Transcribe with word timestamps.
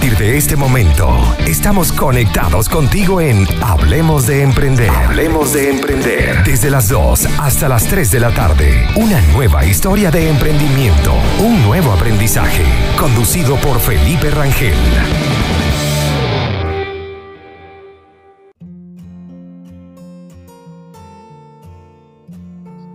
partir 0.00 0.16
de 0.16 0.38
este 0.38 0.56
momento, 0.56 1.10
estamos 1.46 1.92
conectados 1.92 2.70
contigo 2.70 3.20
en 3.20 3.44
Hablemos 3.60 4.26
de 4.26 4.42
Emprender. 4.42 4.88
Hablemos 4.88 5.52
de 5.52 5.68
Emprender. 5.68 6.42
Desde 6.42 6.70
las 6.70 6.88
2 6.88 7.26
hasta 7.38 7.68
las 7.68 7.86
3 7.86 8.10
de 8.10 8.20
la 8.20 8.30
tarde. 8.30 8.86
Una 8.96 9.20
nueva 9.34 9.66
historia 9.66 10.10
de 10.10 10.30
emprendimiento. 10.30 11.12
Un 11.40 11.62
nuevo 11.64 11.92
aprendizaje. 11.92 12.64
Conducido 12.98 13.56
por 13.56 13.78
Felipe 13.78 14.30
Rangel. 14.30 14.72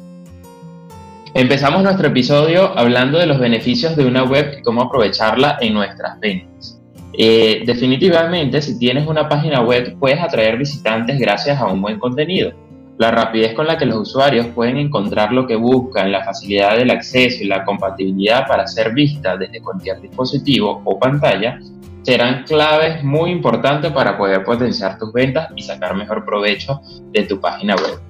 Empezamos 1.35 1.83
nuestro 1.83 2.09
episodio 2.09 2.79
hablando 2.79 3.19
de 3.19 3.27
los 3.27 3.39
beneficios 3.39 3.95
de 3.97 4.07
una 4.07 4.25
web 4.25 4.57
y 4.59 4.63
cómo 4.63 4.83
aprovecharla 4.83 5.59
en 5.61 5.75
nuestras 5.75 6.19
ventas. 6.21 6.81
Eh, 7.13 7.63
definitivamente, 7.67 8.63
si 8.63 8.79
tienes 8.79 9.07
una 9.07 9.29
página 9.29 9.61
web, 9.63 9.97
puedes 9.99 10.21
atraer 10.21 10.57
visitantes 10.59 11.19
gracias 11.19 11.61
a 11.61 11.67
un 11.67 11.83
buen 11.83 11.99
contenido 11.99 12.53
la 12.99 13.11
rapidez 13.11 13.55
con 13.55 13.67
la 13.67 13.77
que 13.77 13.87
los 13.87 13.99
usuarios 13.99 14.47
pueden 14.49 14.79
encontrar 14.79 15.33
lo 15.33 15.47
que 15.47 15.57
buscan, 15.57 16.11
la 16.11 16.25
facilidad 16.25 16.77
del 16.77 16.91
acceso 16.91 17.43
y 17.43 17.47
la 17.47 17.65
compatibilidad 17.65 18.47
para 18.47 18.67
ser 18.67 18.93
vista 18.95 19.37
desde 19.37 19.61
cualquier 19.61 20.01
dispositivo 20.01 20.81
o 20.85 20.99
pantalla 20.99 21.59
serán 22.03 22.45
claves 22.45 23.03
muy 23.03 23.31
importantes 23.31 23.91
para 23.93 24.17
poder 24.17 24.45
potenciar 24.45 24.99
tus 24.99 25.13
ventas 25.13 25.49
y 25.57 25.63
sacar 25.63 25.95
mejor 25.97 26.25
provecho 26.25 26.81
de 27.13 27.25
tu 27.25 27.41
página 27.41 27.75
web. 27.75 28.01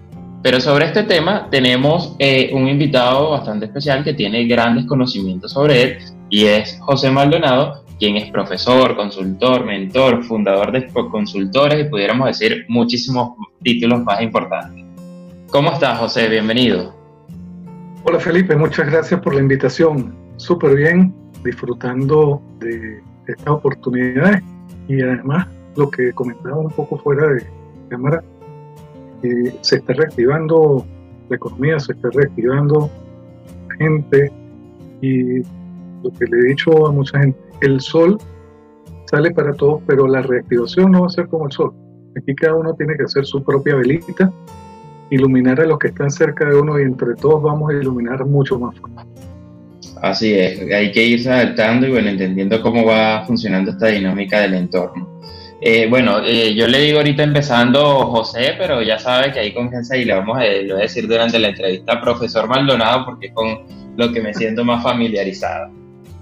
Pero 0.42 0.60
sobre 0.60 0.84
este 0.84 1.02
tema 1.04 1.48
tenemos 1.50 2.14
eh, 2.18 2.50
un 2.52 2.68
invitado 2.68 3.30
bastante 3.30 3.66
especial 3.66 4.04
que 4.04 4.12
tiene 4.12 4.44
grandes 4.44 4.84
conocimientos 4.84 5.52
sobre 5.52 5.82
él 5.82 5.98
y 6.28 6.44
es 6.44 6.78
José 6.80 7.10
Maldonado, 7.10 7.85
quien 7.98 8.16
es 8.16 8.30
profesor, 8.30 8.96
consultor, 8.96 9.64
mentor, 9.64 10.22
fundador 10.24 10.72
de 10.72 10.86
consultores 11.10 11.86
y 11.86 11.88
pudiéramos 11.88 12.26
decir 12.28 12.66
muchísimos 12.68 13.30
títulos 13.62 14.04
más 14.04 14.20
importantes. 14.20 14.84
¿Cómo 15.50 15.72
estás, 15.72 15.98
José? 15.98 16.28
Bienvenido. 16.28 16.94
Hola, 18.04 18.20
Felipe. 18.20 18.54
Muchas 18.54 18.90
gracias 18.90 19.20
por 19.20 19.34
la 19.34 19.40
invitación. 19.40 20.14
Súper 20.36 20.76
bien, 20.76 21.14
disfrutando 21.42 22.42
de 22.60 23.00
esta 23.26 23.52
oportunidad 23.52 24.42
y 24.88 25.00
además 25.00 25.48
lo 25.76 25.90
que 25.90 26.12
comentaba 26.12 26.58
un 26.58 26.70
poco 26.70 26.98
fuera 26.98 27.26
de 27.28 27.46
cámara, 27.88 28.22
se 29.60 29.76
está 29.76 29.94
reactivando 29.94 30.86
la 31.28 31.36
economía, 31.36 31.78
se 31.80 31.92
está 31.92 32.10
reactivando 32.12 32.90
gente 33.78 34.30
y 35.00 35.38
lo 36.02 36.10
que 36.18 36.26
le 36.30 36.38
he 36.38 36.48
dicho 36.50 36.86
a 36.86 36.92
mucha 36.92 37.18
gente, 37.18 37.38
el 37.60 37.80
sol 37.80 38.18
sale 39.06 39.30
para 39.30 39.54
todos, 39.54 39.82
pero 39.86 40.06
la 40.06 40.22
reactivación 40.22 40.92
no 40.92 41.02
va 41.02 41.06
a 41.06 41.10
ser 41.10 41.28
como 41.28 41.46
el 41.46 41.52
sol. 41.52 41.72
Aquí 42.16 42.34
cada 42.34 42.54
uno 42.54 42.74
tiene 42.74 42.96
que 42.96 43.04
hacer 43.04 43.26
su 43.26 43.42
propia 43.42 43.76
velita, 43.76 44.32
iluminar 45.10 45.60
a 45.60 45.66
los 45.66 45.78
que 45.78 45.88
están 45.88 46.10
cerca 46.10 46.48
de 46.48 46.58
uno 46.58 46.78
y 46.78 46.82
entre 46.82 47.14
todos 47.14 47.42
vamos 47.42 47.70
a 47.70 47.74
iluminar 47.74 48.24
mucho 48.24 48.58
más. 48.58 48.74
Así 50.02 50.34
es, 50.34 50.60
hay 50.72 50.92
que 50.92 51.04
irse 51.04 51.30
adaptando 51.30 51.86
y 51.86 51.90
bueno, 51.90 52.08
entendiendo 52.08 52.60
cómo 52.60 52.84
va 52.84 53.24
funcionando 53.26 53.70
esta 53.70 53.86
dinámica 53.86 54.40
del 54.40 54.54
entorno. 54.54 55.16
Eh, 55.60 55.86
bueno, 55.88 56.18
eh, 56.22 56.54
yo 56.54 56.68
le 56.68 56.80
digo 56.80 56.98
ahorita 56.98 57.22
empezando 57.22 58.06
José, 58.06 58.54
pero 58.58 58.82
ya 58.82 58.98
sabe 58.98 59.32
que 59.32 59.40
hay 59.40 59.54
confianza 59.54 59.96
y 59.96 60.04
le 60.04 60.14
vamos 60.14 60.38
a, 60.38 60.42
decir 60.42 61.08
durante 61.08 61.38
la 61.38 61.48
entrevista 61.48 62.00
profesor 62.00 62.46
Maldonado 62.46 63.06
porque 63.06 63.28
es 63.28 63.32
con 63.32 63.60
lo 63.96 64.12
que 64.12 64.20
me 64.20 64.34
siento 64.34 64.64
más 64.64 64.82
familiarizado. 64.82 65.70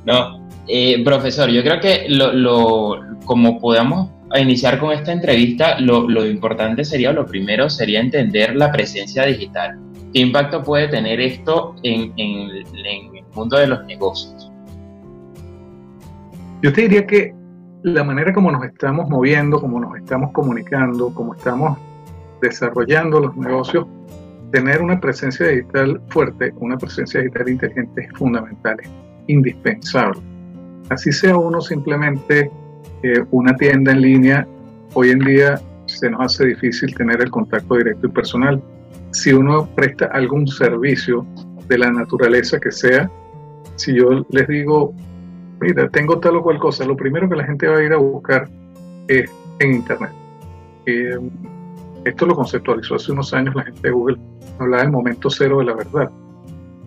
No, 0.06 0.43
eh, 0.66 1.04
profesor, 1.04 1.50
yo 1.50 1.62
creo 1.62 1.80
que 1.80 2.06
lo, 2.08 3.00
como 3.26 3.58
podamos 3.60 4.10
iniciar 4.34 4.78
con 4.78 4.92
esta 4.92 5.12
entrevista, 5.12 5.78
lo, 5.80 6.26
importante 6.26 6.84
sería, 6.84 7.12
lo 7.12 7.26
primero 7.26 7.68
sería 7.68 8.00
entender 8.00 8.56
la 8.56 8.72
presencia 8.72 9.24
digital. 9.26 9.78
¿Qué 10.12 10.20
impacto 10.20 10.62
puede 10.62 10.88
tener 10.88 11.20
esto 11.20 11.74
en, 11.82 12.12
el 12.16 12.64
mundo 13.34 13.58
de 13.58 13.66
los 13.66 13.84
negocios? 13.84 14.50
Yo 16.62 16.72
te 16.72 16.82
diría 16.82 17.06
que 17.06 17.34
la 17.82 18.02
manera 18.02 18.32
como 18.32 18.50
nos 18.50 18.64
estamos 18.64 19.08
moviendo, 19.10 19.60
como 19.60 19.78
nos 19.80 19.96
estamos 19.96 20.32
comunicando, 20.32 21.12
como 21.12 21.34
estamos 21.34 21.78
desarrollando 22.40 23.20
los 23.20 23.36
negocios, 23.36 23.86
tener 24.50 24.80
una 24.80 24.98
presencia 24.98 25.48
digital 25.48 26.00
fuerte, 26.08 26.52
una 26.56 26.78
presencia 26.78 27.20
digital 27.20 27.50
inteligente 27.50 28.02
es 28.02 28.18
fundamental, 28.18 28.76
es 28.80 28.88
indispensable 29.26 30.33
así 30.90 31.12
sea 31.12 31.36
uno 31.36 31.60
simplemente 31.60 32.50
eh, 33.02 33.24
una 33.30 33.54
tienda 33.56 33.92
en 33.92 34.00
línea, 34.00 34.46
hoy 34.94 35.10
en 35.10 35.18
día 35.20 35.60
se 35.86 36.10
nos 36.10 36.20
hace 36.22 36.46
difícil 36.46 36.94
tener 36.94 37.20
el 37.20 37.30
contacto 37.30 37.76
directo 37.76 38.06
y 38.06 38.10
personal. 38.10 38.62
Si 39.10 39.32
uno 39.32 39.68
presta 39.74 40.06
algún 40.06 40.46
servicio 40.46 41.26
de 41.68 41.78
la 41.78 41.90
naturaleza 41.90 42.58
que 42.58 42.70
sea, 42.70 43.10
si 43.76 43.94
yo 43.94 44.24
les 44.30 44.48
digo, 44.48 44.94
mira, 45.60 45.88
tengo 45.88 46.18
tal 46.18 46.36
o 46.36 46.42
cual 46.42 46.58
cosa, 46.58 46.84
lo 46.84 46.96
primero 46.96 47.28
que 47.28 47.36
la 47.36 47.44
gente 47.44 47.66
va 47.68 47.78
a 47.78 47.82
ir 47.82 47.92
a 47.92 47.98
buscar 47.98 48.48
es 49.08 49.30
en 49.60 49.74
Internet. 49.74 50.10
Eh, 50.86 51.18
esto 52.04 52.26
lo 52.26 52.34
conceptualizó 52.34 52.96
hace 52.96 53.12
unos 53.12 53.32
años 53.32 53.54
la 53.54 53.64
gente 53.64 53.80
de 53.82 53.90
Google, 53.90 54.18
hablaba 54.58 54.82
del 54.82 54.92
momento 54.92 55.30
cero 55.30 55.58
de 55.58 55.64
la 55.64 55.74
verdad. 55.74 56.10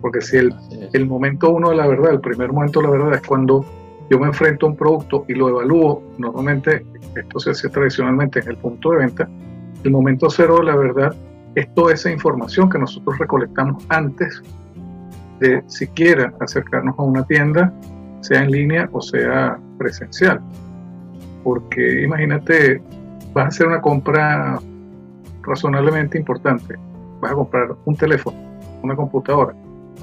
Porque 0.00 0.20
si 0.20 0.36
el, 0.36 0.54
el 0.92 1.06
momento 1.06 1.50
uno 1.50 1.70
de 1.70 1.76
la 1.76 1.86
verdad, 1.86 2.12
el 2.12 2.20
primer 2.20 2.52
momento 2.52 2.80
de 2.80 2.86
la 2.86 2.92
verdad 2.92 3.14
es 3.14 3.22
cuando 3.26 3.64
yo 4.10 4.18
me 4.18 4.26
enfrento 4.26 4.66
a 4.66 4.70
un 4.70 4.76
producto 4.76 5.24
y 5.28 5.34
lo 5.34 5.48
evalúo, 5.48 6.02
normalmente 6.18 6.84
esto 7.14 7.38
se 7.38 7.50
hace 7.50 7.68
tradicionalmente 7.68 8.40
en 8.40 8.48
el 8.48 8.56
punto 8.56 8.90
de 8.92 8.98
venta, 8.98 9.28
el 9.84 9.90
momento 9.90 10.30
cero 10.30 10.62
la 10.62 10.76
verdad 10.76 11.14
es 11.54 11.72
toda 11.74 11.92
esa 11.92 12.10
información 12.10 12.70
que 12.70 12.78
nosotros 12.78 13.18
recolectamos 13.18 13.84
antes 13.88 14.42
de 15.40 15.62
siquiera 15.66 16.32
acercarnos 16.40 16.98
a 16.98 17.02
una 17.02 17.24
tienda, 17.24 17.72
sea 18.20 18.42
en 18.42 18.50
línea 18.50 18.88
o 18.92 19.00
sea 19.00 19.58
presencial. 19.78 20.40
Porque 21.44 22.02
imagínate, 22.02 22.82
vas 23.32 23.44
a 23.44 23.48
hacer 23.48 23.66
una 23.66 23.80
compra 23.80 24.58
razonablemente 25.42 26.18
importante, 26.18 26.76
vas 27.20 27.32
a 27.32 27.34
comprar 27.34 27.68
un 27.84 27.96
teléfono, 27.96 28.36
una 28.82 28.96
computadora, 28.96 29.54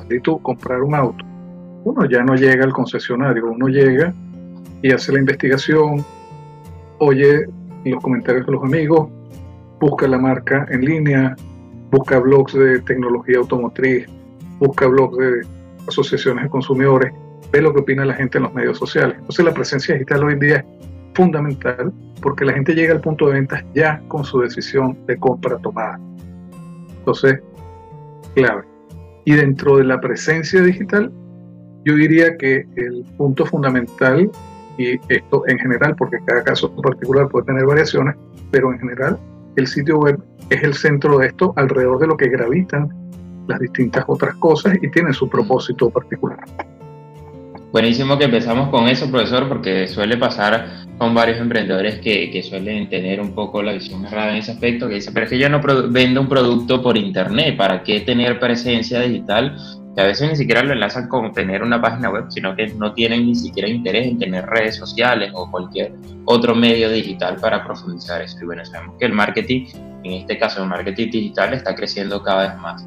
y 0.10 0.20
tú 0.20 0.42
comprar 0.42 0.82
un 0.82 0.96
auto 0.96 1.26
uno 1.86 2.06
ya 2.06 2.24
no 2.24 2.36
llega 2.36 2.66
al 2.66 2.74
concesionario, 2.74 3.46
uno 3.46 3.68
llega 3.68 4.14
y 4.82 4.92
hace 4.92 5.14
la 5.14 5.20
investigación, 5.20 6.04
oye 7.00 7.48
los 7.86 8.02
comentarios 8.02 8.48
de 8.48 8.52
los 8.52 8.64
amigos, 8.64 9.10
busca 9.80 10.08
la 10.08 10.18
marca 10.18 10.66
en 10.72 10.84
línea, 10.84 11.36
busca 11.92 12.20
blogs 12.20 12.54
de 12.54 12.80
tecnología 12.82 13.38
automotriz, 13.38 14.08
busca 14.60 14.88
blogs 14.88 15.18
de 15.18 15.42
asociaciones 15.88 16.46
de 16.46 16.50
consumidores, 16.50 17.14
ve 17.52 17.62
lo 17.62 17.72
que 17.72 17.82
opina 17.82 18.04
la 18.04 18.16
gente 18.16 18.40
en 18.40 18.46
los 18.46 18.54
medios 18.56 18.80
sociales. 18.80 19.18
Entonces 19.20 19.46
la 19.46 19.54
presencia 19.54 19.94
digital 19.94 20.24
hoy 20.24 20.34
en 20.34 20.40
día 20.40 20.56
es 20.58 20.66
fundamental 21.14 21.94
porque 22.20 22.46
la 22.46 22.54
gente 22.54 22.74
llega 22.74 22.96
al 22.96 23.02
punto 23.02 23.28
de 23.28 23.34
venta 23.34 23.64
ya 23.76 24.02
con 24.08 24.24
su 24.24 24.40
decisión 24.40 24.98
de 25.06 25.18
compra 25.18 25.60
tomada. 25.60 26.00
Entonces, 26.98 27.40
clave. 28.34 28.64
Y 29.26 29.36
dentro 29.36 29.78
de 29.78 29.84
la 29.84 30.02
presencia 30.02 30.64
digital, 30.64 31.12
yo 31.86 31.94
diría 31.94 32.36
que 32.36 32.66
el 32.76 33.06
punto 33.16 33.46
fundamental, 33.46 34.30
y 34.78 35.00
esto 35.08 35.44
en 35.48 35.60
general, 35.60 35.96
porque 35.96 36.18
cada 36.26 36.44
caso 36.44 36.76
particular 36.76 37.30
puede 37.30 37.46
tener 37.46 37.66
variaciones, 37.66 38.16
pero 38.52 38.74
en 38.74 38.80
general 38.80 39.18
el 39.56 39.68
sitio 39.68 40.00
web 40.00 40.20
es 40.50 40.64
el 40.64 40.74
centro 40.74 41.20
de 41.20 41.28
esto 41.28 41.54
alrededor 41.56 42.00
de 42.00 42.08
lo 42.08 42.18
que 42.18 42.28
gravitan 42.28 42.90
las 43.48 43.60
distintas 43.60 44.04
otras 44.08 44.36
cosas 44.36 44.78
y 44.82 44.90
tiene 44.90 45.14
su 45.14 45.30
propósito 45.30 45.90
particular. 45.90 46.40
Buenísimo 47.72 48.18
que 48.18 48.26
empezamos 48.26 48.70
con 48.70 48.88
eso, 48.88 49.10
profesor, 49.12 49.48
porque 49.48 49.88
suele 49.88 50.18
pasar 50.18 50.86
con 50.98 51.14
varios 51.14 51.40
emprendedores 51.40 52.00
que, 52.00 52.32
que, 52.32 52.42
suelen 52.42 52.90
tener 52.90 53.20
un 53.20 53.36
poco 53.36 53.62
la 53.62 53.74
visión 53.74 54.06
errada 54.06 54.32
en 54.32 54.38
ese 54.38 54.54
aspecto, 54.54 54.88
que 54.88 54.96
dicen, 54.96 55.14
pero 55.14 55.26
es 55.26 55.30
que 55.30 55.38
yo 55.38 55.50
no 55.50 55.62
vendo 55.90 56.22
un 56.22 56.30
producto 56.30 56.82
por 56.82 56.98
internet, 56.98 57.58
¿para 57.58 57.84
qué 57.84 58.00
tener 58.00 58.40
presencia 58.40 59.02
digital? 59.02 59.58
Que 59.96 60.02
a 60.02 60.06
veces 60.06 60.30
ni 60.30 60.36
siquiera 60.36 60.62
lo 60.62 60.74
enlazan 60.74 61.08
con 61.08 61.32
tener 61.32 61.64
una 61.64 61.82
página 61.82 62.10
web, 62.10 62.26
sino 62.30 62.56
que 62.56 62.68
no 62.68 62.94
tienen 62.94 63.26
ni 63.26 63.36
siquiera 63.36 63.70
interés 63.70 64.08
en 64.08 64.20
tener 64.20 64.46
redes 64.46 64.76
sociales 64.76 65.32
o 65.34 65.50
cualquier 65.50 65.94
otro 66.26 66.54
medio 66.54 66.90
digital 66.90 67.38
para 67.38 67.64
profundizar 67.64 68.22
eso. 68.22 68.38
Y 68.42 68.46
bueno, 68.46 68.66
sabemos 68.66 68.96
que 69.00 69.06
el 69.06 69.14
marketing, 69.14 69.68
en 70.04 70.14
este 70.14 70.38
caso 70.38 70.62
el 70.62 70.68
marketing 70.68 71.12
digital, 71.12 71.54
está 71.54 71.74
creciendo 71.76 72.22
cada 72.22 72.50
vez 72.50 72.62
más. 72.62 72.86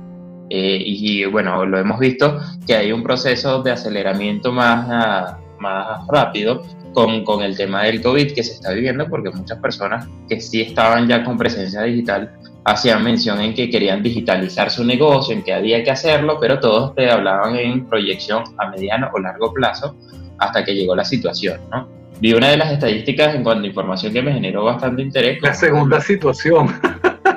Eh, 0.50 0.82
y, 0.84 1.24
bueno, 1.26 1.64
lo 1.64 1.78
hemos 1.78 1.98
visto 1.98 2.40
que 2.66 2.74
hay 2.74 2.92
un 2.92 3.02
proceso 3.02 3.62
de 3.62 3.70
aceleramiento 3.70 4.52
más, 4.52 4.86
ah, 4.90 5.38
más 5.58 6.06
rápido 6.08 6.62
con, 6.94 7.24
con, 7.24 7.42
el 7.42 7.56
tema 7.56 7.84
del 7.84 8.02
COVID 8.02 8.32
que 8.34 8.42
se 8.42 8.54
está 8.54 8.72
viviendo, 8.72 9.06
porque 9.08 9.30
muchas 9.30 9.58
personas 9.58 10.06
que 10.28 10.40
sí 10.40 10.62
estaban 10.62 11.06
ya 11.06 11.22
con 11.24 11.36
presencia 11.36 11.82
digital 11.82 12.32
hacían 12.64 13.02
mención 13.02 13.40
en 13.40 13.54
que 13.54 13.70
querían 13.70 14.02
digitalizar 14.02 14.70
su 14.70 14.84
negocio, 14.84 15.34
en 15.34 15.42
que 15.42 15.54
había 15.54 15.82
que 15.82 15.90
hacerlo, 15.90 16.38
pero 16.40 16.60
todos 16.60 16.94
te 16.94 17.10
hablaban 17.10 17.56
en 17.56 17.86
proyección 17.86 18.44
a 18.58 18.70
mediano 18.70 19.08
o 19.12 19.18
largo 19.18 19.52
plazo 19.52 19.96
hasta 20.38 20.64
que 20.64 20.74
llegó 20.74 20.94
la 20.94 21.04
situación, 21.04 21.60
¿no? 21.70 21.88
Vi 22.20 22.34
una 22.34 22.48
de 22.48 22.56
las 22.56 22.72
estadísticas 22.72 23.34
en 23.34 23.44
cuanto 23.44 23.64
a 23.64 23.66
información 23.68 24.12
que 24.12 24.22
me 24.22 24.32
generó 24.32 24.64
bastante 24.64 25.02
interés. 25.02 25.40
La 25.40 25.54
segunda 25.54 26.00
situación. 26.00 26.68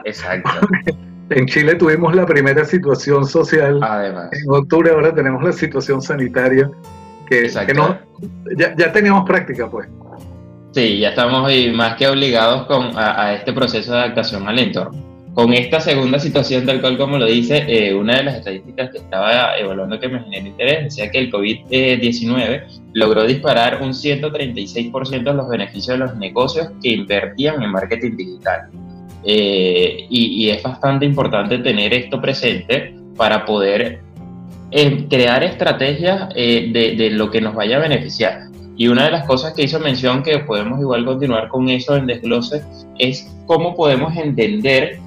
Exacto. 0.06 0.50
En 1.32 1.46
Chile 1.46 1.76
tuvimos 1.76 2.14
la 2.14 2.26
primera 2.26 2.66
situación 2.66 3.26
social. 3.26 3.80
Además. 3.82 4.30
En 4.34 4.52
octubre 4.52 4.92
ahora 4.92 5.16
tenemos 5.16 5.42
la 5.42 5.54
situación 5.54 6.02
sanitaria, 6.02 6.70
que, 7.26 7.50
que 7.66 7.74
no, 7.74 7.98
ya, 8.58 8.76
ya, 8.76 8.92
teníamos 8.92 9.26
práctica, 9.26 9.70
pues. 9.70 9.88
Sí, 10.74 11.00
ya 11.00 11.10
estamos 11.10 11.50
más 11.74 11.96
que 11.96 12.08
obligados 12.10 12.66
con, 12.68 12.92
a, 12.98 13.34
este 13.34 13.54
proceso 13.54 13.94
de 13.94 14.00
adaptación 14.00 14.46
al 14.46 14.60
entorno. 14.60 15.11
Con 15.34 15.54
esta 15.54 15.80
segunda 15.80 16.20
situación, 16.20 16.66
tal 16.66 16.82
cual 16.82 16.98
como 16.98 17.18
lo 17.18 17.26
dice, 17.26 17.64
eh, 17.68 17.96
una 17.96 18.18
de 18.18 18.24
las 18.24 18.36
estadísticas 18.36 18.92
que 18.92 18.98
estaba 18.98 19.58
evaluando 19.58 19.98
que 19.98 20.10
me 20.10 20.20
generó 20.20 20.48
interés 20.48 20.84
decía 20.84 21.10
que 21.10 21.20
el 21.20 21.32
COVID-19 21.32 22.64
logró 22.94 23.26
disparar 23.26 23.82
un 23.82 23.94
136% 23.94 25.24
de 25.24 25.34
los 25.34 25.48
beneficios 25.48 25.98
de 25.98 26.06
los 26.06 26.18
negocios 26.18 26.70
que 26.84 26.90
invertían 26.90 27.64
en 27.64 27.72
marketing 27.72 28.18
digital. 28.18 28.70
Eh, 29.24 30.08
y, 30.10 30.50
es 30.50 30.64
bastante 30.64 31.06
importante 31.06 31.60
tener 31.60 31.94
esto 31.94 32.20
presente 32.20 32.96
para 33.16 33.46
poder 33.46 34.00
eh, 34.72 35.06
crear 35.10 35.44
estrategias 35.44 36.30
eh, 36.36 36.72
de, 36.74 36.96
de, 36.96 37.12
lo 37.12 37.30
que 37.30 37.40
nos 37.40 37.54
vaya 37.54 37.78
a 37.78 37.82
beneficiar. 37.82 38.48
Y 38.76 38.88
una 38.88 39.06
de 39.06 39.12
las 39.12 39.26
cosas 39.28 39.54
que 39.54 39.64
hizo 39.64 39.80
mención, 39.80 40.24
que 40.24 40.40
podemos 40.40 40.80
igual 40.80 41.06
continuar 41.06 41.50
con 41.50 41.70
eso 41.70 41.96
en 41.96 42.08
desglose, 42.08 42.64
es 42.98 43.32
cómo 43.46 43.76
podemos 43.76 44.16
entender 44.18 45.00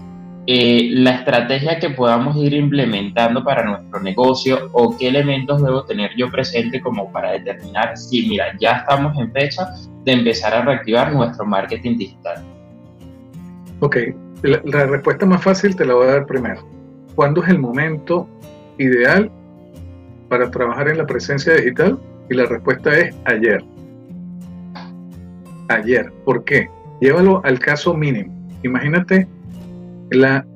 la 0.47 1.11
estrategia 1.11 1.79
que 1.79 1.91
podamos 1.91 2.37
ir 2.37 2.53
implementando 2.53 3.43
para 3.43 3.65
nuestro 3.65 4.01
negocio 4.01 4.69
o 4.73 4.97
qué 4.97 5.09
elementos 5.09 5.63
debo 5.63 5.85
tener 5.85 6.11
yo 6.17 6.31
presente 6.31 6.81
como 6.81 7.11
para 7.11 7.33
determinar 7.33 7.97
si, 7.97 8.29
mira, 8.29 8.47
ya 8.61 8.73
estamos 8.73 9.17
en 9.19 9.33
fecha 9.33 9.73
de 10.05 10.13
empezar 10.13 10.53
a 10.55 10.63
reactivar 10.63 11.13
nuestro 11.13 11.47
marketing 11.47 11.97
digital. 11.97 12.45
Ok, 13.81 13.97
la, 14.43 14.87
respuesta 14.87 15.25
más 15.25 15.43
fácil 15.43 15.75
te 15.75 15.87
la 15.87 15.95
voy 15.95 16.09
a 16.09 16.13
dar 16.13 16.27
primero. 16.27 16.67
¿Cuándo 17.15 17.43
es 17.43 17.49
el 17.49 17.59
momento 17.59 18.29
ideal 18.79 19.31
para 20.29 20.51
trabajar 20.51 20.89
en 20.89 20.99
la 20.99 21.07
presencia 21.07 21.55
digital? 21.55 21.99
Y 22.29 22.35
la 22.35 22.45
respuesta 22.47 22.97
es 22.99 23.15
ayer. 23.25 23.65
Ayer. 25.69 26.13
¿Por 26.25 26.45
qué? 26.45 26.69
Llévalo 27.01 27.41
al 27.45 27.59
caso 27.59 27.95
mínimo. 27.95 28.33
Imagínate 28.63 29.27
la 30.15 30.47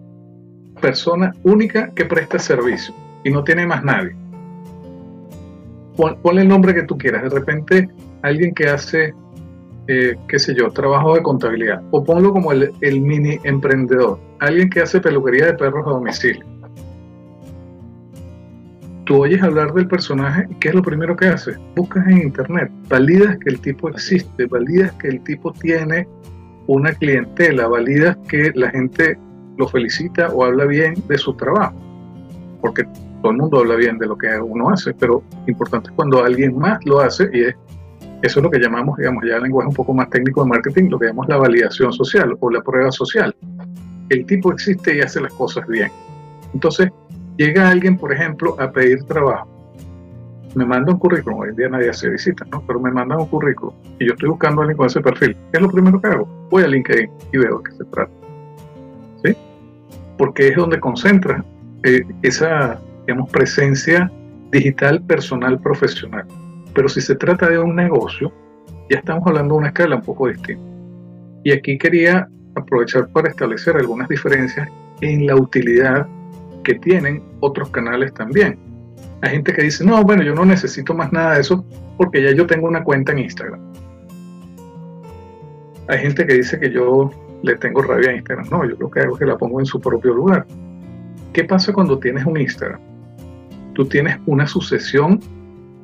persona 0.80 1.34
única 1.42 1.90
que 1.94 2.04
presta 2.04 2.38
servicio 2.38 2.94
y 3.24 3.30
no 3.30 3.44
tiene 3.44 3.66
más 3.66 3.84
nadie. 3.84 4.14
ponle 6.22 6.42
el 6.42 6.48
nombre 6.48 6.74
que 6.74 6.84
tú 6.84 6.96
quieras. 6.96 7.24
De 7.24 7.30
repente, 7.30 7.88
alguien 8.22 8.54
que 8.54 8.68
hace 8.68 9.12
eh, 9.90 10.16
qué 10.28 10.38
sé 10.38 10.54
yo, 10.54 10.70
trabajo 10.70 11.14
de 11.14 11.22
contabilidad, 11.22 11.82
o 11.92 12.04
ponlo 12.04 12.30
como 12.30 12.52
el, 12.52 12.70
el, 12.82 13.00
mini 13.00 13.38
emprendedor, 13.42 14.20
alguien 14.38 14.68
que 14.68 14.80
hace 14.82 15.00
peluquería 15.00 15.46
de 15.46 15.54
perros 15.54 15.86
a 15.86 15.90
domicilio. 15.90 16.44
Tú 19.04 19.22
oyes 19.22 19.42
hablar 19.42 19.72
del 19.72 19.88
personaje 19.88 20.46
y 20.50 20.54
¿qué 20.56 20.68
es 20.68 20.74
lo 20.74 20.82
primero 20.82 21.16
que 21.16 21.28
haces? 21.28 21.58
Buscas 21.74 22.06
en 22.06 22.18
internet, 22.18 22.70
validas 22.90 23.38
que 23.38 23.48
el 23.48 23.60
tipo 23.60 23.88
existe, 23.88 24.44
validas 24.44 24.92
que 25.00 25.08
el 25.08 25.22
tipo 25.22 25.54
tiene 25.54 26.06
una 26.66 26.92
clientela, 26.92 27.66
validas 27.66 28.18
que 28.28 28.52
la 28.54 28.68
gente 28.68 29.18
lo 29.58 29.68
felicita 29.68 30.28
o 30.28 30.44
habla 30.44 30.64
bien 30.64 30.94
de 31.08 31.18
su 31.18 31.34
trabajo, 31.34 31.76
porque 32.60 32.84
todo 33.20 33.32
el 33.32 33.38
mundo 33.38 33.58
habla 33.58 33.74
bien 33.74 33.98
de 33.98 34.06
lo 34.06 34.16
que 34.16 34.28
uno 34.40 34.70
hace, 34.70 34.94
pero 34.94 35.22
importante 35.46 35.90
es 35.90 35.96
cuando 35.96 36.24
alguien 36.24 36.56
más 36.56 36.78
lo 36.86 37.00
hace 37.00 37.28
y 37.32 37.42
es 37.42 37.56
eso 38.20 38.40
es 38.40 38.44
lo 38.44 38.50
que 38.50 38.58
llamamos, 38.58 38.96
digamos, 38.96 39.22
ya 39.24 39.36
el 39.36 39.44
lenguaje 39.44 39.68
un 39.68 39.74
poco 39.74 39.94
más 39.94 40.10
técnico 40.10 40.42
de 40.42 40.48
marketing, 40.48 40.90
lo 40.90 40.98
que 40.98 41.06
llamamos 41.06 41.28
la 41.28 41.36
validación 41.36 41.92
social 41.92 42.36
o 42.40 42.50
la 42.50 42.60
prueba 42.62 42.90
social. 42.90 43.34
El 44.08 44.26
tipo 44.26 44.52
existe 44.52 44.96
y 44.96 45.00
hace 45.00 45.20
las 45.20 45.32
cosas 45.34 45.66
bien. 45.68 45.90
Entonces, 46.52 46.90
llega 47.36 47.68
alguien, 47.68 47.96
por 47.96 48.12
ejemplo, 48.12 48.56
a 48.58 48.72
pedir 48.72 49.04
trabajo. 49.04 49.48
Me 50.56 50.64
manda 50.64 50.92
un 50.92 50.98
currículum, 50.98 51.40
hoy 51.40 51.50
en 51.50 51.56
día 51.56 51.68
nadie 51.68 51.90
hace 51.90 52.08
visitas, 52.08 52.48
¿no? 52.48 52.64
Pero 52.66 52.80
me 52.80 52.90
mandan 52.90 53.20
un 53.20 53.26
currículum 53.26 53.74
y 54.00 54.06
yo 54.06 54.14
estoy 54.14 54.30
buscando 54.30 54.62
a 54.62 54.64
alguien 54.64 54.78
con 54.78 54.86
ese 54.86 55.00
perfil. 55.00 55.36
¿Qué 55.52 55.58
es 55.58 55.60
lo 55.60 55.70
primero 55.70 56.00
que 56.00 56.08
hago? 56.08 56.28
Voy 56.50 56.64
a 56.64 56.66
LinkedIn 56.66 57.10
y 57.32 57.38
veo 57.38 57.58
de 57.58 57.70
qué 57.70 57.76
se 57.76 57.84
trata. 57.84 58.27
Porque 60.18 60.48
es 60.48 60.56
donde 60.56 60.78
concentra 60.80 61.44
eh, 61.84 62.02
esa, 62.22 62.80
digamos, 63.06 63.30
presencia 63.30 64.10
digital 64.50 65.00
personal 65.02 65.58
profesional. 65.60 66.26
Pero 66.74 66.88
si 66.88 67.00
se 67.00 67.14
trata 67.14 67.48
de 67.48 67.58
un 67.58 67.76
negocio, 67.76 68.32
ya 68.90 68.98
estamos 68.98 69.26
hablando 69.26 69.54
de 69.54 69.58
una 69.58 69.68
escala 69.68 69.96
un 69.96 70.02
poco 70.02 70.28
distinta. 70.28 70.62
Y 71.44 71.52
aquí 71.52 71.78
quería 71.78 72.28
aprovechar 72.54 73.08
para 73.08 73.28
establecer 73.28 73.76
algunas 73.76 74.08
diferencias 74.08 74.68
en 75.00 75.26
la 75.26 75.36
utilidad 75.36 76.06
que 76.64 76.74
tienen 76.74 77.22
otros 77.40 77.70
canales 77.70 78.12
también. 78.12 78.58
Hay 79.22 79.30
gente 79.30 79.52
que 79.52 79.62
dice, 79.62 79.84
no, 79.84 80.02
bueno, 80.02 80.22
yo 80.22 80.34
no 80.34 80.44
necesito 80.44 80.94
más 80.94 81.12
nada 81.12 81.34
de 81.34 81.40
eso 81.40 81.64
porque 81.96 82.22
ya 82.22 82.32
yo 82.32 82.46
tengo 82.46 82.68
una 82.68 82.84
cuenta 82.84 83.12
en 83.12 83.20
Instagram. 83.20 83.60
Hay 85.88 85.98
gente 85.98 86.26
que 86.26 86.34
dice 86.34 86.58
que 86.60 86.70
yo 86.70 87.10
le 87.42 87.56
tengo 87.56 87.82
rabia 87.82 88.10
a 88.10 88.14
Instagram. 88.14 88.48
No, 88.50 88.64
yo 88.64 88.76
lo 88.78 88.90
que 88.90 89.00
hago 89.00 89.14
es 89.14 89.18
que 89.20 89.26
la 89.26 89.38
pongo 89.38 89.60
en 89.60 89.66
su 89.66 89.80
propio 89.80 90.14
lugar. 90.14 90.46
¿Qué 91.32 91.44
pasa 91.44 91.72
cuando 91.72 91.98
tienes 91.98 92.24
un 92.24 92.38
Instagram? 92.38 92.80
Tú 93.74 93.86
tienes 93.86 94.18
una 94.26 94.46
sucesión 94.46 95.20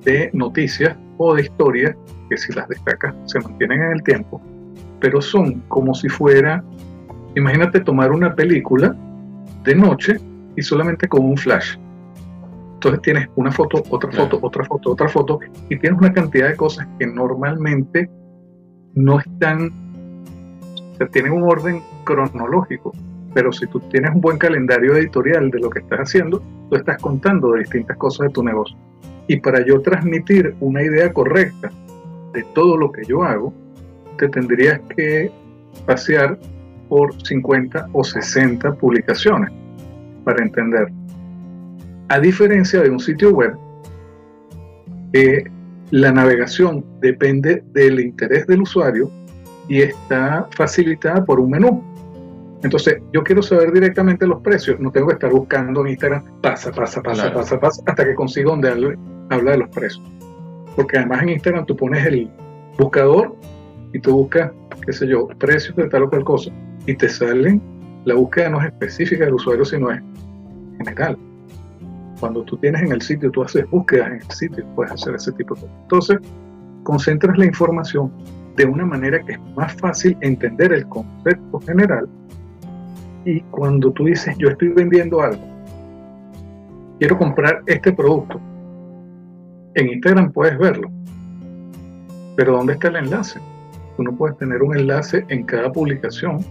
de 0.05 0.31
noticias 0.33 0.97
o 1.19 1.35
de 1.35 1.43
historias 1.43 1.97
que 2.29 2.37
si 2.37 2.53
las 2.53 2.69
destacas 2.69 3.15
se 3.27 3.41
mantienen 3.41 3.83
en 3.83 3.93
el 3.93 4.03
tiempo, 4.03 4.41
pero 5.01 5.21
son 5.21 5.61
como 5.69 5.95
si 5.95 6.09
fuera, 6.09 6.65
imagínate 7.37 7.81
tomar 7.81 8.11
una 8.11 8.35
película 8.35 8.97
de 9.65 9.75
noche 9.75 10.17
y 10.57 10.63
solamente 10.63 11.09
con 11.09 11.25
un 11.25 11.37
flash. 11.37 11.77
Entonces 12.75 13.03
tienes 13.03 13.29
una 13.37 13.51
foto, 13.51 13.83
otra 13.89 14.11
foto, 14.13 14.39
otra 14.43 14.65
foto, 14.65 14.91
otra 14.91 15.09
foto, 15.09 15.41
y 15.71 15.79
tienes 15.79 15.99
una 15.99 16.13
cantidad 16.13 16.49
de 16.49 16.57
cosas 16.57 16.87
que 16.99 17.07
normalmente 17.07 18.11
no 18.95 19.21
están, 19.21 19.71
tienen 21.11 21.33
un 21.33 21.45
orden 21.45 21.83
cronológico, 22.05 22.93
pero 23.33 23.53
si 23.53 23.67
tú 23.67 23.81
tienes 23.81 24.15
un 24.15 24.21
buen 24.21 24.39
calendario 24.39 24.95
editorial 24.97 25.51
de 25.51 25.59
lo 25.59 25.71
que 25.71 25.81
estás 25.81 26.01
haciendo, 26.01 26.43
tú 26.71 26.77
estás 26.77 27.01
contando 27.01 27.53
de 27.53 27.61
distintas 27.61 27.97
cosas 27.97 28.29
de 28.29 28.33
tu 28.33 28.43
negocio. 28.43 28.77
Y 29.27 29.39
para 29.39 29.65
yo 29.65 29.81
transmitir 29.81 30.55
una 30.61 30.83
idea 30.83 31.13
correcta 31.13 31.71
de 32.33 32.45
todo 32.55 32.77
lo 32.77 32.93
que 32.93 33.05
yo 33.05 33.23
hago, 33.23 33.53
te 34.19 34.29
tendrías 34.29 34.81
que 34.97 35.31
pasear 35.87 36.39
por 36.89 37.15
50 37.27 37.89
o 37.93 38.05
60 38.05 38.75
publicaciones 38.75 39.51
para 40.25 40.43
entender. 40.45 40.89
A 42.09 42.21
diferencia 42.21 42.83
de 42.83 42.91
un 42.91 43.01
sitio 43.01 43.31
web, 43.31 43.57
la 45.91 46.13
navegación 46.13 46.85
depende 47.01 47.63
del 47.73 48.01
interés 48.01 48.47
del 48.47 48.63
usuario 48.63 49.11
y 49.69 49.83
está 49.83 50.47
facilitada 50.51 51.25
por 51.25 51.41
un 51.41 51.51
menú. 51.51 51.83
Entonces, 52.63 53.03
yo 53.13 53.23
quiero 53.23 53.43
saber 53.43 53.73
directamente 53.73 54.27
los 54.27 54.41
precios, 54.41 54.81
no 54.81 54.91
tengo 54.91 55.09
que 55.09 55.15
estar 55.15 55.31
buscando 55.31 55.83
en 55.83 55.89
Instagram, 55.89 56.25
pasa, 56.41 56.73
pasa, 56.73 57.03
pasa, 57.03 57.33
pasa, 57.33 57.61
pasa, 57.61 57.83
hasta 57.87 58.05
que 58.05 58.15
consigo 58.15 58.53
donde 58.53 58.97
habla, 59.31 59.51
de 59.51 59.59
los 59.59 59.69
precios. 59.69 60.03
Porque 60.75 60.97
además 60.97 61.23
en 61.23 61.31
Instagram 61.31 61.67
tú 61.67 61.77
pones 61.77 62.05
el 62.07 62.31
buscador 62.79 63.37
y 63.93 63.99
tú 64.01 64.13
buscas, 64.13 64.51
qué 64.85 64.93
sé 64.95 65.07
yo, 65.07 65.29
precios 65.39 65.77
de 65.77 65.89
tal 65.89 66.05
o 66.05 66.11
cual 66.11 66.25
cosa, 66.25 66.51
y 66.87 66.95
te 66.95 67.09
salen, 67.09 67.61
la 68.07 68.15
búsqueda 68.15 68.49
no 68.49 68.61
es 68.61 68.67
específica 68.67 69.27
del 69.27 69.35
usuario, 69.35 69.65
sino 69.65 69.91
es 69.91 70.01
general. 70.79 71.19
Cuando 72.19 72.45
tú 72.45 72.57
tienes 72.57 72.81
en 72.83 72.93
el 72.93 73.03
sitio, 73.03 73.31
tú 73.31 73.43
haces 73.43 73.69
búsquedas 73.69 74.09
en 74.09 74.15
el 74.15 74.31
sitio, 74.31 74.65
puedes 74.75 74.93
hacer 74.93 75.15
ese 75.15 75.33
tipo 75.33 75.55
de 75.55 75.61
cosas. 75.61 75.77
Entonces, 75.83 76.19
concentras 76.83 77.37
la 77.37 77.45
información 77.45 78.11
de 78.57 78.65
una 78.65 78.85
manera 78.85 79.21
que 79.21 79.33
es 79.33 79.41
más 79.57 79.73
fácil 79.75 80.17
entender 80.21 80.73
el 80.73 80.87
concepto 80.89 81.61
general 81.61 82.09
y 83.25 83.41
cuando 83.41 83.91
tú 83.93 84.05
dices 84.05 84.37
yo 84.39 84.49
estoy 84.49 84.69
vendiendo 84.69 85.21
algo, 85.23 85.43
quiero 86.99 87.19
comprar 87.19 87.63
este 87.67 87.93
producto, 87.93 88.41
en 89.75 89.89
Instagram 89.89 90.31
puedes 90.33 90.59
verlo, 90.59 90.91
pero 92.37 92.53
¿dónde 92.53 92.75
está 92.75 92.89
el 92.89 92.97
enlace? 92.97 93.41
Tú 93.97 94.03
no 94.03 94.15
puedes 94.15 94.37
tener 94.39 94.63
un 94.63 94.77
enlace 94.77 95.25
en 95.29 95.45
cada 95.45 95.73
publicación 95.73 96.45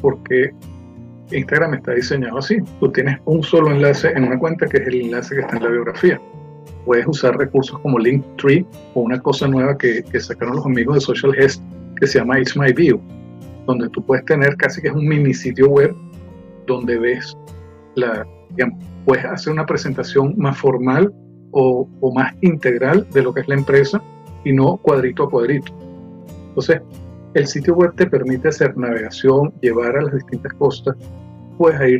porque 0.00 0.52
Instagram 1.30 1.74
está 1.74 1.92
diseñado 1.92 2.38
así. 2.38 2.56
Tú 2.80 2.90
tienes 2.90 3.18
un 3.24 3.42
solo 3.42 3.70
enlace 3.70 4.08
en 4.08 4.24
una 4.24 4.38
cuenta 4.38 4.66
que 4.66 4.78
es 4.78 4.86
el 4.88 5.02
enlace 5.02 5.36
que 5.36 5.42
está 5.42 5.56
en 5.56 5.62
la 5.62 5.68
biografía 5.70 6.20
puedes 6.84 7.06
usar 7.06 7.36
recursos 7.36 7.78
como 7.80 7.98
Linktree 7.98 8.66
o 8.94 9.02
una 9.02 9.20
cosa 9.20 9.46
nueva 9.48 9.76
que, 9.76 10.02
sacaron 10.20 10.56
los 10.56 10.66
amigos 10.66 10.96
de 10.96 11.00
Social 11.00 11.32
Guest 11.32 11.62
que 11.98 12.06
se 12.06 12.18
llama 12.18 12.38
It's 12.38 12.56
My 12.56 12.72
View, 12.72 13.00
donde 13.66 13.88
tú 13.90 14.04
puedes 14.04 14.24
tener 14.24 14.56
casi 14.56 14.80
que 14.80 14.88
es 14.88 14.94
un 14.94 15.06
mini 15.06 15.34
sitio 15.34 15.68
web 15.68 15.94
donde 16.66 16.98
ves 16.98 17.36
la, 17.96 18.26
puedes 19.04 19.24
hacer 19.24 19.52
una 19.52 19.66
presentación 19.66 20.34
más 20.36 20.56
formal 20.58 21.12
o, 21.52 21.88
o, 22.00 22.14
más 22.14 22.34
integral 22.42 23.06
de 23.12 23.22
lo 23.22 23.34
que 23.34 23.40
es 23.40 23.48
la 23.48 23.56
empresa 23.56 24.00
y 24.44 24.52
no 24.52 24.76
cuadrito 24.78 25.24
a 25.24 25.30
cuadrito. 25.30 25.72
Entonces, 26.48 26.80
el 27.34 27.46
sitio 27.46 27.74
web 27.74 27.92
te 27.96 28.06
permite 28.06 28.48
hacer 28.48 28.76
navegación, 28.76 29.52
llevar 29.60 29.96
a 29.96 30.02
las 30.02 30.14
distintas 30.14 30.52
costas, 30.54 30.96
puedes 31.58 31.78
ahí 31.80 31.98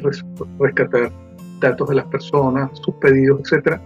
rescatar 0.59 1.13
datos 1.61 1.89
de 1.89 1.95
las 1.97 2.07
personas, 2.07 2.71
sus 2.83 2.95
pedidos, 2.97 3.41
etcétera, 3.43 3.81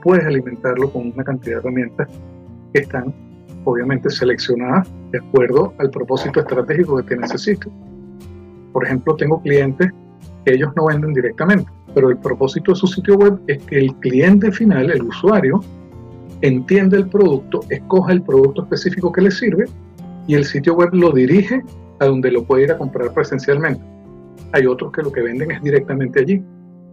puedes 0.00 0.24
alimentarlo 0.24 0.90
con 0.90 1.12
una 1.12 1.24
cantidad 1.24 1.56
de 1.56 1.60
herramientas 1.60 2.08
que 2.72 2.80
están 2.80 3.14
obviamente 3.64 4.10
seleccionadas 4.10 4.88
de 5.10 5.18
acuerdo 5.18 5.74
al 5.78 5.90
propósito 5.90 6.40
estratégico 6.40 6.96
que 6.96 7.02
tiene 7.04 7.26
ese 7.26 7.38
sitio. 7.38 7.70
Por 8.72 8.84
ejemplo, 8.84 9.16
tengo 9.16 9.40
clientes 9.42 9.90
que 10.44 10.54
ellos 10.54 10.72
no 10.76 10.86
venden 10.86 11.12
directamente, 11.12 11.70
pero 11.94 12.10
el 12.10 12.18
propósito 12.18 12.72
de 12.72 12.76
su 12.76 12.86
sitio 12.86 13.16
web 13.16 13.40
es 13.46 13.62
que 13.64 13.78
el 13.78 13.94
cliente 13.96 14.50
final, 14.52 14.90
el 14.90 15.02
usuario, 15.02 15.60
entiende 16.40 16.96
el 16.96 17.08
producto, 17.08 17.60
escoja 17.68 18.12
el 18.12 18.22
producto 18.22 18.62
específico 18.62 19.12
que 19.12 19.20
le 19.22 19.30
sirve 19.30 19.66
y 20.26 20.34
el 20.34 20.44
sitio 20.44 20.74
web 20.74 20.90
lo 20.92 21.12
dirige 21.12 21.62
a 21.98 22.06
donde 22.06 22.30
lo 22.30 22.44
puede 22.44 22.64
ir 22.64 22.72
a 22.72 22.78
comprar 22.78 23.12
presencialmente. 23.12 23.82
Hay 24.52 24.66
otros 24.66 24.92
que 24.92 25.02
lo 25.02 25.12
que 25.12 25.20
venden 25.20 25.50
es 25.50 25.62
directamente 25.62 26.20
allí 26.20 26.42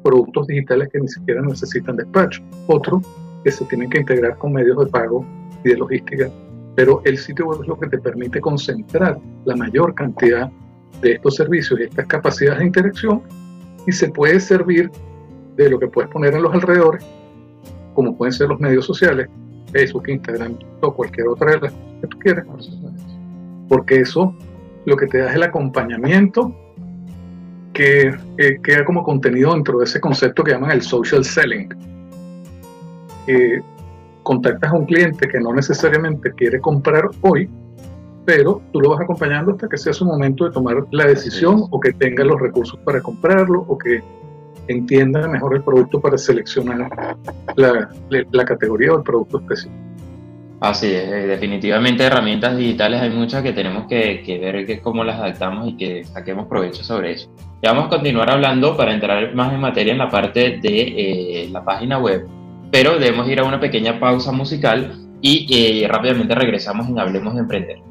productos 0.03 0.47
digitales 0.47 0.89
que 0.91 0.99
ni 0.99 1.07
siquiera 1.07 1.41
necesitan 1.41 1.97
despacho, 1.97 2.41
otros 2.67 3.03
que 3.43 3.51
se 3.51 3.65
tienen 3.65 3.89
que 3.89 3.99
integrar 3.99 4.37
con 4.37 4.53
medios 4.53 4.77
de 4.77 4.85
pago 4.87 5.25
y 5.63 5.69
de 5.69 5.77
logística, 5.77 6.29
pero 6.75 7.01
el 7.05 7.17
sitio 7.17 7.47
web 7.47 7.61
es 7.61 7.67
lo 7.67 7.79
que 7.79 7.87
te 7.87 7.97
permite 7.97 8.39
concentrar 8.39 9.19
la 9.45 9.55
mayor 9.55 9.95
cantidad 9.95 10.51
de 11.01 11.13
estos 11.13 11.35
servicios 11.35 11.79
y 11.79 11.83
estas 11.83 12.05
capacidades 12.07 12.59
de 12.59 12.65
interacción 12.65 13.21
y 13.85 13.91
se 13.91 14.09
puede 14.09 14.39
servir 14.39 14.91
de 15.55 15.69
lo 15.69 15.79
que 15.79 15.87
puedes 15.87 16.09
poner 16.11 16.33
en 16.33 16.43
los 16.43 16.53
alrededores, 16.53 17.03
como 17.93 18.15
pueden 18.15 18.33
ser 18.33 18.49
los 18.49 18.59
medios 18.59 18.85
sociales, 18.85 19.27
Facebook, 19.71 20.07
Instagram, 20.07 20.57
o 20.81 20.93
cualquier 20.93 21.27
otra 21.27 21.51
de 21.51 21.61
las 21.61 21.73
que 21.73 22.07
tú 22.07 22.19
quieras, 22.19 22.45
porque 23.67 24.01
eso 24.01 24.35
lo 24.85 24.95
que 24.95 25.07
te 25.07 25.17
da 25.19 25.29
es 25.29 25.35
el 25.35 25.43
acompañamiento 25.43 26.55
que 27.77 28.11
eh, 28.39 28.59
queda 28.63 28.83
como 28.83 29.03
contenido 29.03 29.53
dentro 29.53 29.77
de 29.77 29.85
ese 29.85 30.01
concepto 30.01 30.43
que 30.43 30.51
llaman 30.51 30.71
el 30.71 30.81
social 30.81 31.23
selling. 31.23 31.69
contactas 34.23 34.71
a 34.71 34.73
un 34.73 34.85
cliente 34.85 35.27
que 35.27 35.39
no 35.39 35.53
necesariamente 35.53 36.33
quiere 36.33 36.59
comprar 36.59 37.07
hoy, 37.21 37.47
pero 38.25 38.63
tú 38.73 38.81
lo 38.81 38.89
vas 38.89 39.01
acompañando 39.01 39.51
hasta 39.51 39.69
que 39.69 39.77
sea 39.77 39.93
su 39.93 40.05
momento 40.05 40.45
de 40.45 40.51
tomar 40.51 40.87
la 40.89 41.05
decisión 41.05 41.65
o 41.69 41.79
que 41.79 41.93
tenga 41.93 42.23
los 42.23 42.41
recursos 42.41 42.79
para 42.83 42.99
comprarlo 42.99 43.63
o 43.67 43.77
que 43.77 44.01
entienda 44.67 45.27
mejor 45.27 45.55
el 45.55 45.61
producto 45.61 46.01
para 46.01 46.17
seleccionar 46.17 46.89
la, 47.55 47.89
la 48.09 48.45
categoría 48.45 48.93
o 48.93 48.97
el 48.97 49.03
producto 49.03 49.37
específico. 49.37 49.86
Así 50.59 50.87
es, 50.87 51.07
eh, 51.07 51.27
definitivamente 51.27 52.03
herramientas 52.03 52.57
digitales 52.57 52.99
hay 53.01 53.11
muchas 53.11 53.43
que 53.43 53.53
tenemos 53.53 53.85
que, 53.87 54.39
ver 54.41 54.81
cómo 54.81 55.03
las 55.03 55.19
adaptamos 55.19 55.67
y 55.67 55.77
que 55.77 56.03
saquemos 56.03 56.47
provecho 56.47 56.83
sobre 56.83 57.13
eso. 57.13 57.29
Ya 57.61 57.73
vamos 57.73 57.87
a 57.87 57.97
continuar 57.97 58.31
hablando 58.31 58.75
para 58.75 58.93
entrar 58.93 59.35
más 59.35 59.53
en 59.53 59.59
materia 59.59 59.93
en 59.93 59.99
la 59.99 60.09
parte 60.09 60.57
de 60.59 60.81
eh, 61.43 61.49
la 61.51 61.63
página 61.63 61.99
web, 61.99 62.27
pero 62.71 62.97
debemos 62.97 63.29
ir 63.29 63.39
a 63.39 63.43
una 63.43 63.59
pequeña 63.59 63.99
pausa 63.99 64.31
musical 64.31 64.93
y 65.21 65.47
eh, 65.83 65.87
rápidamente 65.87 66.33
regresamos 66.33 66.87
en 66.87 66.97
Hablemos 66.99 67.35
de 67.35 67.41
Emprender. 67.41 67.86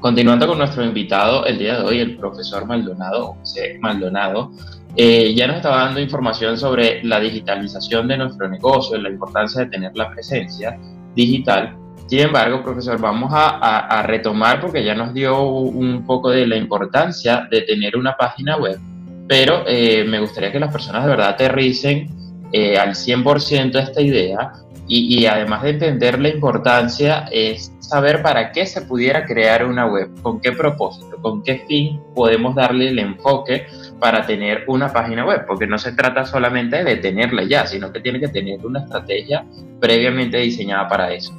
Continuando 0.00 0.46
con 0.46 0.56
nuestro 0.56 0.82
invitado 0.82 1.44
el 1.44 1.58
día 1.58 1.78
de 1.78 1.84
hoy, 1.84 1.98
el 1.98 2.16
profesor 2.16 2.64
Maldonado, 2.64 3.34
José 3.34 3.76
Maldonado, 3.82 4.50
eh, 4.96 5.34
ya 5.34 5.46
nos 5.46 5.56
estaba 5.56 5.84
dando 5.84 6.00
información 6.00 6.58
sobre 6.58 7.02
la 7.04 7.20
digitalización 7.20 8.08
de 8.08 8.18
nuestro 8.18 8.48
negocio, 8.48 8.98
la 8.98 9.08
importancia 9.08 9.62
de 9.62 9.70
tener 9.70 9.92
la 9.94 10.10
presencia 10.10 10.78
digital. 11.14 11.76
Sin 12.06 12.20
embargo, 12.20 12.62
profesor, 12.62 13.00
vamos 13.00 13.30
a, 13.32 14.02
retomar 14.02 14.60
porque 14.60 14.84
ya 14.84 14.94
nos 14.94 15.14
dio 15.14 15.42
un 15.42 16.04
poco 16.04 16.30
de 16.30 16.46
la 16.46 16.56
importancia 16.56 17.46
de 17.48 17.62
tener 17.62 17.96
una 17.96 18.16
página 18.16 18.56
web, 18.56 18.80
pero 19.28 19.62
eh, 19.66 20.04
me 20.04 20.18
gustaría 20.18 20.50
que 20.50 20.58
las 20.58 20.72
personas 20.72 21.04
de 21.04 21.10
verdad 21.10 21.28
aterricen 21.28 22.08
eh, 22.52 22.76
al 22.76 22.90
100% 22.90 23.78
esta 23.78 24.00
idea 24.00 24.52
y, 24.92 25.24
además 25.26 25.62
de 25.62 25.70
entender 25.70 26.18
la 26.18 26.30
importancia 26.30 27.28
es 27.30 27.72
saber 27.78 28.22
para 28.22 28.50
qué 28.50 28.66
se 28.66 28.82
pudiera 28.82 29.24
crear 29.24 29.64
una 29.64 29.86
web, 29.86 30.10
con 30.20 30.40
qué 30.40 30.50
propósito, 30.50 31.16
con 31.22 31.44
qué 31.44 31.62
fin 31.68 32.00
podemos 32.12 32.56
darle 32.56 32.88
el 32.88 32.98
enfoque 32.98 33.66
para 34.00 34.26
tener 34.26 34.64
una 34.66 34.92
página 34.92 35.24
web, 35.24 35.44
porque 35.46 35.68
no 35.68 35.78
se 35.78 35.92
trata 35.92 36.26
solamente 36.26 36.82
de 36.82 36.96
tenerla 36.96 37.44
ya, 37.44 37.66
sino 37.66 37.92
que 37.92 38.00
tiene 38.00 38.18
que 38.18 38.26
tener 38.28 38.66
una 38.66 38.80
estrategia 38.80 39.44
previamente 39.78 40.38
diseñada 40.38 40.88
para 40.88 41.12
eso. 41.12 41.32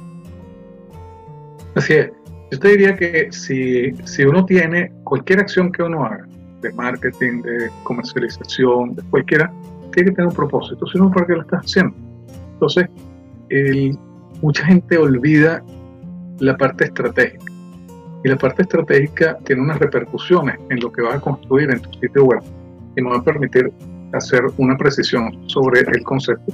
Así 1.74 1.92
es. 1.92 2.10
Yo 2.50 2.58
te 2.58 2.68
diría 2.68 2.96
que 2.96 3.30
si, 3.32 3.92
si 4.06 4.24
uno 4.24 4.46
tiene 4.46 4.92
cualquier 5.04 5.40
acción 5.40 5.70
que 5.70 5.82
uno 5.82 6.06
haga, 6.06 6.26
de 6.62 6.72
marketing, 6.72 7.42
de 7.42 7.70
comercialización, 7.82 8.94
de 8.94 9.02
cualquiera, 9.10 9.52
tiene 9.92 10.08
que 10.08 10.16
tener 10.16 10.28
un 10.28 10.34
propósito, 10.34 10.86
si 10.86 10.96
no, 10.96 11.10
¿para 11.10 11.26
qué 11.26 11.32
lo 11.34 11.42
estás 11.42 11.60
haciendo? 11.60 11.94
Entonces, 12.54 12.86
mucha 14.40 14.64
gente 14.64 14.98
olvida 14.98 15.62
la 16.38 16.56
parte 16.56 16.84
estratégica. 16.84 17.44
Y 18.24 18.28
la 18.28 18.36
parte 18.36 18.62
estratégica 18.62 19.36
tiene 19.44 19.62
unas 19.62 19.78
repercusiones 19.78 20.56
en 20.70 20.80
lo 20.80 20.92
que 20.92 21.02
vas 21.02 21.16
a 21.16 21.20
construir 21.20 21.70
en 21.70 21.80
tu 21.80 21.92
sitio 21.98 22.24
web 22.24 22.40
y 22.96 23.02
nos 23.02 23.14
va 23.14 23.18
a 23.18 23.22
permitir 23.24 23.72
hacer 24.12 24.42
una 24.58 24.76
precisión 24.76 25.36
sobre 25.48 25.80
el 25.80 26.02
concepto. 26.04 26.52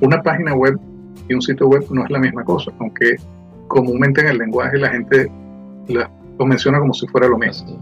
Una 0.00 0.22
página 0.22 0.54
web 0.54 0.78
y 1.28 1.34
un 1.34 1.42
sitio 1.42 1.66
web 1.68 1.84
no 1.90 2.04
es 2.04 2.10
la 2.10 2.18
misma 2.18 2.44
cosa, 2.44 2.70
aunque 2.78 3.16
comúnmente 3.68 4.20
en 4.20 4.28
el 4.28 4.38
lenguaje 4.38 4.78
la 4.78 4.90
gente 4.90 5.30
lo 5.88 6.46
menciona 6.46 6.78
como 6.78 6.92
si 6.94 7.06
fuera 7.08 7.26
lo 7.26 7.38
mismo. 7.38 7.80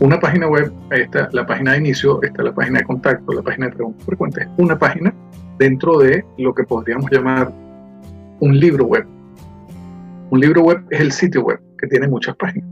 Una 0.00 0.18
página 0.18 0.48
web, 0.48 0.72
ahí 0.90 1.02
está 1.02 1.28
la 1.32 1.46
página 1.46 1.72
de 1.72 1.78
inicio, 1.78 2.20
está 2.22 2.42
la 2.42 2.52
página 2.52 2.78
de 2.78 2.84
contacto, 2.84 3.32
la 3.32 3.42
página 3.42 3.66
de 3.66 3.72
preguntas 3.72 4.04
frecuentes. 4.04 4.48
Una 4.56 4.78
página 4.78 5.14
dentro 5.58 5.98
de 5.98 6.24
lo 6.38 6.54
que 6.54 6.64
podríamos 6.64 7.10
llamar 7.10 7.52
un 8.40 8.58
libro 8.58 8.84
web. 8.86 9.06
Un 10.30 10.40
libro 10.40 10.62
web 10.62 10.84
es 10.90 11.00
el 11.00 11.12
sitio 11.12 11.42
web 11.42 11.60
que 11.78 11.86
tiene 11.86 12.08
muchas 12.08 12.36
páginas. 12.36 12.68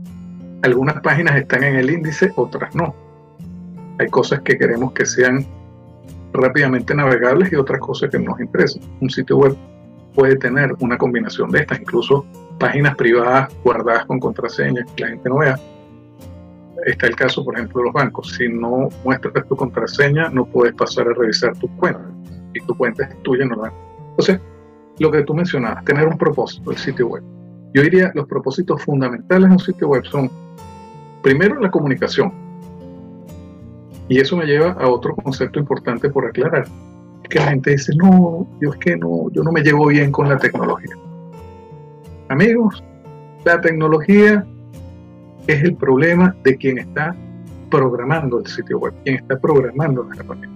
algunas 0.63 1.01
páginas 1.01 1.35
están 1.35 1.63
en 1.63 1.75
el 1.75 1.89
índice, 1.89 2.31
otras 2.35 2.73
no. 2.73 2.95
Hay 3.99 4.07
cosas 4.07 4.41
que 4.41 4.57
queremos 4.57 4.93
que 4.93 5.05
sean 5.05 5.45
rápidamente 6.31 6.95
navegables 6.95 7.51
y 7.51 7.55
otras 7.55 7.79
cosas 7.79 8.09
que 8.09 8.19
nos 8.19 8.39
interesan. 8.39 8.81
Un 9.01 9.09
sitio 9.09 9.37
web 9.37 9.55
puede 10.15 10.35
tener 10.37 10.73
una 10.79 10.97
combinación 10.97 11.51
de 11.51 11.59
estas, 11.59 11.79
incluso 11.79 12.25
páginas 12.59 12.95
privadas 12.95 13.53
guardadas 13.63 14.05
con 14.05 14.19
contraseñas 14.19 14.85
que 14.95 15.03
la 15.03 15.09
gente 15.09 15.29
no 15.29 15.37
vea. 15.37 15.59
Está 16.85 17.07
el 17.07 17.15
caso, 17.15 17.43
por 17.43 17.55
ejemplo, 17.55 17.81
de 17.81 17.85
los 17.85 17.93
bancos. 17.93 18.33
Si 18.37 18.47
no 18.49 18.89
muestras 19.03 19.47
tu 19.47 19.55
contraseña, 19.55 20.29
no 20.29 20.45
puedes 20.45 20.73
pasar 20.75 21.07
a 21.07 21.13
revisar 21.13 21.57
tu 21.57 21.67
cuenta. 21.77 22.12
Y 22.53 22.61
tu 22.65 22.75
cuenta 22.75 23.05
es 23.05 23.23
tuya, 23.23 23.45
no 23.45 23.55
la. 23.55 23.73
Entonces, 24.09 24.39
lo 24.99 25.11
que 25.11 25.23
tú 25.23 25.33
mencionabas, 25.33 25.83
tener 25.85 26.07
un 26.07 26.17
propósito 26.17 26.69
del 26.69 26.79
sitio 26.79 27.07
web. 27.07 27.23
Yo 27.73 27.81
diría, 27.81 28.11
los 28.13 28.27
propósitos 28.27 28.81
fundamentales 28.83 29.49
de 29.49 29.53
un 29.53 29.59
sitio 29.59 29.87
web 29.89 30.05
son, 30.05 30.29
primero, 31.23 31.59
la 31.59 31.71
comunicación. 31.71 32.31
Y 34.07 34.19
eso 34.19 34.37
me 34.37 34.45
lleva 34.45 34.73
a 34.73 34.87
otro 34.87 35.15
concepto 35.15 35.59
importante 35.59 36.09
por 36.09 36.25
aclarar. 36.25 36.67
Que 37.29 37.39
la 37.39 37.47
gente 37.47 37.71
dice, 37.71 37.93
no, 37.95 38.47
yo 38.61 38.71
es 38.71 38.77
que 38.77 38.95
no, 38.95 39.31
yo 39.31 39.43
no 39.43 39.51
me 39.51 39.61
llevo 39.61 39.87
bien 39.87 40.11
con 40.11 40.29
la 40.29 40.37
tecnología. 40.37 40.93
Amigos, 42.29 42.83
la 43.45 43.59
tecnología 43.59 44.45
es 45.47 45.63
el 45.63 45.75
problema 45.75 46.35
de 46.43 46.55
quien 46.57 46.77
está 46.77 47.15
programando 47.71 48.39
el 48.39 48.45
sitio 48.45 48.77
web, 48.77 48.93
quien 49.03 49.15
está 49.15 49.39
programando 49.39 50.03
la 50.03 50.15
herramienta. 50.15 50.52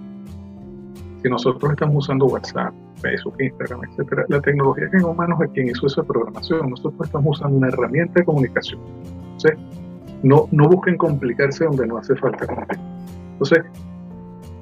Si 1.22 1.28
nosotros 1.28 1.72
estamos 1.72 2.04
usando 2.04 2.26
WhatsApp, 2.26 2.72
Facebook, 3.00 3.34
Instagram, 3.40 3.80
etcétera, 3.90 4.24
la 4.28 4.40
tecnología 4.40 4.88
que 4.90 4.98
en 4.98 5.04
humanos 5.04 5.40
es 5.42 5.50
quien 5.50 5.68
hizo 5.68 5.86
esa 5.86 6.02
programación. 6.02 6.70
Nosotros 6.70 7.06
estamos 7.06 7.38
usando 7.38 7.58
una 7.58 7.68
herramienta 7.68 8.20
de 8.20 8.24
comunicación. 8.24 8.80
Entonces, 9.22 9.58
no, 10.22 10.48
no 10.52 10.68
busquen 10.68 10.96
complicarse 10.96 11.64
donde 11.64 11.86
no 11.86 11.98
hace 11.98 12.14
falta 12.16 12.46
complicar. 12.46 12.78
Entonces, 13.32 13.64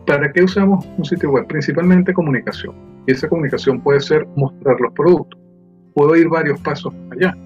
¿para 0.07 0.33
qué 0.33 0.45
usamos 0.45 0.87
un 0.97 1.05
sitio 1.05 1.31
web? 1.31 1.47
Principalmente 1.47 2.13
comunicación. 2.15 2.75
Y 3.07 3.13
esa 3.13 3.29
comunicación 3.29 3.81
puede 3.81 4.01
ser 4.01 4.27
mostrar 4.37 4.81
los 4.81 4.93
productos. 4.93 5.39
Puedo 5.95 6.17
ir 6.17 6.29
varios 6.29 6.61
pasos 6.61 6.95
allá. 7.11 7.37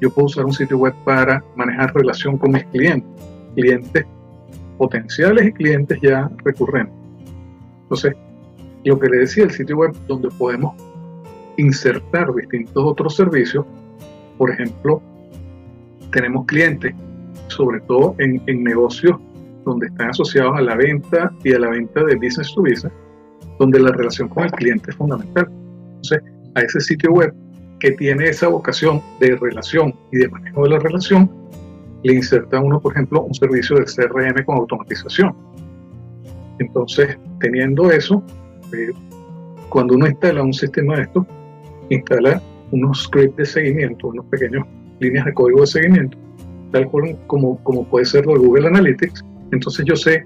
Yo 0.00 0.10
puedo 0.10 0.26
usar 0.26 0.44
un 0.44 0.52
sitio 0.52 0.78
web 0.78 0.94
para 1.04 1.42
manejar 1.56 1.94
relación 1.94 2.38
con 2.38 2.52
mis 2.52 2.64
clientes, 2.66 3.08
clientes 3.54 4.06
potenciales 4.78 5.48
y 5.48 5.52
clientes 5.52 5.98
ya 6.00 6.30
recurrentes. 6.44 6.94
Entonces, 7.82 8.14
lo 8.84 8.98
que 8.98 9.08
le 9.08 9.18
decía, 9.18 9.44
el 9.44 9.50
sitio 9.50 9.76
web 9.76 9.94
donde 10.06 10.28
podemos 10.30 10.74
insertar 11.56 12.32
distintos 12.34 12.82
otros 12.84 13.16
servicios, 13.16 13.66
por 14.38 14.50
ejemplo, 14.50 15.02
tenemos 16.12 16.46
clientes, 16.46 16.94
sobre 17.48 17.80
todo 17.80 18.14
en, 18.18 18.42
en 18.46 18.64
negocios 18.64 19.18
donde 19.64 19.86
están 19.86 20.10
asociados 20.10 20.56
a 20.56 20.62
la 20.62 20.76
venta 20.76 21.30
y 21.44 21.52
a 21.52 21.58
la 21.58 21.70
venta 21.70 22.02
de 22.04 22.14
business 22.16 22.52
to 22.54 22.62
business, 22.62 22.92
donde 23.58 23.78
la 23.80 23.92
relación 23.92 24.28
con 24.28 24.44
el 24.44 24.52
cliente 24.52 24.90
es 24.90 24.96
fundamental. 24.96 25.48
Entonces, 25.88 26.22
a 26.54 26.60
ese 26.60 26.80
sitio 26.80 27.12
web 27.12 27.34
que 27.78 27.92
tiene 27.92 28.28
esa 28.28 28.48
vocación 28.48 29.02
de 29.20 29.36
relación 29.36 29.94
y 30.12 30.18
de 30.18 30.28
manejo 30.28 30.64
de 30.64 30.70
la 30.70 30.78
relación, 30.78 31.30
le 32.02 32.14
inserta 32.14 32.60
uno, 32.60 32.80
por 32.80 32.92
ejemplo, 32.92 33.22
un 33.22 33.34
servicio 33.34 33.76
de 33.76 33.84
CRM 33.84 34.44
con 34.44 34.56
automatización. 34.58 35.34
Entonces, 36.58 37.18
teniendo 37.40 37.90
eso, 37.90 38.22
eh, 38.72 38.92
cuando 39.68 39.94
uno 39.94 40.06
instala 40.06 40.42
un 40.42 40.52
sistema 40.52 40.96
de 40.96 41.02
esto, 41.02 41.26
instala 41.90 42.42
unos 42.72 43.04
scripts 43.04 43.36
de 43.36 43.46
seguimiento, 43.46 44.08
unos 44.08 44.24
pequeños 44.26 44.66
líneas 45.00 45.24
de 45.24 45.34
código 45.34 45.60
de 45.60 45.66
seguimiento, 45.66 46.18
tal 46.72 46.88
como, 47.26 47.62
como 47.62 47.84
puede 47.88 48.04
ser 48.04 48.26
de 48.26 48.36
Google 48.36 48.68
Analytics. 48.68 49.24
Entonces 49.52 49.84
yo 49.86 49.96
sé 49.96 50.24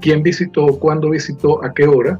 quién 0.00 0.22
visitó, 0.22 0.66
cuándo 0.78 1.10
visitó, 1.10 1.64
a 1.64 1.72
qué 1.72 1.86
hora, 1.86 2.18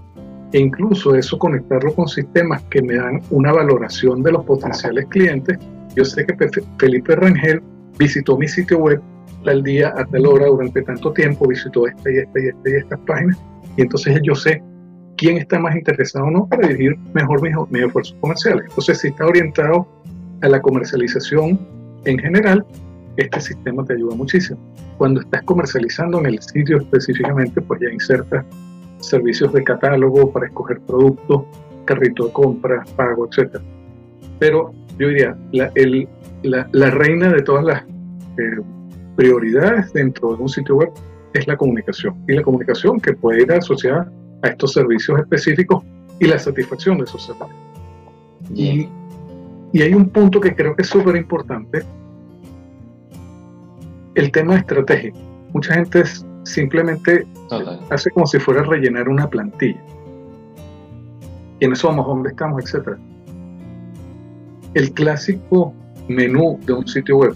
e 0.53 0.61
incluso 0.61 1.15
eso 1.15 1.39
conectarlo 1.39 1.93
con 1.95 2.07
sistemas 2.07 2.63
que 2.71 2.81
me 2.81 2.95
dan 2.95 3.21
una 3.31 3.53
valoración 3.53 4.23
de 4.23 4.33
los 4.33 4.45
potenciales 4.45 5.07
clientes. 5.07 5.59
Yo 5.97 6.05
sé 6.05 6.25
que 6.25 6.35
Felipe 6.79 7.17
Rangel 7.17 7.61
visitó 7.99 8.39
mi 8.39 8.49
sitio 8.49 8.79
web 8.79 9.01
tal 9.45 9.63
día, 9.63 9.93
a 9.97 10.05
tal 10.07 10.27
hora, 10.27 10.47
durante 10.47 10.83
tanto 10.83 11.13
tiempo, 11.13 11.47
visitó 11.47 11.87
esta 11.87 12.11
y 12.11 12.17
esta 12.19 12.41
y 12.41 12.47
esta 12.47 12.71
y 12.71 12.73
estas 12.73 13.01
páginas, 13.01 13.39
y 13.77 13.83
entonces 13.83 14.19
yo 14.23 14.35
sé 14.35 14.63
quién 15.17 15.39
está 15.39 15.59
más 15.59 15.77
interesado 15.77 16.27
o 16.27 16.31
no 16.31 16.47
para 16.47 16.69
dirigir 16.69 16.97
mejor 17.13 17.43
mis, 17.43 17.55
mis 17.71 17.83
esfuerzos 17.83 18.17
comerciales. 18.21 18.65
Entonces, 18.69 18.99
si 18.99 19.09
está 19.09 19.27
orientado 19.27 19.87
a 20.43 20.49
la 20.49 20.61
comercialización 20.61 21.59
en 22.05 22.19
general, 22.19 22.65
este 23.17 23.41
sistema 23.41 23.85
te 23.85 23.95
ayuda 23.95 24.17
muchísimo. 24.17 24.59
Cuando 24.99 25.21
estás 25.21 25.43
comercializando 25.43 26.19
en 26.21 26.27
el 26.27 26.43
sitio 26.43 26.79
específicamente, 26.79 27.61
pues 27.61 27.81
ya 27.81 27.91
insertas 27.91 28.45
servicios 29.01 29.53
de 29.53 29.63
catálogo 29.63 30.33
para 30.33 30.47
escoger 30.47 30.81
productos, 30.81 31.45
carrito 31.85 32.27
de 32.27 32.33
compra, 32.33 32.85
pago, 32.97 33.29
etc. 33.29 33.61
Pero 34.39 34.73
yo 34.99 35.09
diría, 35.09 35.37
la, 35.53 35.71
el, 35.75 36.09
la, 36.43 36.69
la 36.73 36.91
reina 36.91 37.31
de 37.31 37.43
todas 37.43 37.65
las 37.65 37.83
eh, 37.83 38.61
prioridades 39.17 39.93
dentro 39.93 40.35
de 40.37 40.43
un 40.43 40.49
sitio 40.49 40.77
web 40.77 40.91
es 41.35 41.47
la 41.47 41.57
comunicación. 41.57 42.15
Y 42.29 42.33
la 42.33 42.43
comunicación 42.43 43.01
que 43.01 43.13
puede 43.13 43.43
ir 43.43 43.53
asociada 43.53 44.11
a 44.45 44.49
estos 44.49 44.75
servicios 44.75 45.19
específicos 45.19 45.83
y 46.21 46.27
la 46.27 46.39
satisfacción 46.39 46.99
de 46.99 47.05
esos 47.05 47.25
servicios. 47.25 47.51
Y, 48.55 48.89
y 49.73 49.83
hay 49.83 49.95
un 49.95 50.09
punto 50.11 50.39
que 50.41 50.55
creo 50.55 50.77
que 50.77 50.83
es 50.83 50.89
súper 50.89 51.17
importante, 51.17 51.83
el 54.15 54.31
tema 54.31 54.57
estratégico. 54.57 55.19
Mucha 55.53 55.75
gente 55.75 56.05
simplemente 56.45 57.27
hace 57.91 58.11
como 58.11 58.27
si 58.27 58.39
fuera 58.39 58.63
rellenar 58.63 59.09
una 59.09 59.29
plantilla. 59.29 59.83
¿Quiénes 61.59 61.79
somos? 61.79 62.07
¿Dónde 62.07 62.29
estamos? 62.31 62.63
Etcétera. 62.63 62.99
El 64.75 64.93
clásico 64.93 65.73
menú 66.09 66.59
de 66.67 66.75
un 66.75 66.87
sitio 66.87 67.17
web, 67.17 67.35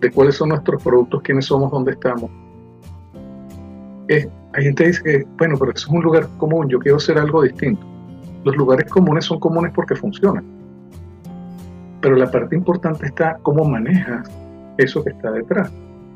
de 0.00 0.10
cuáles 0.10 0.36
son 0.36 0.48
nuestros 0.48 0.82
productos, 0.82 1.20
quiénes 1.22 1.44
somos, 1.44 1.70
dónde 1.70 1.92
estamos, 1.92 2.30
es 4.08 4.26
hay 4.54 4.64
gente 4.64 4.84
que 4.84 4.88
dice 4.88 5.02
que, 5.02 5.26
bueno, 5.38 5.56
pero 5.58 5.72
eso 5.72 5.86
es 5.86 5.92
un 5.92 6.02
lugar 6.02 6.28
común, 6.38 6.68
yo 6.68 6.78
quiero 6.78 6.96
hacer 6.98 7.18
algo 7.18 7.42
distinto. 7.42 7.86
Los 8.44 8.56
lugares 8.56 8.90
comunes 8.90 9.24
son 9.24 9.40
comunes 9.40 9.72
porque 9.74 9.94
funcionan. 9.94 10.44
Pero 12.00 12.16
la 12.16 12.30
parte 12.30 12.56
importante 12.56 13.06
está 13.06 13.38
cómo 13.42 13.64
manejas 13.64 14.28
eso 14.78 15.02
que 15.04 15.10
está 15.10 15.30
detrás. 15.30 15.72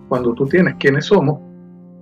Cuando 0.09 0.35
tú 0.35 0.47
tienes 0.47 0.75
quiénes 0.79 1.07
somos 1.07 1.41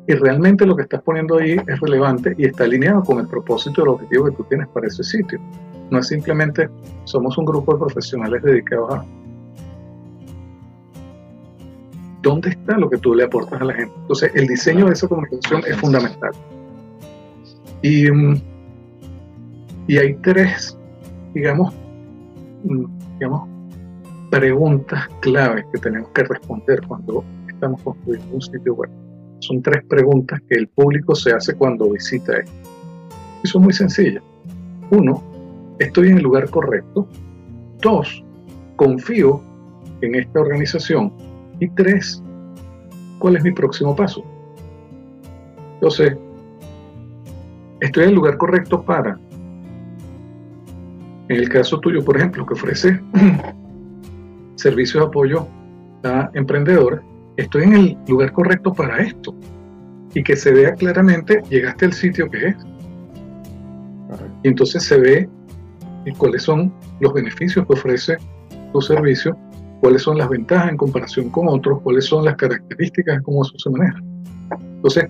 y 0.07 0.15
realmente 0.15 0.67
lo 0.67 0.77
que 0.77 0.83
estás 0.83 1.03
poniendo 1.03 1.39
ahí 1.39 1.57
es 1.67 1.81
relevante 1.81 2.35
y 2.37 2.47
está 2.47 2.65
alineado 2.65 3.03
con 3.03 3.21
el 3.21 3.29
propósito 3.29 3.83
del 3.83 3.91
objetivo 3.91 4.27
que 4.27 4.33
tú 4.33 4.45
tienes 4.45 4.69
para 4.69 4.87
ese 4.87 5.05
sitio. 5.05 5.39
No 5.91 5.99
es 5.99 6.09
simplemente 6.09 6.69
somos 7.05 7.37
un 7.39 7.45
grupo 7.45 7.75
de 7.75 7.81
profesionales 7.81 8.43
dedicados 8.43 8.95
a 8.95 9.05
dónde 12.25 12.51
está 12.51 12.77
lo 12.79 12.91
que 12.91 12.97
tú 12.97 13.15
le 13.15 13.25
aportas 13.25 13.61
a 13.61 13.65
la 13.65 13.75
gente. 13.75 13.95
Entonces, 14.01 14.33
el 14.35 14.47
diseño 14.49 14.87
de 14.87 14.95
esa 14.95 15.07
comunicación 15.07 15.63
es 15.69 15.77
fundamental. 15.77 16.33
Y, 17.83 18.11
mm, 18.11 18.41
y 19.87 19.99
hay 19.99 20.15
tres, 20.15 20.77
digamos, 21.35 21.73
mm, 22.65 22.85
digamos, 23.19 23.49
preguntas 24.31 25.07
claves 25.21 25.65
que 25.73 25.79
tenemos 25.79 26.09
que 26.11 26.25
responder 26.25 26.81
cuando 26.89 27.23
estamos 27.47 27.81
construyendo 27.83 28.35
un 28.35 28.43
sitio 28.43 28.75
web. 28.75 28.91
Son 29.41 29.63
tres 29.63 29.85
preguntas 29.85 30.41
que 30.49 30.57
el 30.57 30.69
público 30.69 31.15
se 31.15 31.33
hace 31.33 31.55
cuando 31.55 31.91
visita 31.91 32.39
esto. 32.39 32.53
Y 33.43 33.47
son 33.47 33.63
muy 33.63 33.75
sencillas. 33.75 34.25
Uno, 34.91 35.23
¿estoy 35.79 36.09
en 36.09 36.17
el 36.17 36.23
lugar 36.23 36.49
correcto? 36.49 37.07
Dos, 37.83 38.25
confío 38.77 39.43
en 40.01 40.15
esta 40.15 40.41
organización 40.41 41.13
y 41.65 41.69
tres, 41.71 42.23
¿cuál 43.19 43.37
es 43.37 43.45
mi 43.45 43.53
próximo 43.53 43.95
paso? 43.95 44.25
Entonces, 45.75 46.17
estoy 47.81 48.05
en 48.05 48.09
el 48.11 48.15
lugar 48.15 48.37
correcto 48.37 48.83
para, 48.83 49.19
en 51.29 51.37
el 51.37 51.49
caso 51.49 51.81
tuyo, 51.81 52.05
por 52.05 52.17
ejemplo, 52.17 52.45
que 52.47 52.55
ofrece 52.55 53.01
servicios 54.57 55.03
de 55.03 55.09
apoyo 55.09 55.49
a 56.05 56.31
emprendedores, 56.35 57.01
estoy 57.37 57.65
en 57.65 57.73
el 57.75 57.99
lugar 58.09 58.33
correcto 58.33 58.73
para 58.73 58.99
esto 58.99 59.35
y 60.15 60.23
que 60.23 60.37
se 60.37 60.53
vea 60.53 60.75
claramente, 60.75 61.43
llegaste 61.49 61.87
al 61.87 61.93
sitio 61.93 62.31
que 62.31 62.49
es. 62.49 62.57
Y 64.43 64.49
entonces 64.49 64.85
se 64.85 64.99
ve 64.99 65.29
cuáles 66.19 66.43
son 66.43 66.73
los 67.01 67.13
beneficios 67.13 67.67
que 67.67 67.73
ofrece 67.73 68.17
tu 68.73 68.81
servicio 68.81 69.37
cuáles 69.81 70.03
son 70.03 70.19
las 70.19 70.29
ventajas 70.29 70.71
en 70.71 70.77
comparación 70.77 71.31
con 71.31 71.49
otros, 71.49 71.81
cuáles 71.83 72.07
son 72.07 72.25
las 72.25 72.37
características 72.37 73.23
cómo 73.23 73.43
eso 73.43 73.53
se 73.59 73.71
maneja. 73.71 74.01
Entonces, 74.61 75.09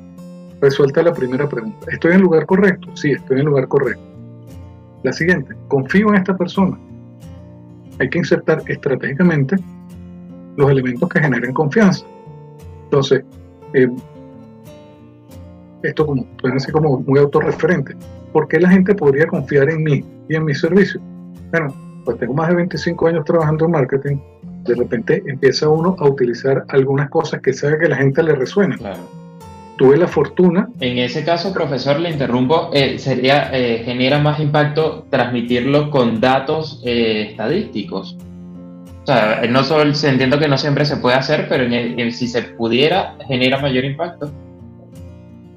resuelta 0.61 1.03
la 1.03 1.13
primera 1.13 1.49
pregunta. 1.49 1.87
¿Estoy 1.91 2.13
en 2.13 2.17
el 2.19 2.23
lugar 2.23 2.47
correcto? 2.47 2.89
Sí, 2.95 3.13
estoy 3.13 3.37
en 3.37 3.41
el 3.41 3.47
lugar 3.47 3.69
correcto. 3.69 4.03
La 5.03 5.13
siguiente, 5.13 5.55
confío 5.69 6.09
en 6.09 6.17
esta 6.17 6.37
persona. 6.37 6.79
Hay 7.99 8.09
que 8.09 8.19
insertar 8.19 8.63
estratégicamente 8.67 9.57
los 10.57 10.71
elementos 10.71 11.09
que 11.09 11.21
generen 11.21 11.53
confianza. 11.53 12.07
Entonces, 12.85 13.25
eh, 13.75 13.89
esto 15.83 16.07
como, 16.07 16.25
pueden 16.41 16.59
ser 16.61 16.73
como 16.73 17.01
muy 17.01 17.19
autorreferente. 17.19 17.97
¿Por 18.33 18.49
qué 18.49 18.59
la 18.59 18.71
gente 18.71 18.95
podría 18.95 19.27
confiar 19.27 19.69
en 19.69 19.83
mí 19.83 20.05
y 20.29 20.35
en 20.35 20.45
mi 20.45 20.55
servicio? 20.55 21.01
Bueno, 21.51 21.75
pues 22.05 22.19
tengo 22.19 22.35
más 22.35 22.49
de 22.49 22.57
25 22.57 23.07
años 23.07 23.25
trabajando 23.25 23.67
en 23.67 23.71
marketing, 23.71 24.17
de 24.65 24.75
repente 24.75 25.23
empieza 25.27 25.69
uno 25.69 25.97
a 25.99 26.09
utilizar 26.09 26.65
algunas 26.69 27.11
cosas 27.11 27.41
que 27.41 27.53
sabe 27.53 27.79
que 27.79 27.89
la 27.89 27.97
gente 27.97 28.23
le 28.23 28.35
resuena. 28.35 28.77
Tuve 29.77 29.97
la 29.97 30.07
fortuna. 30.07 30.69
En 30.81 30.99
ese 30.99 31.25
caso, 31.25 31.53
profesor, 31.53 31.99
le 31.99 32.11
interrumpo, 32.11 32.71
eh, 32.73 32.99
sería, 32.99 33.51
eh, 33.53 33.83
genera 33.85 34.19
más 34.19 34.39
impacto 34.39 35.07
transmitirlo 35.11 35.91
con 35.91 36.21
datos 36.21 36.81
eh, 36.85 37.29
estadísticos. 37.31 38.17
O 39.03 39.07
sea, 39.07 39.43
no 39.51 39.65
solo 39.65 39.93
entiendo 40.05 40.39
que 40.39 40.49
no 40.49 40.57
siempre 40.57 40.85
se 40.85 40.97
puede 40.97 41.17
hacer, 41.17 41.47
pero 41.49 41.69
si 42.11 42.29
se 42.29 42.43
pudiera, 42.43 43.17
genera 43.27 43.61
mayor 43.61 43.85
impacto. 43.85 44.31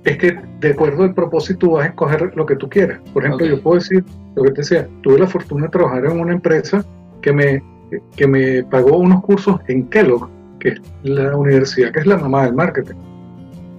Es 0.03 0.17
que 0.17 0.37
de 0.59 0.71
acuerdo 0.71 1.03
al 1.03 1.13
propósito 1.13 1.71
vas 1.71 1.85
a 1.85 1.89
escoger 1.89 2.31
lo 2.35 2.45
que 2.45 2.55
tú 2.55 2.67
quieras. 2.67 2.99
Por 3.13 3.23
ejemplo, 3.25 3.45
yo 3.45 3.61
puedo 3.61 3.75
decir 3.75 4.03
lo 4.35 4.43
que 4.43 4.51
te 4.51 4.61
decía, 4.61 4.87
tuve 5.01 5.19
la 5.19 5.27
fortuna 5.27 5.65
de 5.65 5.69
trabajar 5.69 6.05
en 6.05 6.19
una 6.19 6.33
empresa 6.33 6.83
que 7.21 7.31
me 7.31 7.61
que 8.15 8.27
me 8.27 8.63
pagó 8.63 8.97
unos 8.97 9.21
cursos 9.23 9.59
en 9.67 9.87
Kellogg, 9.89 10.29
que 10.59 10.69
es 10.69 10.81
la 11.03 11.35
universidad 11.35 11.91
que 11.91 11.99
es 11.99 12.07
la 12.07 12.17
mamá 12.17 12.45
del 12.45 12.53
marketing. 12.53 12.95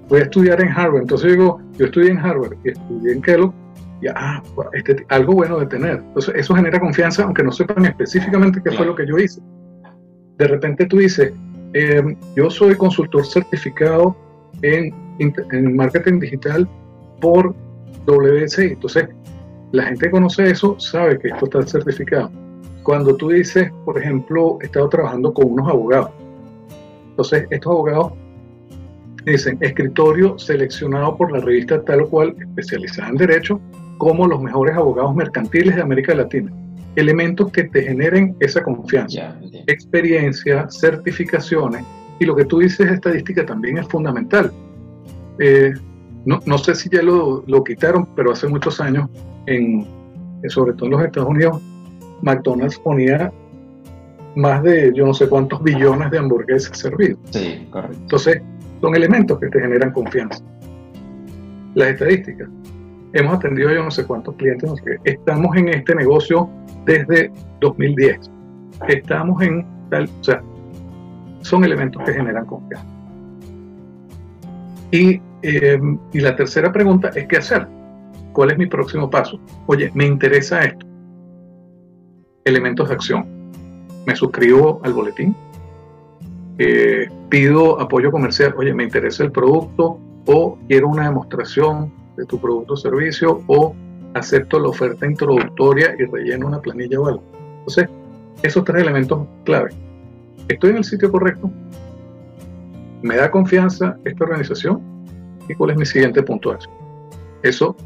Voy 0.09 0.21
a 0.21 0.23
estudiar 0.25 0.61
en 0.63 0.69
Harvard, 0.69 1.03
entonces 1.03 1.33
digo, 1.33 1.61
yo 1.77 1.87
estudié 1.87 2.11
en 2.13 2.19
Harvard 2.19 2.55
y 2.65 2.71
estudié 2.71 3.13
en 3.13 3.23
Kellogg, 3.23 3.53
y 4.01 4.07
ah, 4.09 4.43
este, 4.73 5.05
algo 5.09 5.35
bueno 5.35 5.59
de 5.59 5.67
tener. 5.67 5.97
Entonces 5.97 6.35
eso 6.37 6.55
genera 6.55 6.81
confianza, 6.81 7.25
aunque 7.25 7.43
no 7.43 7.53
sepan 7.53 7.85
específicamente 7.85 8.61
qué 8.63 8.71
fue 8.71 8.87
lo 8.87 8.95
que 8.95 9.07
yo 9.07 9.19
hice. 9.19 9.41
De 10.39 10.47
repente 10.47 10.87
tú 10.87 10.99
dices, 10.99 11.33
em, 11.73 12.17
yo 12.37 12.49
soy 12.49 12.77
consultor 12.77 13.27
certificado 13.27 14.17
en, 14.63 14.95
en 15.19 15.77
marketing 15.77 16.21
digital 16.21 16.69
por 17.21 17.55
WSI. 18.07 18.69
Entonces, 18.69 19.09
la 19.73 19.83
gente 19.83 20.07
que 20.07 20.11
conoce 20.13 20.49
eso 20.49 20.79
sabe 20.79 21.19
que 21.19 21.29
esto 21.29 21.45
está 21.47 21.63
certificado 21.67 22.31
cuando 22.89 23.15
tú 23.17 23.29
dices, 23.29 23.71
por 23.85 23.99
ejemplo, 23.99 24.57
he 24.63 24.65
estado 24.65 24.89
trabajando 24.89 25.35
con 25.35 25.53
unos 25.53 25.69
abogados. 25.69 26.09
Entonces, 27.11 27.47
estos 27.51 27.71
abogados 27.71 28.15
dicen, 29.27 29.59
escritorio 29.61 30.39
seleccionado 30.39 31.15
por 31.15 31.31
la 31.31 31.41
revista 31.41 31.83
tal 31.83 32.01
o 32.01 32.09
cual, 32.09 32.35
especializada 32.41 33.11
en 33.11 33.17
derecho, 33.17 33.61
como 33.99 34.27
los 34.27 34.41
mejores 34.41 34.75
abogados 34.75 35.15
mercantiles 35.15 35.77
de 35.77 35.83
América 35.83 36.15
Latina. 36.15 36.51
Elementos 36.97 37.53
que 37.53 37.65
te 37.65 37.83
generen 37.83 38.35
esa 38.41 38.63
confianza, 38.63 39.39
experiencia, 39.67 40.67
certificaciones, 40.71 41.85
y 42.19 42.25
lo 42.25 42.35
que 42.35 42.47
tú 42.47 42.61
dices, 42.61 42.91
estadística, 42.91 43.45
también 43.45 43.77
es 43.77 43.87
fundamental. 43.87 44.51
Eh, 45.41 45.75
no, 46.25 46.41
no, 46.47 46.57
sé 46.57 46.75
si 46.75 46.89
ya 46.89 47.03
lo, 47.03 47.45
lo, 47.47 47.63
quitaron, 47.63 48.09
pero 48.17 48.33
hace 48.33 48.49
muchos 48.49 48.81
años, 48.81 49.11
en, 49.45 49.87
sobre 50.49 50.73
todo 50.73 50.87
en 50.87 50.93
los 50.93 51.05
Estados 51.05 51.29
Unidos, 51.29 51.63
McDonald's 52.23 52.79
ponía 52.79 53.33
más 54.35 54.63
de 54.63 54.93
yo 54.95 55.05
no 55.05 55.15
sé 55.15 55.29
cuántos 55.29 55.63
billones 55.63 56.11
de 56.11 56.19
hamburguesas 56.19 56.79
servidos. 56.79 57.19
Sí, 57.31 57.67
correcto. 57.71 57.99
Entonces, 58.01 58.43
son 58.81 58.95
elementos 58.95 59.39
que 59.39 59.49
te 59.49 59.61
generan 59.61 59.93
confianza. 59.93 60.43
Las 61.75 61.89
estadísticas. 61.89 62.49
Hemos 63.15 63.35
atendido 63.35 63.73
yo 63.73 63.83
no 63.83 63.91
sé 63.91 64.07
cuántos 64.07 64.37
clientes. 64.37 64.71
Estamos 65.05 65.57
en 65.57 65.69
este 65.71 65.95
negocio 65.95 66.49
desde 66.85 67.33
2010. 67.61 68.31
Estamos 68.89 69.43
en 69.43 69.67
tal. 69.91 70.09
O 70.21 70.25
sea, 70.25 70.43
son 71.41 71.65
elementos 71.65 72.03
que 72.05 72.13
generan 72.13 72.47
confianza. 72.47 72.87
Y, 74.91 75.21
eh, 75.43 75.81
y 76.13 76.21
la 76.21 76.37
tercera 76.37 76.73
pregunta 76.73 77.11
es: 77.15 77.27
¿qué 77.27 77.39
hacer? 77.39 77.67
¿Cuál 78.33 78.53
es 78.53 78.59
mi 78.59 78.67
próximo 78.67 79.11
paso? 79.11 79.41
Oye, 79.67 79.91
me 79.95 80.07
interesa 80.07 80.63
esto 80.63 80.88
elementos 82.45 82.89
de 82.89 82.95
acción. 82.95 83.27
Me 84.07 84.17
suscribo 84.17 84.81
al 84.85 84.93
boletín, 84.93 85.35
eh, 86.59 87.09
pido 87.29 87.81
apoyo 87.81 88.11
comercial, 88.11 88.55
oye, 88.57 88.75
me 88.75 88.85
interesa 88.85 89.23
el 89.23 89.31
producto 89.31 89.99
o 90.27 90.59
quiero 90.67 90.89
una 90.89 91.05
demostración 91.05 91.93
de 92.17 92.27
tu 92.27 92.41
producto 92.41 92.75
o 92.75 92.77
servicio 92.77 93.43
o 93.47 93.75
acepto 94.15 94.59
la 94.59 94.69
oferta 94.69 95.07
introductoria 95.07 95.95
y 95.99 96.05
relleno 96.05 96.47
una 96.47 96.61
planilla 96.61 97.01
o 97.01 97.07
algo. 97.07 97.23
Entonces, 97.59 97.89
esos 98.43 98.65
tres 98.65 98.83
elementos 98.83 99.27
clave. 99.45 99.71
¿Estoy 100.49 100.71
en 100.71 100.79
el 100.79 100.85
sitio 100.85 101.11
correcto? 101.11 101.51
¿Me 103.03 103.17
da 103.17 103.31
confianza 103.31 103.97
esta 104.05 104.25
organización? 104.25 104.81
¿Y 105.49 105.55
cuál 105.55 105.71
es 105.71 105.77
mi 105.77 105.87
siguiente 105.87 106.23
puntuación? 106.23 106.73
Eso 107.43 107.77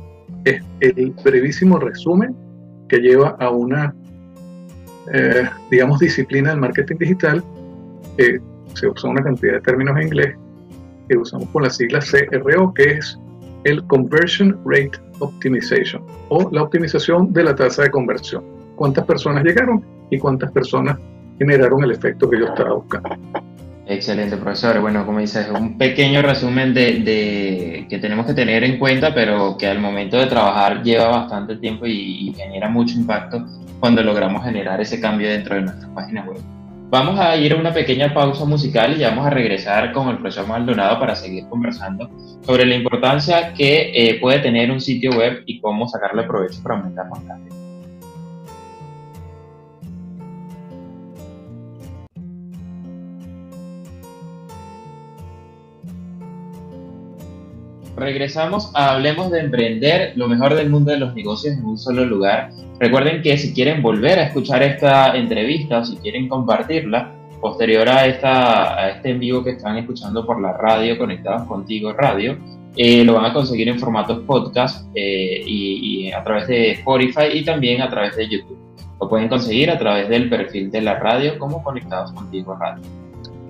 es 0.44 0.62
el 0.80 1.14
brevísimo 1.22 1.78
resumen 1.78 2.34
que 2.88 2.98
lleva 2.98 3.36
a 3.38 3.50
una 3.50 3.94
eh, 5.12 5.48
digamos, 5.70 5.98
disciplina 5.98 6.50
del 6.50 6.60
marketing 6.60 6.96
digital, 6.96 7.42
se 8.74 8.88
usa 8.88 9.10
una 9.10 9.22
cantidad 9.22 9.54
de 9.54 9.60
términos 9.60 9.96
en 9.96 10.02
inglés 10.04 10.36
que 11.08 11.16
usamos 11.16 11.48
con 11.50 11.62
la 11.62 11.70
sigla 11.70 12.00
CRO, 12.00 12.72
que 12.74 12.98
es 12.98 13.18
el 13.64 13.84
Conversion 13.86 14.58
Rate 14.64 14.92
Optimization 15.20 16.02
o 16.28 16.48
la 16.50 16.62
optimización 16.62 17.32
de 17.32 17.44
la 17.44 17.54
tasa 17.54 17.82
de 17.82 17.90
conversión. 17.90 18.44
¿Cuántas 18.76 19.04
personas 19.04 19.44
llegaron 19.44 19.84
y 20.10 20.18
cuántas 20.18 20.50
personas 20.52 20.98
generaron 21.38 21.84
el 21.84 21.92
efecto 21.92 22.28
que 22.28 22.38
yo 22.38 22.46
estaba 22.46 22.74
buscando? 22.74 23.10
Excelente, 23.86 24.36
profesor. 24.36 24.80
Bueno, 24.80 25.04
como 25.04 25.18
dices, 25.18 25.48
un 25.50 25.76
pequeño 25.76 26.22
resumen 26.22 26.72
de, 26.72 27.86
que 27.88 27.98
tenemos 27.98 28.26
que 28.26 28.34
tener 28.34 28.64
en 28.64 28.78
cuenta, 28.78 29.12
pero 29.12 29.56
que 29.56 29.66
al 29.66 29.80
momento 29.80 30.16
de 30.18 30.26
trabajar 30.26 30.82
lleva 30.82 31.08
bastante 31.08 31.56
tiempo 31.56 31.86
y 31.86 32.32
genera 32.36 32.68
mucho 32.68 32.96
impacto 32.96 33.44
cuando 33.82 34.00
logramos 34.00 34.44
generar 34.44 34.80
ese 34.80 35.00
cambio 35.00 35.28
dentro 35.28 35.56
de 35.56 35.62
nuestra 35.62 35.92
página 35.92 36.24
web. 36.24 36.40
Vamos 36.88 37.18
a 37.18 37.36
ir 37.36 37.52
a 37.52 37.56
una 37.56 37.74
pequeña 37.74 38.14
pausa 38.14 38.44
musical 38.44 38.94
y 38.94 39.00
ya 39.00 39.08
vamos 39.08 39.26
a 39.26 39.30
regresar 39.30 39.90
con 39.90 40.08
el 40.08 40.18
profesor 40.18 40.46
Maldonado 40.46 41.00
para 41.00 41.16
seguir 41.16 41.48
conversando 41.48 42.08
sobre 42.42 42.64
la 42.64 42.76
importancia 42.76 43.52
que 43.52 43.90
eh, 43.92 44.20
puede 44.20 44.38
tener 44.38 44.70
un 44.70 44.80
sitio 44.80 45.10
web 45.10 45.42
y 45.46 45.60
cómo 45.60 45.88
sacarle 45.88 46.22
provecho 46.22 46.62
para 46.62 46.76
aumentar 46.76 47.08
más 47.10 47.26
rápido. 47.26 47.62
Regresamos 57.96 58.70
a 58.74 58.94
Hablemos 58.94 59.31
de 59.31 59.40
Emprender, 59.40 60.12
lo 60.16 60.26
mejor 60.26 60.55
del 60.55 60.70
mundo 60.70 60.90
de 60.92 60.98
los 60.98 61.14
negocios 61.14 61.57
en 61.57 61.64
un 61.64 61.76
solo 61.76 62.05
lugar. 62.07 62.50
Recuerden 62.81 63.22
que 63.22 63.37
si 63.37 63.52
quieren 63.52 63.83
volver 63.83 64.18
a 64.18 64.24
escuchar 64.24 64.62
esta 64.62 65.14
entrevista 65.14 65.78
o 65.81 65.85
si 65.85 65.96
quieren 65.96 66.26
compartirla, 66.26 67.12
posterior 67.40 67.88
a, 67.88 68.07
esta, 68.07 68.78
a 68.78 68.90
este 68.90 69.11
en 69.11 69.20
vivo 69.20 69.44
que 69.44 69.50
están 69.50 69.76
escuchando 69.76 70.24
por 70.24 70.40
la 70.40 70.52
radio, 70.52 70.96
conectados 70.96 71.46
contigo 71.46 71.92
radio, 71.92 72.38
eh, 72.76 73.05
lo 73.05 73.14
van 73.14 73.26
a 73.26 73.35
conseguir 73.35 73.68
en 73.68 73.78
formatos 73.78 74.20
podcast 74.20 74.87
eh, 74.94 75.42
y, 75.44 76.07
y, 76.07 76.12
a 76.12 76.22
través 76.22 76.46
de 76.46 76.70
Spotify 76.70 77.24
y 77.35 77.44
también 77.44 77.83
a 77.83 77.90
través 77.90 78.16
de 78.16 78.28
YouTube. 78.28 78.57
Lo 78.98 79.09
pueden 79.09 79.28
conseguir 79.28 79.70
a 79.70 79.78
través 79.78 80.09
del 80.09 80.31
perfil 80.31 80.70
de 80.70 80.81
la 80.81 80.98
radio 80.98 81.38
como 81.38 81.62
Conectados 81.62 82.12
Contigo 82.12 82.55
Radio. 82.55 82.83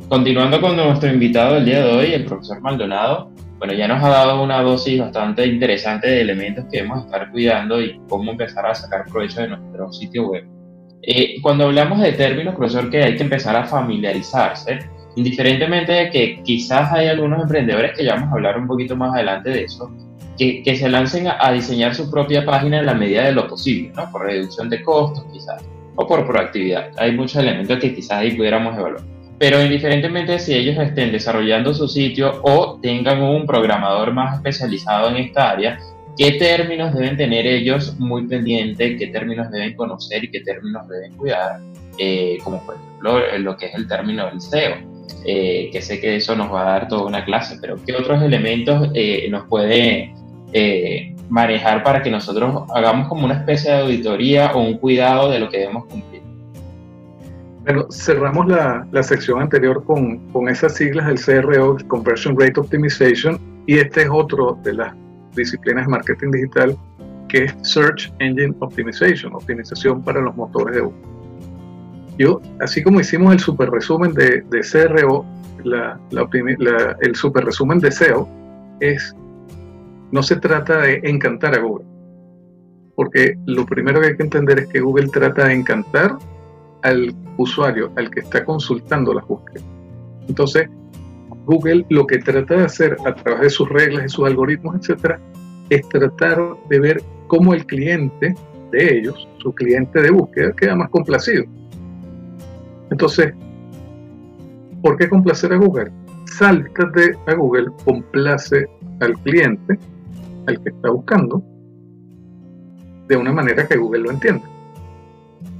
Continuando 0.09 0.61
con 0.61 0.74
nuestro 0.74 1.12
invitado 1.12 1.55
del 1.55 1.66
día 1.66 1.85
de 1.85 1.92
hoy, 1.92 2.12
el 2.12 2.24
profesor 2.24 2.61
Maldonado, 2.61 3.31
bueno, 3.62 3.75
ya 3.75 3.87
nos 3.87 4.03
ha 4.03 4.09
dado 4.09 4.42
una 4.42 4.61
dosis 4.61 4.98
bastante 4.98 5.46
interesante 5.46 6.09
de 6.09 6.22
elementos 6.22 6.64
que 6.64 6.79
debemos 6.79 7.05
estar 7.05 7.31
cuidando 7.31 7.81
y 7.81 7.96
cómo 8.09 8.33
empezar 8.33 8.66
a 8.66 8.75
sacar 8.75 9.05
provecho 9.05 9.40
de 9.40 9.51
nuestro 9.51 9.92
sitio 9.92 10.31
web. 10.31 10.44
Eh, 11.03 11.37
cuando 11.40 11.66
hablamos 11.66 12.01
de 12.01 12.11
términos, 12.11 12.57
profesor, 12.57 12.90
que 12.90 13.05
hay 13.05 13.14
que 13.14 13.22
empezar 13.22 13.55
a 13.55 13.62
familiarizarse, 13.62 14.81
indiferentemente 15.14 15.92
de 15.92 16.11
que 16.11 16.42
quizás 16.42 16.92
hay 16.92 17.07
algunos 17.07 17.40
emprendedores 17.40 17.96
que 17.96 18.05
ya 18.05 18.14
vamos 18.14 18.31
a 18.31 18.33
hablar 18.33 18.59
un 18.59 18.66
poquito 18.66 18.96
más 18.96 19.14
adelante 19.14 19.51
de 19.51 19.62
eso, 19.62 19.92
que, 20.37 20.64
que 20.64 20.75
se 20.75 20.88
lancen 20.88 21.29
a, 21.29 21.37
a, 21.38 21.53
diseñar 21.53 21.94
su 21.94 22.11
propia 22.11 22.44
página 22.44 22.81
en 22.81 22.87
la 22.87 22.94
medida 22.94 23.27
de 23.27 23.33
lo 23.33 23.46
posible, 23.46 23.92
¿no? 23.94 24.11
Por 24.11 24.22
reducción 24.22 24.68
de 24.70 24.83
costos 24.83 25.25
quizás, 25.33 25.64
o 25.94 26.05
por 26.05 26.27
proactividad. 26.27 26.90
Hay 26.98 27.12
muchos 27.12 27.37
elementos 27.37 27.79
que 27.79 27.94
quizás 27.94 28.18
ahí 28.18 28.33
pudiéramos 28.33 28.77
evaluar 28.77 29.21
pero 29.42 29.61
indiferentemente 29.61 30.38
si 30.38 30.55
ellos 30.55 30.78
estén 30.78 31.11
desarrollando 31.11 31.74
su 31.74 31.88
sitio 31.88 32.38
o 32.44 32.78
tengan 32.81 33.20
un 33.20 33.44
programador 33.44 34.12
más 34.12 34.37
especializado 34.37 35.09
en 35.09 35.16
esta 35.16 35.50
área, 35.50 35.81
qué 36.16 36.35
términos 36.38 36.94
deben 36.94 37.16
tener 37.16 37.44
ellos 37.44 37.98
muy 37.98 38.28
pendientes, 38.28 38.96
qué 39.00 39.09
términos 39.09 39.50
deben 39.50 39.74
conocer 39.74 40.22
y 40.22 40.31
qué 40.31 40.42
términos 40.42 40.87
deben 40.87 41.14
cuidar, 41.14 41.59
eh, 41.98 42.38
como 42.44 42.64
por 42.64 42.76
ejemplo 42.76 43.38
lo 43.38 43.57
que 43.57 43.66
es 43.66 43.74
el 43.74 43.88
término 43.88 44.26
del 44.26 44.40
SEO, 44.40 44.76
eh, 45.26 45.70
que 45.72 45.83
sé 45.83 46.00
que 46.00 46.14
eso 46.14 46.37
nos 46.37 46.52
va 46.52 46.61
a 46.61 46.72
dar 46.74 46.87
toda 46.87 47.05
una 47.07 47.24
clase, 47.24 47.59
pero 47.61 47.78
qué 47.85 47.96
otros 47.96 48.22
elementos 48.22 48.90
eh, 48.94 49.26
nos 49.28 49.48
puede 49.48 50.14
manejar 51.28 51.83
para 51.83 52.00
que 52.00 52.12
nosotros 52.12 52.62
hagamos 52.72 53.09
como 53.09 53.24
una 53.24 53.35
especie 53.35 53.72
de 53.72 53.81
auditoría 53.81 54.52
o 54.52 54.61
un 54.61 54.78
cuidado 54.78 55.33
de 55.33 55.40
lo 55.40 55.50
que 55.50 55.59
debemos 55.59 55.87
cumplir. 55.87 56.21
Bueno, 57.64 57.87
cerramos 57.90 58.48
la, 58.48 58.87
la 58.90 59.03
sección 59.03 59.40
anterior 59.40 59.85
con, 59.85 60.18
con, 60.33 60.48
esas 60.48 60.75
siglas 60.75 61.07
del 61.07 61.20
CRO, 61.20 61.77
Conversion 61.87 62.38
Rate 62.38 62.59
Optimization, 62.59 63.38
y 63.66 63.79
este 63.79 64.03
es 64.03 64.09
otro 64.11 64.59
de 64.64 64.72
las 64.72 64.94
disciplinas 65.37 65.87
de 65.87 65.90
marketing 65.92 66.31
digital 66.33 66.77
que 67.29 67.44
es 67.44 67.55
Search 67.62 68.12
Engine 68.18 68.55
Optimization, 68.59 69.33
optimización 69.35 70.03
para 70.03 70.20
los 70.20 70.37
motores 70.37 70.75
de 70.75 70.83
búsqueda. 70.83 71.09
Yo, 72.18 72.42
así 72.61 72.83
como 72.83 73.01
hicimos 73.01 73.33
el 73.33 73.40
super 73.40 73.70
resumen 73.70 74.12
de, 74.12 74.42
de 74.42 74.61
CRO, 74.61 75.25
el 77.01 77.14
super 77.14 77.44
resumen 77.44 77.79
de 77.79 77.90
SEO 77.90 78.29
es, 78.81 79.16
no 80.11 80.22
se 80.22 80.37
trata 80.37 80.79
de 80.79 81.01
encantar 81.05 81.55
a 81.55 81.62
Google, 81.62 81.87
porque 82.96 83.38
lo 83.46 83.64
primero 83.64 84.01
que 84.01 84.09
hay 84.09 84.16
que 84.16 84.25
entender 84.25 84.59
es 84.59 84.68
que 84.68 84.81
Google 84.81 85.09
trata 85.09 85.46
de 85.46 85.55
encantar 85.55 86.18
al 86.82 87.14
usuario, 87.38 87.92
al 87.96 88.10
que 88.10 88.20
está 88.20 88.44
consultando 88.44 89.14
las 89.14 89.26
búsquedas. 89.26 89.64
Entonces, 90.28 90.68
Google 91.46 91.84
lo 91.88 92.06
que 92.06 92.18
trata 92.18 92.56
de 92.56 92.64
hacer 92.64 92.96
a 93.04 93.14
través 93.14 93.42
de 93.42 93.50
sus 93.50 93.68
reglas 93.68 94.06
y 94.06 94.08
sus 94.08 94.26
algoritmos, 94.26 94.76
etcétera, 94.76 95.20
es 95.70 95.88
tratar 95.88 96.38
de 96.68 96.80
ver 96.80 97.02
cómo 97.26 97.54
el 97.54 97.66
cliente 97.66 98.34
de 98.70 98.98
ellos, 98.98 99.28
su 99.38 99.52
cliente 99.54 100.00
de 100.00 100.10
búsqueda, 100.10 100.52
queda 100.52 100.76
más 100.76 100.90
complacido. 100.90 101.44
Entonces, 102.90 103.34
¿por 104.82 104.96
qué 104.96 105.08
complacer 105.08 105.52
a 105.52 105.56
Google? 105.56 105.90
Sáltate 106.26 107.16
a 107.26 107.34
Google, 107.34 107.70
complace 107.84 108.66
al 109.00 109.14
cliente, 109.20 109.78
al 110.46 110.62
que 110.62 110.70
está 110.70 110.90
buscando, 110.90 111.42
de 113.08 113.16
una 113.16 113.32
manera 113.32 113.66
que 113.66 113.76
Google 113.76 114.02
lo 114.02 114.10
entienda. 114.10 114.44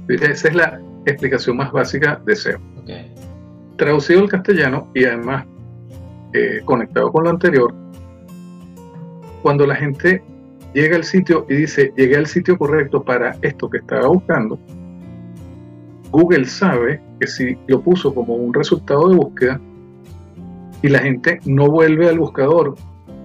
Esa 0.07 0.47
es 0.47 0.55
la 0.55 0.79
explicación 1.05 1.57
más 1.57 1.71
básica 1.71 2.21
de 2.25 2.35
SEO. 2.35 2.59
Traducido 3.77 4.21
al 4.21 4.29
castellano 4.29 4.89
y 4.93 5.05
además 5.05 5.45
eh, 6.33 6.61
conectado 6.65 7.11
con 7.11 7.23
lo 7.23 7.29
anterior, 7.29 7.73
cuando 9.41 9.67
la 9.67 9.75
gente 9.75 10.23
llega 10.73 10.95
al 10.95 11.03
sitio 11.03 11.45
y 11.49 11.55
dice, 11.55 11.93
llegué 11.95 12.17
al 12.17 12.27
sitio 12.27 12.57
correcto 12.57 13.03
para 13.03 13.35
esto 13.41 13.69
que 13.69 13.77
estaba 13.77 14.07
buscando, 14.07 14.57
Google 16.11 16.45
sabe 16.45 17.01
que 17.19 17.27
si 17.27 17.57
lo 17.67 17.81
puso 17.81 18.13
como 18.13 18.35
un 18.35 18.53
resultado 18.53 19.09
de 19.09 19.15
búsqueda 19.15 19.59
y 20.81 20.87
la 20.89 20.99
gente 20.99 21.39
no 21.45 21.69
vuelve 21.69 22.07
al 22.07 22.19
buscador 22.19 22.75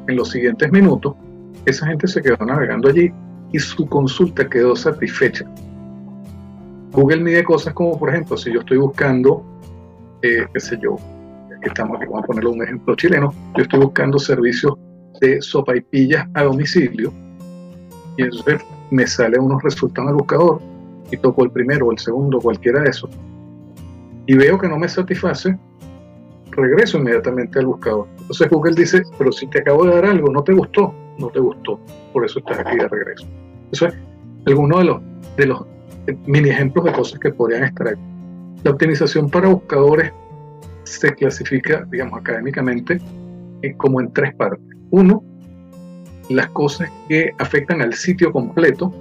en 0.06 0.16
los 0.16 0.30
siguientes 0.30 0.72
minutos, 0.72 1.14
esa 1.66 1.86
gente 1.86 2.08
se 2.08 2.22
quedó 2.22 2.38
navegando 2.46 2.88
allí 2.88 3.12
y 3.52 3.58
su 3.58 3.86
consulta 3.86 4.48
quedó 4.48 4.74
satisfecha. 4.74 5.44
Google 6.92 7.20
mide 7.20 7.44
cosas 7.44 7.74
como, 7.74 7.98
por 7.98 8.10
ejemplo, 8.10 8.36
si 8.36 8.52
yo 8.52 8.60
estoy 8.60 8.78
buscando, 8.78 9.44
eh, 10.22 10.46
qué 10.52 10.60
sé 10.60 10.78
yo, 10.82 10.96
estamos 11.62 11.96
aquí, 11.96 12.06
vamos 12.06 12.24
a 12.24 12.26
ponerle 12.26 12.50
un 12.50 12.62
ejemplo 12.62 12.94
chileno, 12.94 13.32
yo 13.56 13.62
estoy 13.62 13.80
buscando 13.80 14.18
servicios 14.18 14.74
de 15.20 15.40
sopa 15.42 15.76
y 15.76 15.80
pillas 15.80 16.26
a 16.34 16.44
domicilio 16.44 17.12
y 18.16 18.22
entonces 18.22 18.62
me 18.90 19.06
salen 19.06 19.42
unos 19.42 19.62
resultados 19.62 20.08
en 20.08 20.10
el 20.10 20.16
buscador 20.16 20.60
y 21.10 21.16
toco 21.16 21.44
el 21.44 21.50
primero 21.50 21.86
o 21.86 21.92
el 21.92 21.98
segundo, 21.98 22.40
cualquiera 22.40 22.82
de 22.82 22.90
esos, 22.90 23.10
y 24.26 24.34
veo 24.34 24.58
que 24.58 24.68
no 24.68 24.78
me 24.78 24.88
satisface, 24.88 25.58
regreso 26.50 26.98
inmediatamente 26.98 27.58
al 27.58 27.66
buscador. 27.66 28.08
Entonces 28.18 28.50
Google 28.50 28.74
dice, 28.74 29.02
pero 29.16 29.32
si 29.32 29.46
te 29.46 29.60
acabo 29.60 29.84
de 29.84 29.94
dar 29.94 30.06
algo, 30.06 30.30
no 30.30 30.42
te 30.42 30.52
gustó, 30.52 30.94
no 31.18 31.28
te 31.28 31.38
gustó, 31.38 31.78
por 32.12 32.24
eso 32.24 32.40
estás 32.40 32.58
aquí 32.58 32.76
de 32.76 32.88
regreso. 32.88 33.26
Eso 33.72 33.86
es 33.86 33.94
alguno 34.46 34.78
de 34.78 34.84
los, 34.84 35.02
de 35.36 35.46
los 35.46 35.64
mini 36.26 36.50
ejemplos 36.50 36.84
de 36.84 36.92
cosas 36.92 37.18
que 37.20 37.30
podrían 37.30 37.64
estar. 37.64 37.96
La 38.64 38.70
optimización 38.70 39.30
para 39.30 39.48
buscadores 39.48 40.12
se 40.84 41.14
clasifica, 41.14 41.86
digamos, 41.90 42.18
académicamente 42.20 43.00
eh, 43.62 43.74
como 43.76 44.00
en 44.00 44.12
tres 44.12 44.34
partes. 44.34 44.64
Uno, 44.90 45.22
las 46.30 46.48
cosas 46.48 46.90
que 47.08 47.30
afectan 47.38 47.82
al 47.82 47.94
sitio 47.94 48.32
completo, 48.32 48.92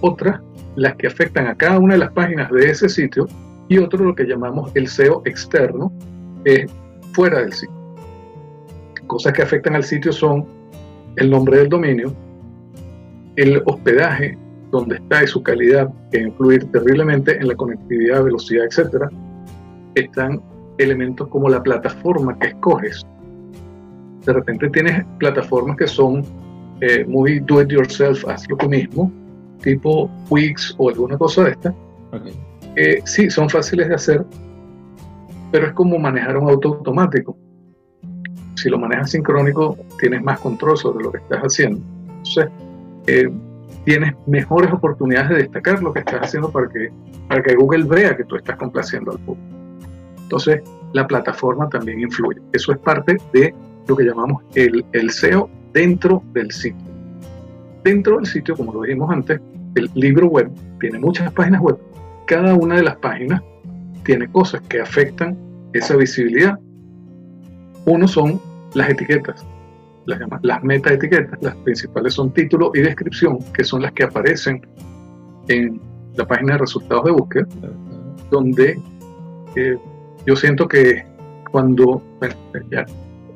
otra, 0.00 0.42
las 0.76 0.94
que 0.96 1.06
afectan 1.06 1.46
a 1.46 1.54
cada 1.54 1.78
una 1.78 1.94
de 1.94 2.00
las 2.00 2.12
páginas 2.12 2.50
de 2.50 2.70
ese 2.70 2.88
sitio, 2.88 3.26
y 3.68 3.78
otro, 3.78 4.04
lo 4.04 4.14
que 4.14 4.24
llamamos 4.24 4.70
el 4.74 4.88
SEO 4.88 5.22
externo, 5.24 5.92
es 6.44 6.70
fuera 7.12 7.40
del 7.40 7.52
sitio. 7.52 7.76
Cosas 9.06 9.32
que 9.32 9.42
afectan 9.42 9.76
al 9.76 9.84
sitio 9.84 10.12
son 10.12 10.46
el 11.16 11.30
nombre 11.30 11.58
del 11.58 11.68
dominio, 11.68 12.12
el 13.36 13.62
hospedaje, 13.66 14.36
donde 14.70 14.96
está 14.96 15.24
y 15.24 15.26
su 15.26 15.42
calidad, 15.42 15.92
que 16.10 16.20
influir 16.20 16.64
terriblemente 16.70 17.36
en 17.36 17.48
la 17.48 17.54
conectividad, 17.54 18.24
velocidad, 18.24 18.64
etc. 18.66 19.04
Están 19.94 20.40
elementos 20.78 21.28
como 21.28 21.48
la 21.48 21.62
plataforma 21.62 22.38
que 22.38 22.48
escoges. 22.48 23.04
De 24.24 24.32
repente 24.32 24.68
tienes 24.70 25.04
plataformas 25.18 25.76
que 25.76 25.86
son 25.86 26.24
eh, 26.80 27.04
muy 27.06 27.40
do 27.40 27.60
it 27.60 27.68
yourself, 27.68 28.26
hazlo 28.28 28.56
tú 28.56 28.68
mismo, 28.68 29.12
tipo 29.62 30.10
Wix 30.30 30.74
o 30.78 30.88
alguna 30.88 31.18
cosa 31.18 31.44
de 31.44 31.50
esta. 31.50 31.74
Okay. 32.12 33.02
sí, 33.04 33.30
son 33.30 33.48
fáciles 33.48 33.88
de 33.88 33.94
hacer, 33.94 34.24
pero 35.52 35.66
es 35.66 35.72
como 35.74 35.98
manejar 35.98 36.36
un 36.36 36.48
auto 36.48 36.68
automático. 36.68 37.36
Si 38.56 38.68
lo 38.68 38.78
manejas 38.78 39.10
sincrónico, 39.10 39.76
tienes 39.98 40.22
más 40.22 40.40
control 40.40 40.76
sobre 40.76 41.04
lo 41.04 41.12
que 41.12 41.18
estás 41.18 41.40
haciendo. 41.40 41.80
Entonces, 42.08 42.48
eh, 43.06 43.30
tienes 43.84 44.14
mejores 44.26 44.72
oportunidades 44.72 45.30
de 45.30 45.36
destacar 45.36 45.82
lo 45.82 45.92
que 45.92 46.00
estás 46.00 46.20
haciendo 46.22 46.50
para 46.50 46.68
que, 46.68 46.90
para 47.28 47.42
que 47.42 47.54
Google 47.54 47.84
vea 47.84 48.16
que 48.16 48.24
tú 48.24 48.36
estás 48.36 48.56
complaciendo 48.56 49.12
al 49.12 49.18
público. 49.18 49.48
Entonces, 50.22 50.62
la 50.92 51.06
plataforma 51.06 51.68
también 51.68 52.00
influye. 52.00 52.40
Eso 52.52 52.72
es 52.72 52.78
parte 52.78 53.16
de 53.32 53.54
lo 53.86 53.96
que 53.96 54.04
llamamos 54.04 54.42
el, 54.54 54.84
el 54.92 55.10
SEO 55.10 55.50
dentro 55.72 56.22
del 56.32 56.50
sitio. 56.50 56.88
Dentro 57.82 58.16
del 58.16 58.26
sitio, 58.26 58.56
como 58.56 58.72
lo 58.72 58.82
dijimos 58.82 59.10
antes, 59.10 59.40
el 59.74 59.90
libro 59.94 60.26
web 60.26 60.50
tiene 60.78 60.98
muchas 60.98 61.32
páginas 61.32 61.60
web. 61.60 61.78
Cada 62.26 62.54
una 62.54 62.76
de 62.76 62.82
las 62.82 62.96
páginas 62.96 63.42
tiene 64.04 64.28
cosas 64.28 64.60
que 64.62 64.80
afectan 64.80 65.36
esa 65.72 65.96
visibilidad. 65.96 66.58
Uno 67.86 68.06
son 68.06 68.40
las 68.74 68.90
etiquetas, 68.90 69.44
las, 70.06 70.20
las 70.42 70.62
meta 70.64 70.92
etiquetas. 70.92 71.38
Las 71.42 71.56
principales 71.56 72.14
son 72.14 72.32
título 72.32 72.72
y 72.74 72.80
descripción, 72.80 73.38
que 73.52 73.64
son 73.64 73.82
las 73.82 73.92
que 73.92 74.04
aparecen 74.04 74.66
en 75.48 75.80
la 76.16 76.26
página 76.26 76.54
de 76.54 76.58
resultados 76.58 77.04
de 77.04 77.10
búsqueda, 77.12 77.46
donde 78.30 78.80
eh, 79.56 79.78
yo 80.26 80.36
siento 80.36 80.68
que 80.68 81.04
cuando 81.50 82.02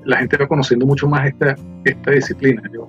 la 0.04 0.16
gente 0.18 0.36
va 0.36 0.46
conociendo 0.46 0.86
mucho 0.86 1.08
más 1.08 1.26
esta, 1.26 1.56
esta 1.84 2.10
disciplina, 2.10 2.62
yo 2.72 2.88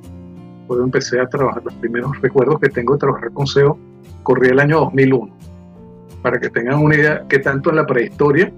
cuando 0.67 0.85
empecé 0.85 1.19
a 1.19 1.27
trabajar, 1.27 1.63
los 1.63 1.73
primeros 1.75 2.19
recuerdos 2.21 2.59
que 2.59 2.69
tengo 2.69 2.93
de 2.93 2.99
trabajar 2.99 3.31
con 3.31 3.45
SEO, 3.47 3.77
corría 4.23 4.51
el 4.51 4.59
año 4.59 4.79
2001, 4.79 5.35
para 6.21 6.39
que 6.39 6.49
tengan 6.49 6.79
una 6.79 6.95
idea 6.95 7.25
que 7.27 7.39
tanto 7.39 7.69
en 7.69 7.75
la 7.77 7.85
prehistoria, 7.85 8.51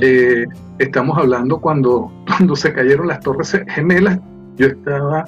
eh, 0.00 0.46
estamos 0.78 1.16
hablando 1.18 1.60
cuando, 1.60 2.12
cuando 2.26 2.56
se 2.56 2.72
cayeron 2.72 3.08
las 3.08 3.20
torres 3.20 3.58
gemelas, 3.68 4.18
yo 4.56 4.66
estaba 4.68 5.24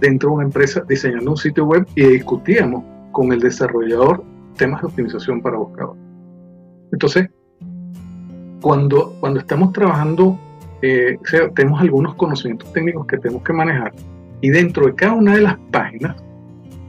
dentro 0.00 0.30
de 0.30 0.34
una 0.36 0.44
empresa 0.44 0.84
diseñando 0.88 1.32
un 1.32 1.36
sitio 1.36 1.64
web 1.64 1.86
y 1.94 2.04
discutíamos 2.04 2.84
con 3.12 3.32
el 3.32 3.40
desarrollador 3.40 4.22
temas 4.56 4.80
de 4.80 4.88
optimización 4.88 5.40
para 5.40 5.56
buscadores. 5.56 6.02
Entonces, 6.92 7.28
cuando, 8.60 9.14
cuando 9.20 9.40
estamos 9.40 9.72
trabajando, 9.72 10.38
eh, 10.82 11.18
tenemos 11.54 11.80
algunos 11.80 12.14
conocimientos 12.14 12.72
técnicos 12.72 13.06
que 13.06 13.18
tenemos 13.18 13.42
que 13.42 13.52
manejar 13.52 13.92
y 14.40 14.50
dentro 14.50 14.86
de 14.86 14.94
cada 14.94 15.14
una 15.14 15.34
de 15.34 15.42
las 15.42 15.58
páginas 15.70 16.16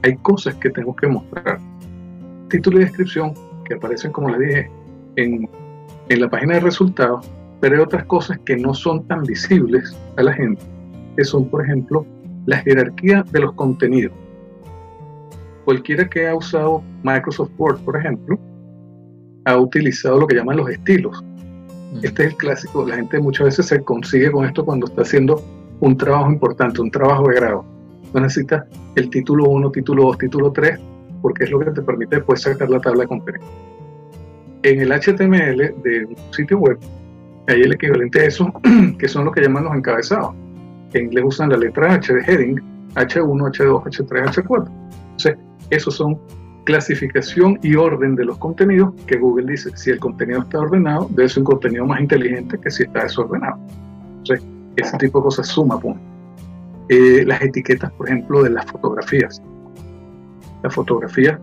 hay 0.02 0.16
cosas 0.16 0.54
que 0.56 0.70
tenemos 0.70 0.96
que 0.96 1.08
mostrar. 1.08 1.58
Título 2.48 2.80
y 2.80 2.84
descripción 2.84 3.34
que 3.64 3.74
aparecen, 3.74 4.12
como 4.12 4.30
les 4.30 4.40
dije, 4.40 4.70
en, 5.16 5.48
en 6.10 6.20
la 6.20 6.28
página 6.28 6.54
de 6.54 6.60
resultados, 6.60 7.24
pero 7.60 7.76
hay 7.76 7.82
otras 7.82 8.04
cosas 8.06 8.38
que 8.44 8.56
no 8.56 8.74
son 8.74 9.06
tan 9.06 9.22
visibles 9.22 9.96
a 10.16 10.22
la 10.24 10.32
gente, 10.32 10.60
que 11.16 11.24
son, 11.24 11.48
por 11.48 11.64
ejemplo, 11.64 12.04
la 12.46 12.58
jerarquía 12.58 13.24
de 13.30 13.40
los 13.40 13.52
contenidos. 13.52 14.12
Cualquiera 15.64 16.08
que 16.08 16.26
ha 16.26 16.34
usado 16.34 16.82
Microsoft 17.04 17.52
Word, 17.56 17.78
por 17.84 17.96
ejemplo, 17.96 18.36
ha 19.44 19.56
utilizado 19.56 20.18
lo 20.18 20.26
que 20.26 20.34
llaman 20.34 20.56
los 20.56 20.68
estilos. 20.68 21.24
Este 22.02 22.24
es 22.24 22.30
el 22.30 22.36
clásico, 22.36 22.84
la 22.86 22.96
gente 22.96 23.20
muchas 23.20 23.46
veces 23.46 23.66
se 23.66 23.80
consigue 23.84 24.32
con 24.32 24.44
esto 24.44 24.64
cuando 24.64 24.86
está 24.86 25.02
haciendo 25.02 25.40
un 25.78 25.96
trabajo 25.96 26.30
importante, 26.32 26.80
un 26.80 26.90
trabajo 26.90 27.28
de 27.28 27.36
grado. 27.36 27.64
No 28.12 28.20
necesitas 28.20 28.64
el 28.96 29.10
título 29.10 29.44
1, 29.48 29.70
título 29.70 30.04
2, 30.06 30.18
título 30.18 30.50
3, 30.50 30.76
porque 31.22 31.44
es 31.44 31.50
lo 31.52 31.60
que 31.60 31.70
te 31.70 31.82
permite 31.82 32.16
después 32.16 32.42
sacar 32.42 32.68
la 32.68 32.80
tabla 32.80 33.02
de 33.02 33.08
contenido. 33.08 33.46
En 34.62 34.80
el 34.80 34.90
HTML 34.90 35.82
de 35.82 36.06
un 36.06 36.32
sitio 36.32 36.58
web 36.58 36.78
hay 37.48 37.62
el 37.62 37.72
equivalente 37.72 38.20
a 38.20 38.24
eso, 38.24 38.52
que 38.98 39.08
son 39.08 39.24
lo 39.24 39.32
que 39.32 39.40
llaman 39.40 39.64
los 39.64 39.74
encabezados. 39.74 40.34
En 40.92 41.04
inglés 41.06 41.24
usan 41.26 41.50
la 41.50 41.56
letra 41.56 41.94
H 41.94 42.12
de 42.12 42.20
heading, 42.20 42.60
H1, 42.94 43.24
H2, 43.24 43.82
H3, 43.84 44.26
H4. 44.26 44.70
Entonces, 45.02 45.36
esos 45.70 45.94
son 45.94 46.18
clasificación 46.64 47.58
y 47.62 47.74
orden 47.74 48.14
de 48.14 48.24
los 48.24 48.38
contenidos, 48.38 48.92
que 49.06 49.16
Google 49.16 49.50
dice, 49.50 49.70
si 49.76 49.90
el 49.90 49.98
contenido 49.98 50.40
está 50.40 50.60
ordenado, 50.60 51.08
debe 51.10 51.28
ser 51.28 51.40
un 51.40 51.46
contenido 51.46 51.86
más 51.86 52.00
inteligente 52.00 52.58
que 52.58 52.70
si 52.70 52.82
está 52.82 53.04
desordenado. 53.04 53.58
Entonces, 54.18 54.46
ese 54.76 54.98
tipo 54.98 55.18
de 55.18 55.24
cosas 55.24 55.48
suma 55.48 55.80
puntos. 55.80 56.02
Eh, 56.88 57.24
las 57.24 57.40
etiquetas, 57.42 57.90
por 57.92 58.08
ejemplo, 58.08 58.42
de 58.42 58.50
las 58.50 58.66
fotografías. 58.66 59.40
Las 60.62 60.74
fotografías 60.74 61.38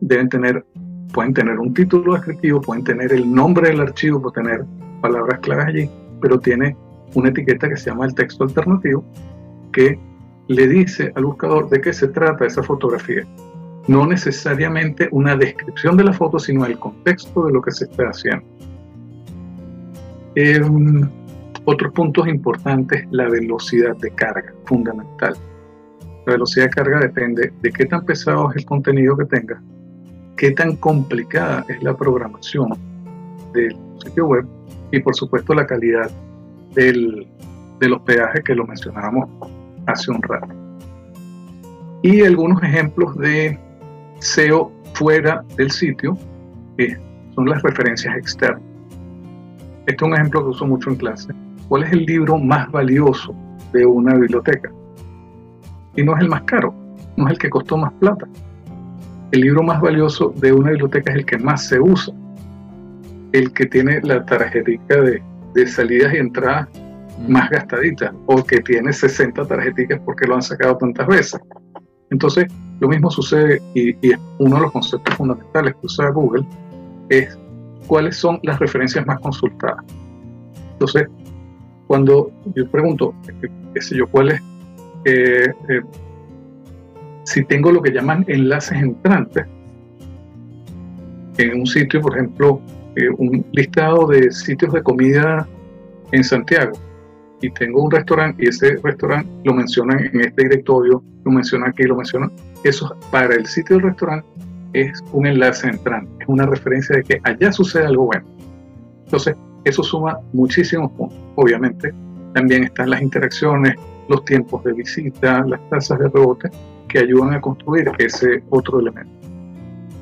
deben 0.00 0.28
tener, 0.28 0.64
pueden 1.12 1.34
tener 1.34 1.58
un 1.58 1.72
título 1.74 2.14
descriptivo, 2.14 2.60
pueden 2.60 2.84
tener 2.84 3.12
el 3.12 3.32
nombre 3.32 3.68
del 3.68 3.80
archivo, 3.80 4.20
pueden 4.20 4.46
tener 4.46 4.66
palabras 5.00 5.38
claves 5.40 5.66
allí, 5.66 5.90
pero 6.20 6.38
tiene 6.38 6.76
una 7.14 7.30
etiqueta 7.30 7.68
que 7.68 7.76
se 7.76 7.90
llama 7.90 8.06
el 8.06 8.14
texto 8.14 8.44
alternativo, 8.44 9.04
que 9.72 9.98
le 10.48 10.66
dice 10.66 11.12
al 11.14 11.24
buscador 11.24 11.68
de 11.68 11.80
qué 11.80 11.92
se 11.92 12.08
trata 12.08 12.46
esa 12.46 12.62
fotografía. 12.62 13.26
No 13.86 14.06
necesariamente 14.06 15.08
una 15.12 15.34
descripción 15.36 15.96
de 15.96 16.04
la 16.04 16.12
foto, 16.12 16.38
sino 16.38 16.66
el 16.66 16.78
contexto 16.78 17.46
de 17.46 17.52
lo 17.52 17.62
que 17.62 17.70
se 17.70 17.84
está 17.84 18.04
haciendo. 18.04 18.44
Eh, 20.34 20.60
otros 21.64 21.92
puntos 21.92 22.28
importantes, 22.28 23.06
la 23.10 23.28
velocidad 23.28 23.96
de 23.96 24.10
carga, 24.10 24.52
fundamental. 24.64 25.34
La 26.26 26.32
velocidad 26.32 26.66
de 26.66 26.70
carga 26.70 27.00
depende 27.00 27.52
de 27.62 27.72
qué 27.72 27.86
tan 27.86 28.04
pesado 28.04 28.50
es 28.50 28.56
el 28.56 28.64
contenido 28.66 29.16
que 29.16 29.24
tenga, 29.24 29.62
qué 30.38 30.52
tan 30.52 30.76
complicada 30.76 31.66
es 31.68 31.82
la 31.82 31.94
programación 31.94 32.70
del 33.52 33.76
sitio 34.02 34.26
web 34.26 34.46
y 34.92 35.00
por 35.00 35.14
supuesto 35.14 35.52
la 35.52 35.66
calidad 35.66 36.10
del, 36.74 37.26
del 37.80 37.92
hospedaje 37.92 38.42
que 38.44 38.54
lo 38.54 38.64
mencionábamos 38.64 39.28
hace 39.86 40.10
un 40.12 40.22
rato. 40.22 40.48
Y 42.02 42.22
algunos 42.22 42.62
ejemplos 42.62 43.16
de 43.18 43.58
SEO 44.20 44.72
fuera 44.94 45.44
del 45.56 45.70
sitio 45.70 46.16
son 47.34 47.48
las 47.48 47.60
referencias 47.62 48.16
externas. 48.16 48.62
Este 49.86 50.04
es 50.04 50.08
un 50.08 50.14
ejemplo 50.14 50.42
que 50.42 50.50
uso 50.50 50.66
mucho 50.66 50.90
en 50.90 50.96
clase. 50.96 51.32
¿Cuál 51.68 51.82
es 51.82 51.92
el 51.92 52.04
libro 52.04 52.38
más 52.38 52.70
valioso 52.70 53.34
de 53.72 53.84
una 53.84 54.14
biblioteca? 54.14 54.70
Y 55.96 56.02
no 56.04 56.14
es 56.14 56.20
el 56.20 56.28
más 56.28 56.42
caro, 56.42 56.72
no 57.16 57.26
es 57.26 57.32
el 57.32 57.38
que 57.38 57.50
costó 57.50 57.76
más 57.76 57.92
plata. 57.94 58.28
El 59.32 59.40
libro 59.42 59.62
más 59.62 59.80
valioso 59.80 60.32
de 60.36 60.52
una 60.52 60.70
biblioteca 60.70 61.10
es 61.12 61.18
el 61.18 61.26
que 61.26 61.38
más 61.38 61.66
se 61.66 61.78
usa, 61.80 62.14
el 63.32 63.52
que 63.52 63.66
tiene 63.66 64.00
la 64.02 64.24
tarjetita 64.24 65.00
de, 65.00 65.22
de 65.54 65.66
salidas 65.66 66.14
y 66.14 66.18
entradas 66.18 66.68
más 67.26 67.50
gastadita 67.50 68.14
o 68.26 68.42
que 68.44 68.60
tiene 68.60 68.92
60 68.92 69.44
tarjeticas 69.44 70.00
porque 70.04 70.26
lo 70.26 70.36
han 70.36 70.42
sacado 70.42 70.76
tantas 70.78 71.06
veces. 71.06 71.40
Entonces, 72.10 72.46
lo 72.80 72.88
mismo 72.88 73.10
sucede 73.10 73.60
y, 73.74 73.90
es 74.08 74.18
uno 74.38 74.56
de 74.56 74.62
los 74.62 74.72
conceptos 74.72 75.14
fundamentales 75.14 75.74
que 75.74 75.86
usa 75.86 76.10
Google 76.10 76.46
es 77.08 77.38
cuáles 77.86 78.16
son 78.16 78.38
las 78.42 78.58
referencias 78.58 79.06
más 79.06 79.18
consultadas. 79.20 79.84
Entonces, 80.72 81.08
cuando 81.86 82.30
yo 82.54 82.70
pregunto, 82.70 83.14
qué 83.74 83.80
sé 83.80 83.96
yo, 83.96 84.06
cuál 84.06 84.30
es, 84.30 84.40
eh, 85.04 85.52
eh, 85.68 85.80
si 87.28 87.44
tengo 87.44 87.70
lo 87.70 87.82
que 87.82 87.92
llaman 87.92 88.24
enlaces 88.26 88.78
entrantes, 88.78 89.44
en 91.36 91.60
un 91.60 91.66
sitio, 91.66 92.00
por 92.00 92.16
ejemplo, 92.16 92.60
eh, 92.96 93.10
un 93.18 93.44
listado 93.52 94.06
de 94.06 94.30
sitios 94.30 94.72
de 94.72 94.82
comida 94.82 95.46
en 96.12 96.24
Santiago, 96.24 96.72
y 97.42 97.50
tengo 97.50 97.84
un 97.84 97.90
restaurante 97.90 98.42
y 98.42 98.48
ese 98.48 98.76
restaurante 98.82 99.30
lo 99.44 99.52
mencionan 99.52 100.06
en 100.06 100.22
este 100.22 100.44
directorio, 100.44 101.04
lo 101.24 101.30
mencionan 101.30 101.68
aquí, 101.68 101.82
lo 101.82 101.96
mencionan, 101.96 102.32
eso 102.64 102.96
para 103.10 103.34
el 103.34 103.44
sitio 103.44 103.76
del 103.76 103.90
restaurante 103.90 104.26
es 104.72 105.04
un 105.12 105.26
enlace 105.26 105.68
entrante, 105.68 106.10
es 106.20 106.28
una 106.28 106.46
referencia 106.46 106.96
de 106.96 107.02
que 107.04 107.20
allá 107.24 107.52
sucede 107.52 107.84
algo 107.86 108.06
bueno. 108.06 108.24
Entonces, 109.04 109.36
eso 109.64 109.82
suma 109.82 110.18
muchísimos 110.32 110.90
puntos. 110.92 111.18
Obviamente, 111.36 111.92
también 112.32 112.64
están 112.64 112.88
las 112.90 113.02
interacciones, 113.02 113.74
los 114.08 114.24
tiempos 114.24 114.64
de 114.64 114.72
visita, 114.72 115.44
las 115.46 115.60
tasas 115.68 115.98
de 115.98 116.08
rebote 116.08 116.50
que 116.88 116.98
ayudan 116.98 117.34
a 117.34 117.40
construir 117.40 117.90
ese 117.98 118.42
otro 118.50 118.80
elemento. 118.80 119.12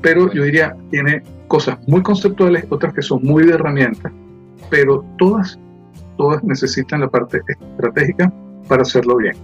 Pero 0.01 0.31
yo 0.33 0.43
diría, 0.43 0.75
tiene 0.89 1.21
cosas 1.47 1.77
muy 1.87 2.01
conceptuales, 2.01 2.65
otras 2.69 2.93
que 2.93 3.01
son 3.01 3.23
muy 3.23 3.45
de 3.45 3.53
herramientas, 3.53 4.11
pero 4.69 5.03
todas 5.17 5.59
todas 6.17 6.43
necesitan 6.43 7.01
la 7.01 7.07
parte 7.07 7.39
estratégica 7.47 8.33
para 8.67 8.81
hacerlo 8.81 9.17
bien. 9.17 9.35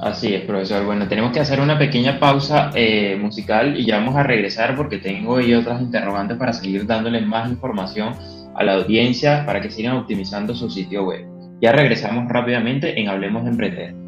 Así 0.00 0.34
es, 0.34 0.42
profesor. 0.42 0.84
Bueno, 0.84 1.08
tenemos 1.08 1.32
que 1.32 1.40
hacer 1.40 1.60
una 1.60 1.78
pequeña 1.78 2.18
pausa 2.18 2.70
eh, 2.74 3.16
musical 3.18 3.78
y 3.78 3.86
ya 3.86 3.98
vamos 3.98 4.16
a 4.16 4.24
regresar 4.24 4.76
porque 4.76 4.98
tengo 4.98 5.36
ahí 5.36 5.54
otras 5.54 5.80
interrogantes 5.80 6.36
para 6.36 6.52
seguir 6.52 6.84
dándoles 6.86 7.24
más 7.26 7.48
información 7.48 8.12
a 8.54 8.64
la 8.64 8.74
audiencia 8.74 9.46
para 9.46 9.62
que 9.62 9.70
sigan 9.70 9.96
optimizando 9.96 10.54
su 10.54 10.68
sitio 10.68 11.04
web. 11.04 11.24
Ya 11.62 11.72
regresamos 11.72 12.28
rápidamente 12.28 13.00
en 13.00 13.08
Hablemos 13.08 13.44
de 13.44 13.50
Emprender. 13.50 14.03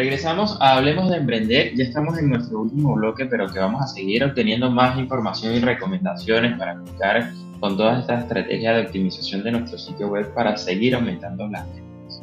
Regresamos 0.00 0.56
a 0.62 0.78
Hablemos 0.78 1.10
de 1.10 1.18
Emprender. 1.18 1.74
Ya 1.76 1.84
estamos 1.84 2.18
en 2.18 2.30
nuestro 2.30 2.62
último 2.62 2.94
bloque, 2.94 3.26
pero 3.26 3.46
que 3.48 3.58
vamos 3.58 3.82
a 3.82 3.86
seguir 3.86 4.24
obteniendo 4.24 4.70
más 4.70 4.98
información 4.98 5.54
y 5.54 5.58
recomendaciones 5.58 6.56
para 6.56 6.72
aplicar 6.72 7.30
con 7.60 7.76
todas 7.76 8.00
estas 8.00 8.22
estrategias 8.22 8.76
de 8.76 8.82
optimización 8.86 9.42
de 9.42 9.50
nuestro 9.50 9.78
sitio 9.78 10.08
web 10.08 10.32
para 10.32 10.56
seguir 10.56 10.94
aumentando 10.94 11.46
las 11.48 11.66
ventas. 11.66 12.22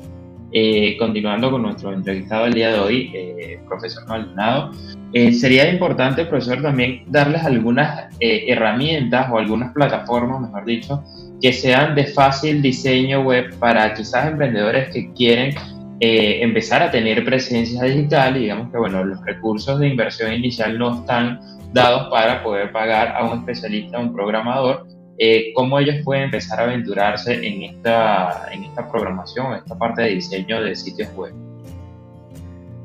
Eh, 0.54 0.98
continuando 0.98 1.52
con 1.52 1.62
nuestro 1.62 1.94
entrevistado 1.94 2.48
el 2.48 2.56
día 2.56 2.70
de 2.72 2.80
hoy, 2.80 3.12
eh, 3.14 3.60
profesor 3.68 4.08
Maldonado, 4.08 4.72
eh, 5.14 5.32
sería 5.32 5.72
importante, 5.72 6.26
profesor, 6.26 6.64
también 6.64 7.04
darles 7.06 7.44
algunas 7.44 8.08
herramientas 8.20 9.30
o 9.32 9.38
algunas 9.38 9.72
plataformas, 9.74 10.42
mejor 10.42 10.66
dicho, 10.66 11.04
que 11.40 11.54
sean 11.54 11.94
de 11.94 12.08
fácil 12.08 12.60
diseño 12.60 13.22
web 13.22 13.54
para 13.60 13.94
quizás 13.94 14.32
emprendedores 14.32 14.90
que 14.90 15.14
quieren 15.14 15.54
eh, 16.00 16.44
empezar 16.44 16.84
a 16.84 16.92
tener 16.92 17.26
presencia 17.26 17.84
digital 17.84 18.38
y 18.38 18.42
digamos 18.42 18.72
que 18.72 18.78
bueno, 18.78 19.04
los 19.04 19.24
recursos 19.26 19.80
de 19.80 19.88
inversión 19.88 20.32
inicial 20.32 20.78
no 20.78 21.00
están 21.00 21.40
dados 21.74 22.10
para 22.12 22.44
poder 22.44 22.72
pagar 22.72 23.16
a 23.16 23.26
un 23.26 23.40
especialista, 23.40 23.98
a 23.98 24.02
un 24.02 24.14
programador, 24.14 24.86
eh, 25.18 25.52
cómo 25.56 25.80
ellos 25.80 25.96
pueden 26.04 26.26
empezar 26.26 26.60
a 26.60 26.64
aventurarse 26.64 27.34
en 27.34 27.64
esta, 27.64 28.48
en 28.52 28.66
esta 28.66 28.88
programación, 28.92 29.54
en 29.54 29.60
esta 29.60 29.76
parte 29.76 30.04
de 30.04 30.10
diseño 30.10 30.62
de 30.62 30.76
sitios 30.76 31.10
web. 31.16 31.34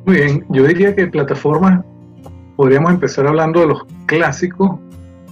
Muy 0.06 0.16
bien, 0.16 0.46
yo 0.48 0.64
diría 0.64 0.94
que 0.96 1.06
plataformas, 1.06 1.84
podríamos 2.56 2.92
empezar 2.92 3.26
hablando 3.26 3.60
de 3.60 3.66
los 3.66 3.84
clásicos 4.06 4.78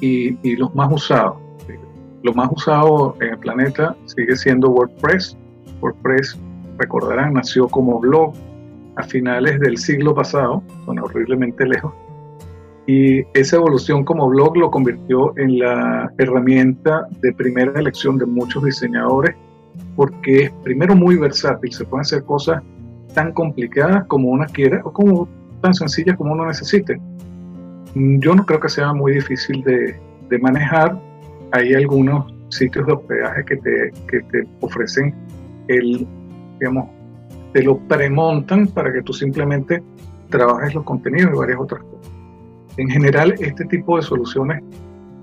y, 0.01 0.37
y 0.47 0.57
los 0.57 0.75
más 0.75 0.93
usados. 0.93 1.39
Lo 2.23 2.35
más 2.35 2.51
usado 2.53 3.17
en 3.23 3.31
el 3.31 3.39
planeta 3.39 3.97
sigue 4.05 4.37
siendo 4.37 4.69
WordPress. 4.69 5.35
WordPress 5.81 6.39
recordarán, 6.81 7.35
nació 7.35 7.69
como 7.69 8.01
blog 8.01 8.33
a 8.97 9.03
finales 9.03 9.61
del 9.61 9.77
siglo 9.77 10.15
pasado, 10.15 10.63
son 10.85 10.99
horriblemente 10.99 11.67
lejos, 11.67 11.93
y 12.87 13.25
esa 13.35 13.57
evolución 13.57 14.05
como 14.05 14.29
blog 14.29 14.57
lo 14.57 14.71
convirtió 14.71 15.33
en 15.37 15.59
la 15.61 16.13
herramienta 16.19 17.07
de 17.21 17.33
primera 17.33 17.79
elección 17.79 18.19
de 18.19 18.27
muchos 18.27 18.65
diseñadores, 18.65 19.37
porque 19.95 20.45
es 20.45 20.51
primero 20.65 20.97
muy 20.97 21.17
versátil, 21.17 21.73
se 21.73 21.85
pueden 21.85 22.01
hacer 22.01 22.25
cosas 22.25 22.63
tan 23.15 23.33
complicadas 23.33 24.05
como 24.07 24.31
uno 24.31 24.45
quiera 24.53 24.81
o 24.85 24.93
como 24.93 25.29
tan 25.61 25.75
sencillas 25.75 26.17
como 26.17 26.33
uno 26.33 26.47
necesite. 26.47 27.01
Yo 27.95 28.35
no 28.35 28.45
creo 28.47 28.61
que 28.61 28.69
sea 28.69 28.93
muy 28.93 29.15
difícil 29.15 29.63
de, 29.63 29.97
de 30.29 30.39
manejar. 30.39 30.99
Hay 31.53 31.75
algunos 31.75 32.33
sitios 32.49 32.87
de 32.87 32.93
hospedaje 32.93 33.45
que 33.45 33.57
te, 33.57 33.93
que 34.09 34.21
te 34.21 34.47
ofrecen 34.61 35.15
el 35.69 36.07
digamos, 36.61 36.89
te 37.53 37.63
lo 37.63 37.79
premontan 37.79 38.67
para 38.69 38.93
que 38.93 39.03
tú 39.03 39.13
simplemente 39.13 39.83
trabajes 40.29 40.75
los 40.75 40.85
contenidos 40.85 41.33
y 41.35 41.39
varias 41.39 41.59
otras 41.59 41.83
cosas. 41.83 42.13
En 42.77 42.89
general, 42.89 43.35
este 43.41 43.65
tipo 43.65 43.97
de 43.97 44.03
soluciones 44.03 44.63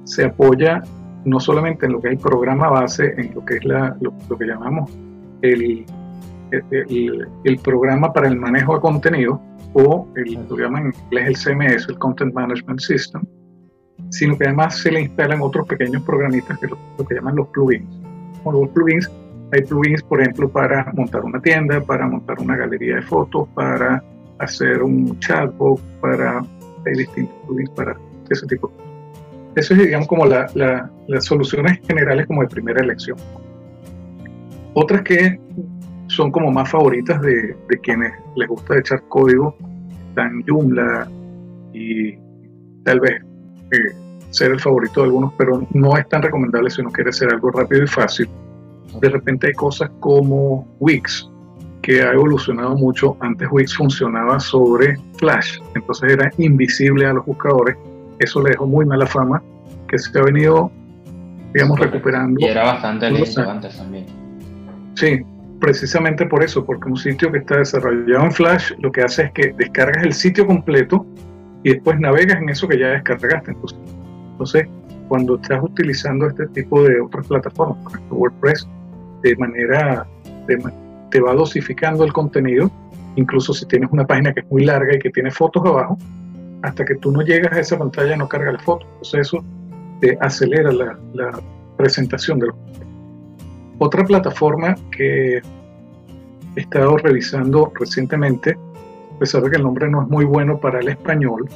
se 0.03 0.25
apoya 0.25 0.83
no 1.25 1.39
solamente 1.39 1.85
en 1.85 1.93
lo 1.93 2.01
que 2.01 2.09
es 2.09 2.13
el 2.13 2.19
programa 2.19 2.69
base, 2.69 3.13
en 3.17 3.33
lo 3.33 3.43
que 3.45 3.55
es 3.55 3.65
la, 3.65 3.95
lo, 4.01 4.13
que 4.37 4.45
llamamos 4.45 4.91
el, 5.41 5.85
el, 6.51 7.59
programa 7.59 8.13
para 8.13 8.27
el 8.27 8.37
manejo 8.37 8.75
de 8.75 8.81
contenido, 8.81 9.41
o 9.73 10.07
el, 10.15 10.37
lo 10.49 10.57
llaman 10.57 10.87
en 10.87 10.93
inglés 11.05 11.27
el 11.27 11.35
CMS, 11.35 11.89
el 11.89 11.99
Content 11.99 12.33
Management 12.33 12.79
System, 12.79 13.23
sino 14.09 14.37
que 14.37 14.45
además 14.45 14.77
se 14.77 14.91
le 14.91 15.01
instalan 15.01 15.41
otros 15.41 15.67
pequeños 15.67 16.01
programitas 16.03 16.57
que 16.59 16.67
lo, 16.67 16.77
lo 16.97 17.05
que 17.05 17.15
llaman 17.15 17.35
los 17.35 17.47
plugins. 17.49 17.85
los 18.45 18.69
plugins 18.69 19.11
hay 19.51 19.61
plugins, 19.61 20.03
por 20.03 20.21
ejemplo, 20.21 20.49
para 20.49 20.91
montar 20.93 21.23
una 21.23 21.39
tienda, 21.39 21.81
para 21.81 22.07
montar 22.07 22.39
una 22.39 22.57
galería 22.57 22.95
de 22.95 23.01
fotos, 23.01 23.47
para 23.53 24.03
hacer 24.39 24.81
un 24.81 25.17
chatbot, 25.19 25.79
para... 26.01 26.43
Hay 26.85 26.93
distintos 26.93 27.35
plugins 27.45 27.69
para 27.71 27.97
ese 28.29 28.45
tipo. 28.47 28.71
Eso 29.55 29.73
es, 29.73 29.79
digamos, 29.81 30.07
como 30.07 30.25
las 30.25 31.25
soluciones 31.25 31.79
generales 31.85 32.27
como 32.27 32.43
de 32.43 32.47
primera 32.47 32.81
elección. 32.81 33.17
otras 34.73 35.01
que 35.01 35.39
son 36.07 36.31
como 36.31 36.51
más 36.51 36.69
favoritas 36.69 37.21
de, 37.21 37.55
quienes 37.83 38.13
les 38.35 38.47
gusta 38.47 38.77
echar 38.77 39.01
código, 39.09 39.55
están 40.09 40.43
Joomla 40.47 41.07
y 41.73 42.15
tal 42.83 42.99
vez 43.01 43.21
eh, 43.71 43.93
ser 44.29 44.51
el 44.51 44.59
favorito 44.59 45.01
de 45.01 45.07
algunos, 45.07 45.33
pero 45.37 45.67
no 45.73 45.97
es 45.97 46.07
tan 46.07 46.21
recomendable 46.21 46.69
si 46.69 46.81
uno 46.81 46.91
quiere 46.91 47.09
hacer 47.09 47.33
algo 47.33 47.51
rápido 47.51 47.83
y 47.83 47.87
fácil. 47.87 48.29
De 49.01 49.09
repente 49.09 49.47
hay 49.47 49.53
cosas 49.53 49.89
como 49.99 50.67
Wix, 50.79 51.29
que 51.81 52.01
ha 52.01 52.13
evolucionado 52.13 52.75
mucho. 52.75 53.15
Antes 53.19 53.47
Wix 53.51 53.75
funcionaba 53.75 54.39
sobre 54.39 54.97
Flash, 55.17 55.59
entonces 55.75 56.13
era 56.13 56.31
invisible 56.37 57.05
a 57.05 57.13
los 57.13 57.25
buscadores. 57.25 57.75
Eso 58.19 58.41
le 58.41 58.51
dejó 58.51 58.65
muy 58.65 58.85
mala 58.85 59.05
fama, 59.05 59.41
que 59.87 59.97
se 59.97 60.17
ha 60.17 60.23
venido, 60.23 60.71
digamos, 61.53 61.79
recuperando. 61.79 62.39
Y 62.39 62.45
era 62.45 62.63
bastante 62.63 63.09
lento 63.11 63.49
antes 63.49 63.77
también. 63.77 64.05
Sí, 64.95 65.23
precisamente 65.59 66.25
por 66.25 66.43
eso, 66.43 66.65
porque 66.65 66.89
un 66.89 66.97
sitio 66.97 67.31
que 67.31 67.39
está 67.39 67.57
desarrollado 67.57 68.25
en 68.25 68.31
Flash 68.31 68.71
lo 68.79 68.91
que 68.91 69.01
hace 69.01 69.23
es 69.23 69.31
que 69.31 69.53
descargas 69.57 70.03
el 70.03 70.13
sitio 70.13 70.45
completo 70.47 71.05
y 71.63 71.73
después 71.73 71.99
navegas 71.99 72.41
en 72.41 72.49
eso 72.49 72.67
que 72.67 72.79
ya 72.79 72.87
descargaste. 72.89 73.51
Entonces, 73.51 73.79
entonces 74.31 74.67
cuando 75.07 75.35
estás 75.35 75.63
utilizando 75.63 76.27
este 76.27 76.47
tipo 76.47 76.83
de 76.83 76.99
otras 76.99 77.27
plataformas, 77.27 77.77
por 77.83 77.93
ejemplo 77.93 78.17
WordPress, 78.17 78.67
de 79.23 79.35
manera, 79.37 80.07
te 81.09 81.19
va 81.19 81.33
dosificando 81.33 82.03
el 82.03 82.13
contenido, 82.13 82.69
incluso 83.15 83.53
si 83.53 83.65
tienes 83.65 83.89
una 83.91 84.05
página 84.05 84.33
que 84.33 84.41
es 84.41 84.51
muy 84.51 84.65
larga 84.65 84.95
y 84.95 84.99
que 84.99 85.09
tiene 85.09 85.31
fotos 85.31 85.65
abajo, 85.65 85.97
hasta 86.61 86.85
que 86.85 86.95
tú 86.95 87.11
no 87.11 87.21
llegas 87.21 87.53
a 87.53 87.59
esa 87.59 87.77
pantalla 87.77 88.15
no 88.17 88.27
carga 88.27 88.51
la 88.51 88.59
foto. 88.59 88.85
Entonces 88.93 89.21
eso 89.21 89.43
te 90.01 90.17
acelera 90.21 90.71
la, 90.71 90.97
la 91.13 91.39
presentación 91.77 92.39
de 92.39 92.47
los 92.47 92.55
otra 93.79 94.03
plataforma 94.03 94.75
que 94.91 95.37
he 95.37 95.41
estado 96.59 96.97
revisando 96.97 97.71
recientemente, 97.79 98.57
a 99.15 99.19
pesar 99.19 99.43
de 99.43 99.51
que 99.51 99.57
el 99.57 99.63
nombre 99.63 99.89
no 99.89 100.01
es 100.01 100.09
muy 100.09 100.25
bueno 100.25 100.59
para 100.59 100.79
el 100.79 100.87
español, 100.87 101.47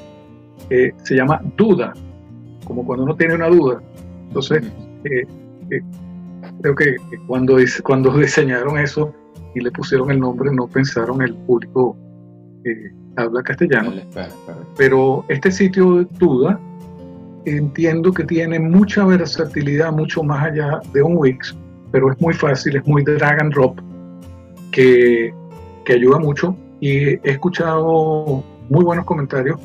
eh, 0.70 0.93
se 1.03 1.16
llama 1.16 1.41
Duda, 1.57 1.93
como 2.64 2.86
cuando 2.86 3.05
uno 3.05 3.16
tiene 3.16 3.34
una 3.34 3.47
duda. 3.47 3.82
Entonces, 4.28 4.64
eh, 5.05 5.26
eh, 5.72 5.82
creo 6.62 6.76
que 6.76 6.95
cuando, 7.28 7.57
cuando 7.84 8.12
diseñaron 8.18 8.78
eso 8.78 9.14
y 9.55 9.62
le 9.62 9.72
pusieron 9.72 10.12
el 10.12 10.20
nombre, 10.20 10.51
no 10.53 10.68
pensaron 10.68 11.22
el 11.22 11.36
público 11.36 11.97
que 12.64 12.91
habla 13.18 13.43
castellano. 13.43 13.91
Pero 14.78 15.26
este 15.28 15.51
sitio 15.51 16.03
Duda 16.20 16.59
entiendo 17.45 18.14
que 18.14 18.24
tiene 18.24 18.59
mucha 18.59 19.03
versatilidad, 19.05 19.91
mucho 19.91 20.24
más 20.24 20.45
allá 20.45 20.80
de 20.93 21.01
un 21.01 21.18
Wix, 21.18 21.57
pero 21.91 22.12
es 22.12 22.22
muy 22.22 22.34
fácil, 22.34 22.78
es 22.78 22.88
muy 22.88 23.03
drag 23.03 23.41
and 23.41 23.53
drop, 23.53 23.80
que, 24.72 25.34
que 25.86 25.93
ayuda 25.93 26.20
mucho. 26.20 26.55
Y 26.80 27.09
he 27.09 27.20
escuchado 27.24 28.43
muy 28.70 28.84
buenos 28.84 29.05
comentarios 29.05 29.59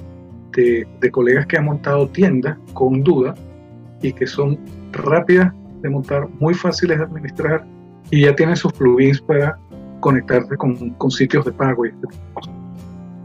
de, 0.52 0.86
de, 1.00 1.10
colegas 1.10 1.46
que 1.46 1.58
han 1.58 1.66
montado 1.66 2.08
tiendas 2.08 2.58
con 2.72 3.02
duda 3.02 3.34
y 4.02 4.12
que 4.12 4.26
son 4.26 4.58
rápidas 4.92 5.52
de 5.86 5.94
montar, 5.94 6.28
muy 6.38 6.54
fáciles 6.54 6.98
de 6.98 7.04
administrar 7.04 7.64
y 8.10 8.22
ya 8.22 8.34
tienen 8.34 8.56
sus 8.56 8.72
plugins 8.72 9.20
para 9.20 9.58
conectarse 10.00 10.56
con, 10.56 10.90
con 10.90 11.10
sitios 11.10 11.44
de 11.44 11.52
pago 11.52 11.86
y 11.86 11.88
este 11.88 12.06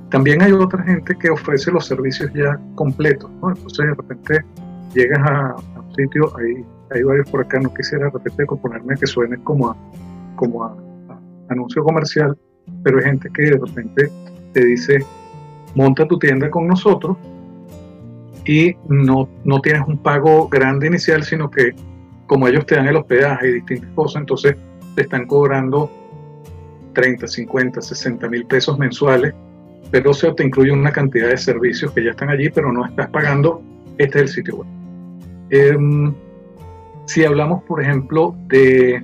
También 0.09 0.41
hay 0.41 0.51
otra 0.51 0.83
gente 0.83 1.15
que 1.15 1.29
ofrece 1.29 1.71
los 1.71 1.85
servicios 1.85 2.31
ya 2.33 2.59
completos, 2.75 3.29
¿no? 3.41 3.49
Entonces 3.49 3.85
de 3.85 3.93
repente 3.93 4.45
llegas 4.93 5.19
a, 5.19 5.49
a 5.75 5.79
un 5.79 5.95
sitio, 5.95 6.31
ahí 6.37 6.65
hay 6.91 7.03
varios 7.03 7.29
por 7.29 7.41
acá, 7.41 7.59
no 7.59 7.73
quisiera 7.73 8.09
repetir 8.09 8.45
componerme 8.45 8.95
que 8.95 9.07
suene 9.07 9.37
como 9.43 9.69
a, 9.69 9.77
como 10.35 10.63
a, 10.63 10.75
anuncio 11.49 11.83
comercial, 11.83 12.37
pero 12.83 12.97
hay 12.97 13.05
gente 13.05 13.29
que 13.33 13.43
de 13.43 13.57
repente 13.57 14.11
te 14.53 14.65
dice, 14.65 14.99
monta 15.75 16.07
tu 16.07 16.17
tienda 16.19 16.49
con 16.49 16.67
nosotros 16.67 17.17
y 18.45 18.75
no, 18.87 19.29
no 19.43 19.61
tienes 19.61 19.83
un 19.87 19.97
pago 19.97 20.47
grande 20.49 20.87
inicial, 20.87 21.23
sino 21.23 21.49
que 21.49 21.73
como 22.31 22.47
ellos 22.47 22.65
te 22.65 22.75
dan 22.75 22.87
el 22.87 22.95
hospedaje 22.95 23.49
y 23.49 23.53
distintas 23.55 23.89
cosas, 23.89 24.21
entonces 24.21 24.55
te 24.95 25.01
están 25.01 25.27
cobrando 25.27 25.91
30, 26.93 27.27
50, 27.27 27.81
60 27.81 28.29
mil 28.29 28.45
pesos 28.45 28.79
mensuales, 28.79 29.33
pero 29.91 30.13
se 30.13 30.31
te 30.31 30.45
incluye 30.45 30.71
una 30.71 30.93
cantidad 30.93 31.27
de 31.27 31.35
servicios 31.35 31.91
que 31.91 32.05
ya 32.05 32.11
están 32.11 32.29
allí, 32.29 32.49
pero 32.49 32.71
no 32.71 32.85
estás 32.85 33.09
pagando, 33.09 33.61
este 33.97 34.19
es 34.19 34.21
el 34.23 34.27
sitio 34.29 34.55
web. 34.55 34.67
Em, 35.49 36.13
si 37.03 37.25
hablamos, 37.25 37.63
por 37.63 37.81
ejemplo, 37.81 38.33
de, 38.47 39.03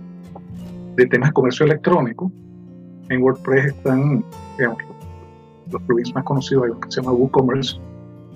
temas 0.96 1.28
de 1.28 1.34
comercio 1.34 1.66
electrónico, 1.66 2.32
en 3.10 3.22
WordPress 3.22 3.66
están 3.76 4.24
digamos, 4.58 4.78
los 5.70 5.82
plugins 5.82 6.16
más 6.16 6.24
conocidos, 6.24 6.64
hay 6.64 6.70
uno 6.70 6.80
que 6.80 6.92
se 6.92 7.02
llama 7.02 7.12
WooCommerce 7.12 7.78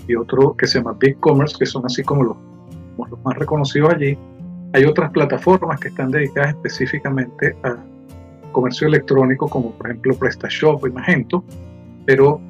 y 0.09 0.15
otro 0.15 0.53
que 0.57 0.67
se 0.67 0.79
llama 0.79 0.97
BigCommerce, 0.99 1.55
que 1.57 1.65
son 1.65 1.85
así 1.85 2.03
como 2.03 2.23
los 2.25 3.23
más 3.23 3.37
reconocidos 3.37 3.93
allí. 3.93 4.17
Hay 4.73 4.85
otras 4.85 5.11
plataformas 5.11 5.79
que 5.79 5.89
están 5.89 6.11
dedicadas 6.11 6.55
específicamente 6.55 7.55
a 7.63 7.77
comercio 8.51 8.87
electrónico, 8.87 9.47
como 9.47 9.71
por 9.71 9.87
ejemplo 9.87 10.15
PrestaShop 10.15 10.85
y 10.87 10.91
Magento, 10.91 11.43
pero 12.05 12.41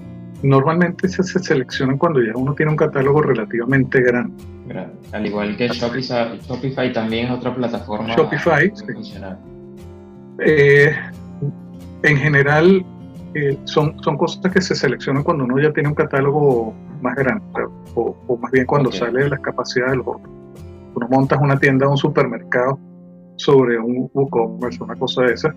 normalmente 0.44 1.08
se, 1.08 1.24
seleccionan 1.24 1.98
cuando 1.98 2.22
ya 2.22 2.34
uno 2.36 2.54
tiene 2.54 2.72
un 2.72 2.78
catálogo 2.78 3.22
relativamente 3.22 4.02
grande. 4.02 4.44
Al 5.12 5.26
igual 5.26 5.58
que 5.58 5.68
Shopify, 5.68 6.40
Shopify 6.40 6.94
también 6.94 7.28
es 7.28 7.32
otra 7.32 7.54
plataforma. 7.54 8.16
Shopify, 8.16 8.72
sí. 8.74 8.86
Eh, 10.40 10.96
en 12.04 12.18
general, 12.18 12.86
eh, 13.34 13.58
son, 13.66 14.02
son 14.04 14.18
cosas 14.18 14.52
que 14.52 14.62
se 14.62 14.76
seleccionan 14.76 15.24
cuando 15.24 15.44
uno 15.44 15.60
ya 15.60 15.72
tiene 15.72 15.90
un 15.90 15.96
catálogo 15.96 16.74
más 17.02 17.16
grande, 17.16 17.44
o, 17.96 18.38
más 18.42 18.52
bien 18.52 18.66
cuando 18.66 18.92
sale 18.92 19.24
de 19.24 19.30
las 19.30 19.40
capacidades 19.40 19.92
de 19.92 19.98
los 19.98 20.08
otros. 20.08 20.41
Uno 20.96 21.08
montas 21.10 21.40
una 21.42 21.58
tienda 21.60 21.88
o 21.88 21.92
un 21.92 21.98
supermercado 21.98 22.80
sobre 23.38 23.80
un 23.80 24.10
WooCommerce, 24.14 24.84
una 24.84 24.96
cosa 24.96 25.24
de 25.24 25.34
esa, 25.34 25.56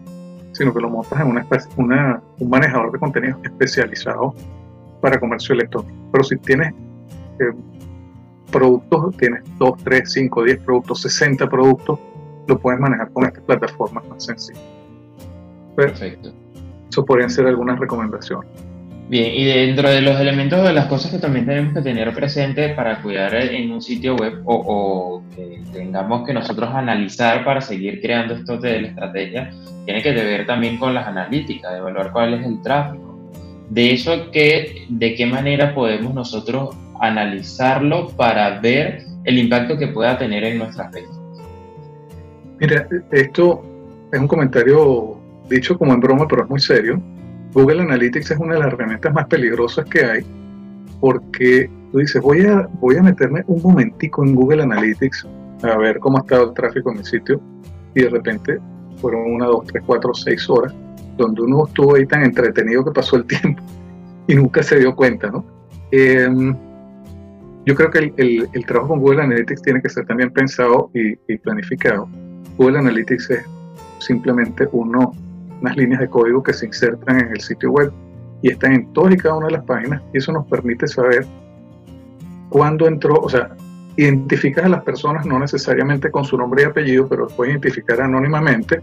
sino 0.53 0.73
que 0.73 0.81
lo 0.81 0.89
montas 0.89 1.21
en 1.21 1.27
una, 1.27 1.47
una, 1.77 2.23
un 2.39 2.49
manejador 2.49 2.93
de 2.93 2.99
contenidos 2.99 3.41
especializado 3.43 4.35
para 5.01 5.19
comercio 5.19 5.55
electrónico. 5.55 5.95
Pero 6.13 6.25
si 6.25 6.37
tienes 6.39 6.73
eh, 7.41 7.53
productos, 8.51 9.17
tienes 9.17 9.43
2, 9.59 9.85
3, 9.85 10.13
5, 10.13 10.45
10 10.45 10.59
productos, 10.61 11.03
60 11.03 11.49
productos, 11.49 11.99
lo 12.47 12.59
puedes 12.59 12.81
manejar 12.81 13.11
con 13.13 13.25
estas 13.25 13.43
plataformas 13.45 14.07
más 14.09 14.25
sencillas. 14.25 14.63
Perfecto. 15.77 16.33
Eso 16.89 17.05
podrían 17.05 17.31
ser 17.31 17.47
algunas 17.47 17.79
recomendaciones. 17.79 18.49
Bien, 19.09 19.35
y 19.35 19.45
dentro 19.45 19.91
de 19.91 20.01
los 20.01 20.19
elementos 20.19 20.65
de 20.65 20.73
las 20.73 20.87
cosas 20.87 21.11
que 21.11 21.19
también 21.19 21.45
tenemos 21.45 21.75
que 21.75 21.83
tener 21.83 22.13
presente 22.15 22.71
para 22.71 23.03
cuidar 23.03 23.35
en 23.35 23.71
un 23.71 23.83
sitio 23.83 24.17
web 24.17 24.41
o, 24.47 25.23
que 25.37 25.61
tengamos 25.73 26.27
que 26.27 26.33
nosotros 26.33 26.71
analizar 26.73 27.45
para 27.45 27.61
seguir 27.61 28.01
creando 28.01 28.35
esto 28.35 28.57
de 28.57 28.81
la 28.81 28.89
estrategia, 28.89 29.51
tiene 29.85 30.03
que 30.03 30.13
ver 30.13 30.47
también 30.47 30.79
con 30.79 30.95
las 30.95 31.07
analíticas, 31.07 31.77
evaluar 31.77 32.13
cuál 32.13 32.35
es 32.35 32.47
el 32.47 32.63
tráfico, 32.63 33.15
de 33.69 33.93
eso, 33.93 34.31
que, 34.31 34.87
¿de 34.89 35.15
qué 35.15 35.27
manera 35.27 35.75
podemos 35.75 36.15
nosotros 36.15 36.75
analizarlo 37.01 38.09
para 38.09 38.59
ver 38.61 39.05
el 39.25 39.39
impacto 39.39 39.77
que 39.77 39.89
pueda 39.89 40.17
tener 40.17 40.45
en 40.45 40.59
nuestras 40.59 40.93
redes? 40.93 41.11
Mira, 42.59 42.87
esto 43.11 43.63
es 44.13 44.19
un 44.19 44.29
comentario 44.29 45.19
dicho 45.51 45.77
como 45.77 45.93
en 45.93 46.01
broma, 46.01 46.27
pero 46.27 46.45
es 46.45 46.49
muy 46.49 46.61
serio. 46.61 47.03
Google 47.55 47.83
Analytics 47.83 48.33
es 48.33 48.39
una 48.39 48.55
de 48.55 48.61
las 48.61 48.73
herramientas 48.73 49.15
más 49.15 49.27
peligrosas 49.27 49.87
que 49.87 50.05
hay 50.05 50.27
porque 51.01 51.71
tú 51.93 51.99
dices, 51.99 52.21
voy 52.21 52.45
a, 52.47 52.69
voy 52.81 52.97
a 52.97 53.03
meterme 53.03 53.45
un 53.47 53.63
momentico 53.63 54.25
en 54.25 54.35
Google 54.35 54.63
Analytics 54.63 55.27
a 55.63 55.79
ver 55.79 55.99
cómo 55.99 56.19
ha 56.19 56.21
estado 56.21 56.49
el 56.49 56.55
tráfico 56.55 56.91
en 56.91 56.99
mi 56.99 57.05
sitio 57.05 57.41
y 57.95 58.03
de 58.03 58.11
repente 58.11 58.59
fueron 58.97 59.33
una, 59.33 59.47
dos, 59.47 59.67
tres, 59.67 59.83
cuatro, 59.87 60.13
seis 60.15 60.49
horas 60.51 60.75
donde 61.17 61.43
uno 61.43 61.67
estuvo 61.67 61.95
ahí 61.95 62.07
tan 62.07 62.25
entretenido 62.25 62.85
que 62.85 62.91
pasó 62.91 63.17
el 63.17 63.25
tiempo 63.27 63.63
y 64.27 64.35
nunca 64.35 64.63
se 64.63 64.79
dio 64.79 64.95
cuenta, 64.95 65.31
¿no? 65.31 65.45
Em, 65.91 66.57
yo 67.67 67.75
creo 67.75 67.91
que 67.91 68.13
el, 68.17 68.67
trabajo 68.67 68.89
con 68.89 69.01
Google 69.01 69.23
Analytics 69.23 69.63
tiene 69.63 69.81
que 69.81 69.89
ser 69.89 70.07
también 70.07 70.31
pensado 70.31 70.91
y, 70.93 71.37
planificado. 71.39 72.09
Google 72.59 72.79
Analytics 72.79 73.31
es 73.31 73.45
simplemente 73.99 74.69
uno, 74.73 75.13
unas 75.61 75.77
líneas 75.77 76.01
de 76.01 76.09
código 76.09 76.43
que 76.43 76.53
se 76.53 76.67
insertan 76.67 77.21
en 77.21 77.29
el 77.29 77.41
sitio 77.41 77.71
web 77.71 77.93
y 78.43 78.51
están 78.51 78.73
en 78.73 78.93
todas 78.93 79.15
y 79.15 79.17
cada 79.17 79.37
una 79.37 79.47
de 79.47 79.53
las 79.55 79.65
páginas 79.65 80.03
y 80.13 80.19
eso 80.19 80.33
nos 80.33 80.47
permite 80.47 80.87
saber 80.87 81.27
cuándo 82.51 82.87
entró, 82.87 83.15
o 83.15 83.29
sea, 83.29 83.51
identificas 83.97 84.65
a 84.65 84.69
las 84.69 84.83
personas 84.83 85.25
no 85.25 85.39
necesariamente 85.39 86.11
con 86.11 86.25
su 86.25 86.37
nombre 86.37 86.63
y 86.63 86.67
apellido, 86.67 87.09
pero 87.09 87.27
puedes 87.29 87.53
identificar 87.53 88.01
anónimamente 88.01 88.83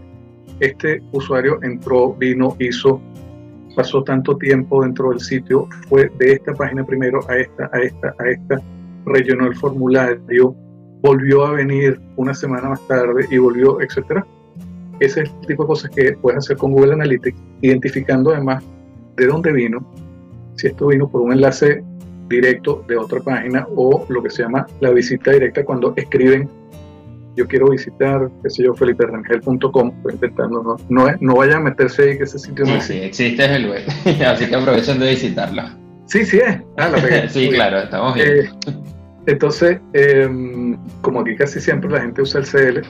este 0.60 1.02
usuario 1.12 1.58
entró, 1.62 2.14
vino, 2.14 2.56
hizo, 2.60 3.00
pasó 3.74 4.04
tanto 4.04 4.36
tiempo 4.36 4.82
dentro 4.82 5.10
del 5.10 5.20
sitio, 5.20 5.68
fue 5.88 6.10
de 6.18 6.34
esta 6.34 6.54
página 6.54 6.84
primero 6.84 7.20
a 7.28 7.36
esta, 7.36 7.68
a 7.72 7.80
esta, 7.80 8.14
a 8.18 8.28
esta, 8.28 8.62
rellenó 9.04 9.46
el 9.46 9.56
formulario, 9.56 10.54
volvió 11.02 11.46
a 11.46 11.52
venir 11.52 12.00
una 12.16 12.32
semana 12.32 12.68
más 12.68 12.86
tarde 12.86 13.26
y 13.30 13.38
volvió, 13.38 13.80
etcétera. 13.80 14.24
Ese 15.04 15.22
es 15.22 15.30
el 15.30 15.46
tipo 15.46 15.64
de 15.64 15.66
cosas 15.66 15.90
que 15.90 16.12
puedes 16.14 16.38
hacer 16.38 16.56
con 16.56 16.72
Google 16.72 16.94
Analytics, 16.94 17.38
identificando 17.60 18.32
además 18.32 18.62
de 19.16 19.26
dónde 19.26 19.52
vino, 19.52 19.86
si 20.56 20.68
esto 20.68 20.88
vino 20.88 21.08
por 21.08 21.22
un 21.22 21.32
enlace 21.32 21.82
directo 22.28 22.84
de 22.88 22.96
otra 22.96 23.20
página 23.20 23.66
o 23.74 24.06
lo 24.08 24.22
que 24.22 24.30
se 24.30 24.42
llama 24.42 24.66
la 24.80 24.90
visita 24.90 25.32
directa 25.32 25.64
cuando 25.64 25.92
escriben 25.96 26.48
yo 27.36 27.46
quiero 27.46 27.70
visitar, 27.70 28.30
qué 28.42 28.50
sé 28.50 28.64
yo, 28.64 28.74
feliperangel.com, 28.74 29.92
intentando, 30.10 30.62
no, 30.62 30.76
no, 30.88 31.16
no 31.18 31.34
vayan 31.34 31.58
a 31.58 31.60
meterse 31.60 32.02
ahí 32.02 32.18
que 32.18 32.24
ese 32.24 32.38
sitio 32.38 32.64
no 32.64 32.74
existe. 32.74 32.94
Sí, 32.94 33.24
existe 33.24 33.44
el 33.56 33.70
web, 33.70 33.82
así 34.26 34.46
que 34.46 34.54
aprovechen 34.54 34.98
de 34.98 35.10
visitarlo. 35.10 35.62
Sí, 36.06 36.24
sí 36.26 36.38
es. 36.38 36.58
Ah, 36.76 36.88
la 36.88 37.28
sí, 37.28 37.48
claro, 37.48 37.78
estamos 37.78 38.14
bien. 38.14 38.28
Eh, 38.28 38.50
entonces, 39.26 39.78
em, 39.94 40.76
como 41.00 41.20
aquí 41.20 41.36
casi 41.36 41.60
siempre 41.60 41.90
la 41.90 42.00
gente 42.02 42.20
usa 42.20 42.40
el 42.40 42.46
CL, 42.46 42.82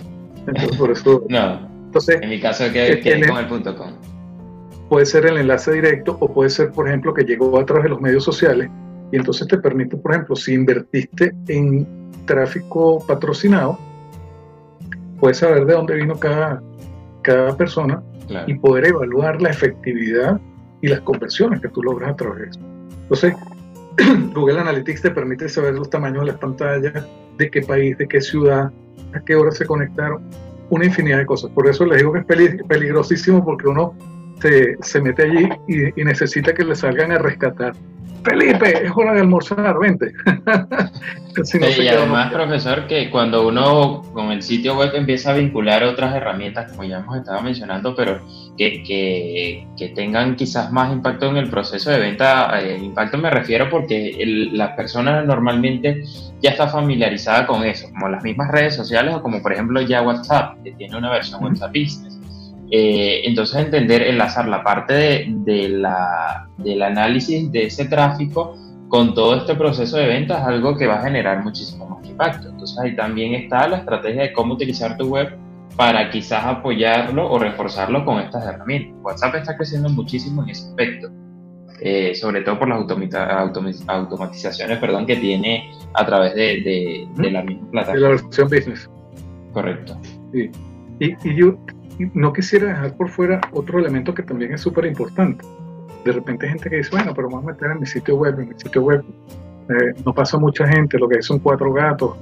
entonces 0.46 0.76
por 0.76 0.90
eso... 0.90 1.24
no, 1.28 1.72
entonces, 1.93 2.22
en 2.22 2.30
mi 2.30 2.40
caso 2.40 2.64
que, 2.72 3.01
que 3.01 3.12
es 3.12 3.28
con 3.28 3.36
el 3.36 3.47
punto 3.47 3.76
.com. 3.76 3.90
Puede 4.88 5.05
ser 5.05 5.26
el 5.26 5.36
enlace 5.36 5.72
directo 5.72 6.16
o 6.20 6.32
puede 6.32 6.49
ser, 6.49 6.70
por 6.70 6.88
ejemplo, 6.88 7.12
que 7.12 7.22
llegó 7.22 7.59
a 7.61 7.66
través 7.66 7.84
de 7.84 7.90
los 7.90 8.01
medios 8.01 8.24
sociales 8.24 8.70
y 9.12 9.16
entonces 9.16 9.47
te 9.47 9.59
permite, 9.59 9.99
por 9.99 10.12
ejemplo, 10.12 10.34
si 10.34 10.55
invertiste 10.55 11.34
en 11.49 11.86
tráfico 12.24 13.05
patrocinado, 13.07 13.78
puedes 15.20 15.36
saber 15.36 15.66
de 15.66 15.74
dónde 15.74 15.97
vino 15.97 16.18
cada, 16.18 16.62
cada 17.20 17.55
persona 17.59 18.03
y 18.47 18.55
poder 18.55 18.86
evaluar 18.86 19.43
la 19.43 19.51
efectividad 19.51 20.40
y 20.80 20.88
las 20.88 21.01
conversiones 21.03 21.61
que 21.61 21.68
tú 21.68 21.82
logras 21.82 22.12
a 22.12 22.16
través 22.16 22.38
de 22.38 22.49
eso. 22.49 22.61
Entonces, 23.03 23.34
Google 24.34 24.61
Analytics 24.61 25.03
te 25.03 25.11
permite 25.11 25.47
saber 25.51 25.74
los 25.74 25.90
tamaños 25.90 26.24
de 26.24 26.32
las 26.32 26.40
pantallas, 26.40 27.07
de 27.36 27.51
qué 27.51 27.61
país, 27.61 27.99
de 27.99 28.09
qué 28.09 28.22
ciudad, 28.22 28.72
a 29.14 29.20
qué 29.20 29.34
hora 29.36 29.51
se 29.51 29.66
conectaron, 29.66 30.22
una 30.73 30.87
infinidad 30.87 31.18
de 31.18 31.27
cosas. 31.27 31.51
Por 31.51 31.68
eso 31.68 31.85
les 31.85 31.99
digo 31.99 32.12
que 32.14 32.20
es 32.20 32.25
peligrosísimo 32.64 33.45
porque 33.45 33.68
uno 33.68 33.95
se, 34.41 34.79
se 34.81 35.03
mete 35.03 35.25
allí 35.25 35.49
y, 35.68 36.01
y, 36.01 36.05
necesita 36.05 36.55
que 36.55 36.64
le 36.64 36.75
salgan 36.75 37.12
a 37.12 37.18
rescatar 37.18 37.75
Felipe, 38.25 38.87
es 38.87 38.93
hora 38.95 39.14
de 39.14 39.20
almorzar, 39.20 39.79
vente. 39.79 40.12
y 41.79 41.89
además, 41.89 42.33
profesor, 42.33 42.87
que 42.87 43.11
cuando 43.11 43.49
uno 43.49 44.03
con 44.12 44.31
el 44.31 44.43
sitio 44.43 44.77
web 44.77 44.95
empieza 44.95 45.31
a 45.31 45.35
vincular 45.35 45.83
otras 45.85 46.14
herramientas, 46.14 46.70
como 46.70 46.85
ya 46.85 46.99
hemos 46.99 47.16
estado 47.16 47.41
mencionando, 47.43 47.97
pero 47.97 48.20
que, 48.57 49.66
que, 49.77 49.89
tengan 49.89 50.37
quizás 50.37 50.70
más 50.70 50.93
impacto 50.93 51.27
en 51.27 51.37
el 51.37 51.51
proceso 51.51 51.91
de 51.91 51.99
venta, 51.99 52.61
eh, 52.61 52.79
impacto 52.79 53.18
me 53.18 53.31
refiero 53.31 53.68
porque 53.68 54.16
la 54.53 54.77
persona 54.77 55.23
normalmente 55.23 56.05
ya 56.41 56.51
está 56.51 56.68
familiarizada 56.68 57.47
con 57.47 57.64
eso, 57.64 57.89
como 57.91 58.09
las 58.09 58.23
mismas 58.23 58.51
redes 58.51 58.77
sociales 58.77 59.14
o 59.14 59.23
como 59.23 59.43
por 59.43 59.53
ejemplo 59.53 59.81
ya 59.81 60.03
WhatsApp, 60.03 60.62
que 60.62 60.73
tiene 60.73 60.97
una 60.97 61.11
versión 61.11 61.43
WhatsApp 61.43 61.70
Business 61.70 62.22
eh, 62.75 63.29
entonces 63.29 63.66
entender, 63.66 64.01
enlazar 64.01 64.49
la 64.49 64.64
parte 64.64 65.27
de, 65.29 65.68
la, 65.68 66.49
del 66.57 66.81
análisis 66.81 67.53
de 67.53 67.66
ese 67.66 67.85
tráfico 67.85 68.57
con 68.89 69.12
todo 69.12 69.37
este 69.37 69.55
proceso 69.55 69.99
de 69.99 70.07
ventas 70.07 70.41
es 70.41 70.47
algo 70.47 70.75
que 70.75 70.87
va 70.87 70.95
a 70.95 71.03
generar 71.03 71.45
muchísimo 71.45 71.87
más 71.87 72.09
impacto. 72.09 72.49
Entonces 72.49 72.79
ahí 72.79 72.97
también 72.97 73.35
está 73.35 73.68
la 73.68 73.77
estrategia 73.77 74.23
de 74.23 74.33
cómo 74.33 74.55
utilizar 74.55 74.97
tu 74.97 75.09
web 75.09 75.37
para 75.77 76.09
quizás 76.09 76.47
apoyarlo 76.47 77.31
o 77.31 77.39
reforzarlo 77.39 78.07
con 78.07 78.20
estas 78.20 78.47
herramientas. 78.47 78.95
WhatsApp 79.03 79.35
está 79.35 79.55
creciendo 79.55 79.91
muchísimo 79.91 80.43
en 80.43 80.49
ese 80.49 80.68
aspecto, 80.68 81.11
eh, 81.83 82.14
sobre 82.14 82.41
todo 82.41 82.59
por 82.59 82.68
las 82.68 82.79
automatizaciones 83.89 84.79
perdón, 84.79 85.05
que 85.05 85.16
tiene 85.16 85.70
a 85.93 86.07
través 86.07 86.35
de, 86.35 87.07
la 87.18 87.43
misma 87.43 87.70
plataforma. 87.70 88.09
De 88.09 88.14
la 88.14 88.23
versión 88.23 88.49
business. 88.49 88.91
Correcto. 89.53 89.95
Sí. 90.33 90.51
Y, 91.01 91.29
y 91.29 91.37
yo 91.37 91.59
no 91.99 92.32
quisiera 92.32 92.68
dejar 92.68 92.97
por 92.97 93.09
fuera 93.09 93.40
otro 93.53 93.78
elemento 93.78 94.14
que 94.14 94.22
también 94.22 94.55
es 94.55 94.61
súper 94.61 94.86
importante. 94.86 95.45
De 96.05 96.12
repente 96.12 96.47
hay 96.47 96.53
gente 96.53 96.70
que 96.70 96.76
dice, 96.76 96.90
bueno, 96.90 97.12
pero 97.14 97.28
vamos 97.28 97.45
a 97.45 97.53
meter 97.53 97.70
en 97.70 97.80
mi 97.80 97.86
sitio 97.86 98.16
web, 98.16 98.38
en 98.40 98.49
mi 98.49 98.55
sitio 98.57 98.82
web 98.82 99.05
eh, 99.68 99.95
no 100.05 100.12
pasa 100.12 100.38
mucha 100.38 100.66
gente, 100.66 100.99
lo 100.99 101.09
que 101.09 101.16
hay 101.16 101.22
son 101.22 101.38
cuatro 101.38 101.72
gatos. 101.72 102.16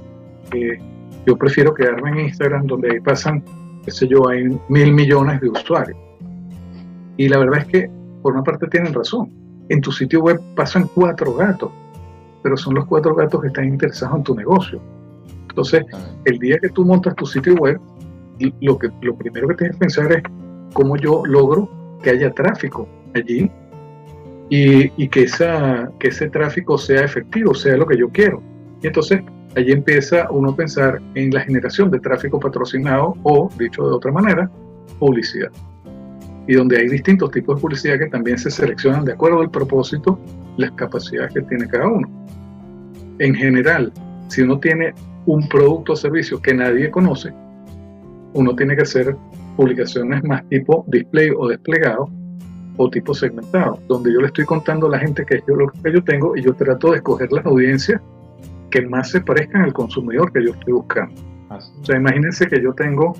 Eh, 0.53 0.77
yo 1.25 1.37
prefiero 1.37 1.73
quedarme 1.73 2.11
en 2.11 2.19
Instagram 2.27 2.67
donde 2.67 2.91
ahí 2.91 2.99
pasan, 2.99 3.43
qué 3.83 3.91
sé 3.91 4.07
yo, 4.07 4.27
hay 4.27 4.47
mil 4.69 4.93
millones 4.93 5.41
de 5.41 5.49
usuarios. 5.49 5.97
Y 7.17 7.29
la 7.29 7.37
verdad 7.37 7.59
es 7.59 7.65
que, 7.65 7.89
por 8.21 8.33
una 8.33 8.43
parte, 8.43 8.67
tienen 8.67 8.93
razón. 8.93 9.31
En 9.69 9.81
tu 9.81 9.91
sitio 9.91 10.21
web 10.21 10.39
pasan 10.55 10.89
cuatro 10.93 11.33
gatos, 11.33 11.71
pero 12.43 12.57
son 12.57 12.75
los 12.75 12.85
cuatro 12.85 13.15
gatos 13.15 13.41
que 13.41 13.47
están 13.47 13.65
interesados 13.65 14.17
en 14.17 14.23
tu 14.23 14.35
negocio. 14.35 14.81
Entonces, 15.49 15.85
el 16.25 16.39
día 16.39 16.57
que 16.59 16.69
tú 16.69 16.85
montas 16.85 17.15
tu 17.15 17.25
sitio 17.25 17.55
web, 17.55 17.79
lo, 18.61 18.77
que, 18.77 18.89
lo 19.01 19.15
primero 19.15 19.47
que 19.49 19.55
tienes 19.55 19.75
que 19.75 19.79
pensar 19.79 20.11
es 20.11 20.23
cómo 20.73 20.97
yo 20.97 21.23
logro 21.25 21.69
que 22.01 22.11
haya 22.11 22.31
tráfico 22.31 22.87
allí 23.13 23.49
y, 24.49 25.07
que, 25.07 25.23
esa, 25.23 25.89
que 25.99 26.09
ese 26.09 26.29
tráfico 26.29 26.77
sea 26.77 27.05
efectivo, 27.05 27.53
sea 27.53 27.77
lo 27.77 27.85
que 27.85 27.97
yo 27.97 28.09
quiero. 28.09 28.43
Y 28.81 28.87
entonces 28.87 29.21
allí 29.55 29.71
empieza 29.71 30.29
uno 30.29 30.51
a 30.51 30.55
pensar 30.55 31.01
en 31.15 31.31
la 31.31 31.41
generación 31.41 31.89
de 31.89 31.99
tráfico 31.99 32.39
patrocinado 32.39 33.15
o, 33.23 33.49
dicho 33.57 33.87
de 33.87 33.95
otra 33.95 34.11
manera, 34.11 34.51
publicidad. 34.99 35.51
Y 36.47 36.55
donde 36.55 36.79
hay 36.79 36.89
distintos 36.89 37.31
tipos 37.31 37.55
de 37.55 37.61
publicidad 37.61 37.97
que 37.97 38.07
también 38.07 38.37
se 38.37 38.51
seleccionan 38.51 39.05
de 39.05 39.13
acuerdo 39.13 39.39
al 39.39 39.49
propósito, 39.49 40.19
las 40.57 40.71
capacidades 40.71 41.33
que 41.33 41.41
tiene 41.43 41.67
cada 41.67 41.87
uno. 41.87 42.09
En 43.19 43.33
general, 43.33 43.93
si 44.27 44.41
uno 44.41 44.59
tiene 44.59 44.93
un 45.27 45.47
producto 45.47 45.93
o 45.93 45.95
servicio 45.95 46.41
que 46.41 46.53
nadie 46.53 46.91
conoce, 46.91 47.33
uno 48.33 48.55
tiene 48.55 48.75
que 48.75 48.83
hacer 48.83 49.15
publicaciones 49.55 50.23
más 50.23 50.47
tipo 50.49 50.85
display 50.87 51.29
o 51.35 51.47
desplegado 51.47 52.09
o 52.77 52.89
tipo 52.89 53.13
segmentado, 53.13 53.79
donde 53.87 54.13
yo 54.13 54.21
le 54.21 54.27
estoy 54.27 54.45
contando 54.45 54.87
a 54.87 54.91
la 54.91 54.99
gente 54.99 55.25
que 55.25 55.43
yo 55.47 55.55
lo 55.55 55.67
que 55.67 55.91
yo 55.91 56.03
tengo 56.03 56.35
y 56.35 56.41
yo 56.41 56.53
trato 56.53 56.91
de 56.91 56.97
escoger 56.97 57.31
las 57.31 57.45
audiencias 57.45 58.01
que 58.69 58.81
más 58.83 59.11
se 59.11 59.21
parezcan 59.21 59.63
al 59.63 59.73
consumidor 59.73 60.31
que 60.31 60.43
yo 60.43 60.51
estoy 60.51 60.73
buscando. 60.73 61.13
O 61.49 61.85
sea, 61.85 61.97
imagínense 61.97 62.47
que 62.47 62.61
yo 62.61 62.73
tengo 62.73 63.13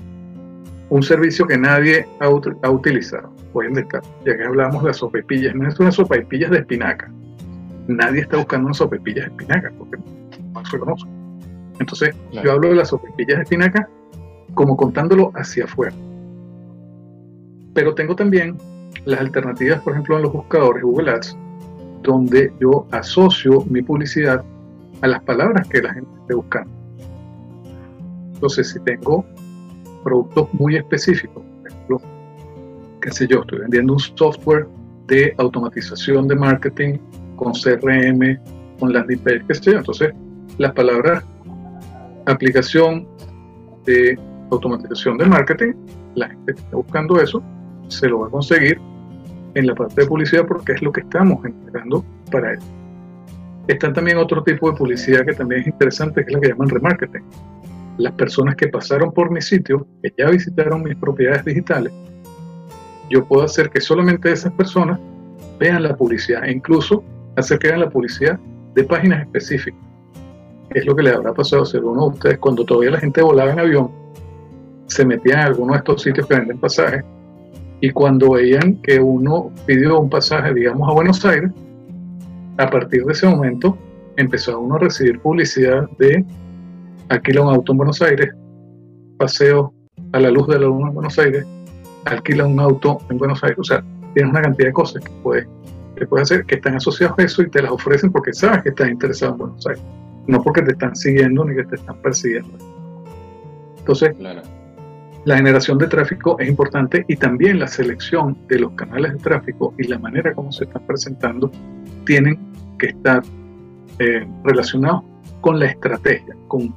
un 0.88 1.02
servicio 1.02 1.46
que 1.46 1.58
nadie 1.58 2.06
ha, 2.20 2.26
ha 2.26 2.70
utilizado. 2.70 3.32
Indicar, 3.68 4.00
ya 4.24 4.34
que 4.34 4.44
hablamos 4.44 4.82
de 4.82 4.88
las 4.88 4.96
sopepillas, 4.96 5.54
no 5.54 5.68
es 5.68 5.78
una 5.78 5.92
sopepillas 5.92 6.50
de 6.50 6.58
espinaca. 6.58 7.12
Nadie 7.86 8.22
está 8.22 8.38
buscando 8.38 8.66
una 8.66 8.74
sopepillas 8.74 9.26
de 9.26 9.30
espinaca 9.30 9.70
porque 9.78 9.98
no 10.54 10.64
se 10.64 10.78
conoce. 10.78 11.06
Entonces, 11.78 12.16
yo 12.42 12.52
hablo 12.52 12.70
de 12.70 12.76
las 12.76 12.88
sopepillas 12.88 13.36
de 13.36 13.42
espinaca 13.42 13.88
como 14.54 14.76
contándolo 14.76 15.32
hacia 15.34 15.64
afuera. 15.64 15.94
Pero 17.74 17.94
tengo 17.94 18.14
también 18.14 18.56
las 19.04 19.20
alternativas, 19.20 19.80
por 19.80 19.92
ejemplo, 19.92 20.16
en 20.16 20.22
los 20.22 20.32
buscadores 20.32 20.82
Google 20.82 21.10
Ads, 21.10 21.36
donde 22.02 22.52
yo 22.60 22.86
asocio 22.90 23.64
mi 23.68 23.82
publicidad 23.82 24.44
a 25.00 25.06
las 25.06 25.22
palabras 25.22 25.66
que 25.68 25.82
la 25.82 25.94
gente 25.94 26.10
esté 26.20 26.34
buscando. 26.34 26.70
Entonces, 28.34 28.70
si 28.70 28.80
tengo 28.80 29.24
productos 30.04 30.48
muy 30.54 30.76
específicos, 30.76 31.42
por 31.42 31.70
ejemplo, 31.70 32.00
qué 33.00 33.10
sé 33.10 33.26
yo, 33.26 33.40
estoy 33.40 33.60
vendiendo 33.60 33.94
un 33.94 34.00
software 34.00 34.66
de 35.06 35.34
automatización 35.38 36.28
de 36.28 36.36
marketing 36.36 36.98
con 37.36 37.52
CRM, 37.52 38.38
con 38.78 38.92
las 38.92 39.06
DP, 39.06 39.46
qué 39.46 39.54
sé 39.54 39.72
yo, 39.72 39.78
entonces 39.78 40.12
las 40.58 40.72
palabras 40.72 41.24
aplicación 42.26 43.06
de 43.84 44.18
automatización 44.54 45.18
de 45.18 45.26
marketing, 45.26 45.72
la 46.14 46.28
gente 46.28 46.54
que 46.54 46.60
está 46.60 46.76
buscando 46.76 47.20
eso 47.20 47.42
se 47.88 48.08
lo 48.08 48.20
va 48.20 48.26
a 48.28 48.30
conseguir 48.30 48.80
en 49.54 49.66
la 49.66 49.74
parte 49.74 50.02
de 50.02 50.06
publicidad 50.06 50.46
porque 50.46 50.72
es 50.72 50.82
lo 50.82 50.92
que 50.92 51.00
estamos 51.00 51.44
entregando 51.44 52.04
para 52.30 52.52
él. 52.52 52.58
Están 53.68 53.92
también 53.92 54.18
otro 54.18 54.42
tipo 54.42 54.70
de 54.70 54.76
publicidad 54.76 55.24
que 55.24 55.34
también 55.34 55.62
es 55.62 55.66
interesante, 55.68 56.24
que 56.24 56.30
es 56.30 56.34
la 56.34 56.40
que 56.40 56.48
llaman 56.48 56.68
remarketing. 56.68 57.22
Las 57.98 58.12
personas 58.14 58.56
que 58.56 58.68
pasaron 58.68 59.12
por 59.12 59.30
mi 59.30 59.40
sitio, 59.40 59.86
que 60.02 60.12
ya 60.16 60.30
visitaron 60.30 60.82
mis 60.82 60.96
propiedades 60.96 61.44
digitales, 61.44 61.92
yo 63.10 63.24
puedo 63.24 63.44
hacer 63.44 63.70
que 63.70 63.80
solamente 63.80 64.32
esas 64.32 64.52
personas 64.54 64.98
vean 65.58 65.82
la 65.82 65.94
publicidad 65.94 66.44
e 66.44 66.52
incluso 66.52 67.04
hacer 67.36 67.58
que 67.58 67.68
vean 67.68 67.80
la 67.80 67.90
publicidad 67.90 68.38
de 68.74 68.84
páginas 68.84 69.20
específicas. 69.20 69.80
Es 70.70 70.86
lo 70.86 70.96
que 70.96 71.02
le 71.02 71.10
habrá 71.10 71.34
pasado 71.34 71.62
a 71.62 71.66
ser 71.66 71.84
uno 71.84 72.08
de 72.08 72.14
ustedes 72.14 72.38
cuando 72.38 72.64
todavía 72.64 72.92
la 72.92 73.00
gente 73.00 73.20
volaba 73.20 73.52
en 73.52 73.58
avión 73.58 74.02
se 74.92 75.04
metían 75.04 75.40
en 75.40 75.46
alguno 75.46 75.72
de 75.72 75.78
estos 75.78 76.02
sitios 76.02 76.26
que 76.26 76.34
venden 76.34 76.58
pasajes 76.58 77.04
y 77.80 77.90
cuando 77.90 78.32
veían 78.32 78.76
que 78.76 79.00
uno 79.00 79.50
pidió 79.66 79.98
un 79.98 80.08
pasaje, 80.08 80.54
digamos, 80.54 80.88
a 80.88 80.92
Buenos 80.92 81.24
Aires, 81.24 81.50
a 82.58 82.70
partir 82.70 83.04
de 83.04 83.12
ese 83.12 83.26
momento 83.26 83.76
empezó 84.16 84.60
uno 84.60 84.76
a 84.76 84.78
recibir 84.78 85.18
publicidad 85.18 85.88
de 85.98 86.24
alquila 87.08 87.42
un 87.42 87.54
auto 87.54 87.72
en 87.72 87.78
Buenos 87.78 88.00
Aires, 88.00 88.30
paseo 89.18 89.74
a 90.12 90.20
la 90.20 90.30
luz 90.30 90.46
de 90.46 90.60
la 90.60 90.66
luna 90.66 90.88
en 90.88 90.94
Buenos 90.94 91.18
Aires, 91.18 91.44
alquila 92.04 92.46
un 92.46 92.60
auto 92.60 92.98
en 93.10 93.18
Buenos 93.18 93.42
Aires, 93.42 93.58
o 93.58 93.64
sea, 93.64 93.84
tienes 94.14 94.30
una 94.30 94.42
cantidad 94.42 94.68
de 94.68 94.72
cosas 94.72 95.02
que 95.02 95.10
puedes, 95.22 95.48
que 95.96 96.06
puedes 96.06 96.30
hacer 96.30 96.46
que 96.46 96.54
están 96.56 96.76
asociadas 96.76 97.18
a 97.18 97.22
eso 97.22 97.42
y 97.42 97.50
te 97.50 97.62
las 97.62 97.72
ofrecen 97.72 98.12
porque 98.12 98.32
sabes 98.32 98.62
que 98.62 98.68
estás 98.68 98.90
interesado 98.90 99.32
en 99.32 99.38
Buenos 99.38 99.66
Aires, 99.66 99.82
no 100.28 100.40
porque 100.40 100.62
te 100.62 100.70
están 100.70 100.94
siguiendo 100.94 101.44
ni 101.44 101.56
que 101.56 101.64
te 101.64 101.74
están 101.74 102.00
persiguiendo. 102.00 102.56
Entonces, 103.78 104.14
la 105.24 105.36
generación 105.36 105.78
de 105.78 105.86
tráfico 105.86 106.36
es 106.40 106.48
importante 106.48 107.04
y 107.06 107.16
también 107.16 107.60
la 107.60 107.68
selección 107.68 108.36
de 108.48 108.58
los 108.58 108.72
canales 108.72 109.12
de 109.12 109.18
tráfico 109.18 109.72
y 109.78 109.86
la 109.86 109.98
manera 109.98 110.34
como 110.34 110.50
se 110.50 110.64
están 110.64 110.84
presentando 110.86 111.50
tienen 112.04 112.38
que 112.78 112.88
estar 112.88 113.22
eh, 114.00 114.26
relacionados 114.42 115.04
con 115.40 115.60
la 115.60 115.66
estrategia, 115.66 116.34
con, 116.48 116.74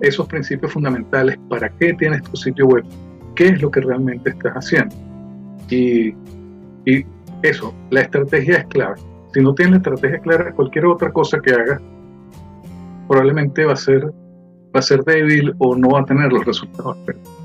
esos 0.00 0.26
principios 0.26 0.72
fundamentales. 0.72 1.38
¿Para 1.48 1.68
qué 1.68 1.94
tienes 1.94 2.22
tu 2.24 2.36
sitio 2.36 2.66
web? 2.66 2.84
¿Qué 3.36 3.46
es 3.46 3.62
lo 3.62 3.70
que 3.70 3.80
realmente 3.80 4.30
estás 4.30 4.54
haciendo? 4.54 4.96
Y, 5.70 6.08
y 6.84 7.06
eso, 7.42 7.72
la 7.90 8.00
estrategia 8.00 8.56
es 8.56 8.66
clave. 8.66 8.96
Si 9.32 9.40
no 9.40 9.54
tienes 9.54 9.74
la 9.74 9.76
estrategia 9.78 10.18
clara, 10.18 10.52
cualquier 10.52 10.86
otra 10.86 11.12
cosa 11.12 11.38
que 11.38 11.52
hagas 11.52 11.80
probablemente 13.06 13.64
va 13.64 13.74
a 13.74 13.76
ser, 13.76 14.04
va 14.06 14.80
a 14.80 14.82
ser 14.82 15.04
débil 15.04 15.54
o 15.58 15.76
no 15.76 15.90
va 15.90 16.00
a 16.00 16.04
tener 16.04 16.32
los 16.32 16.44
resultados 16.44 16.96
esperados. 16.98 17.37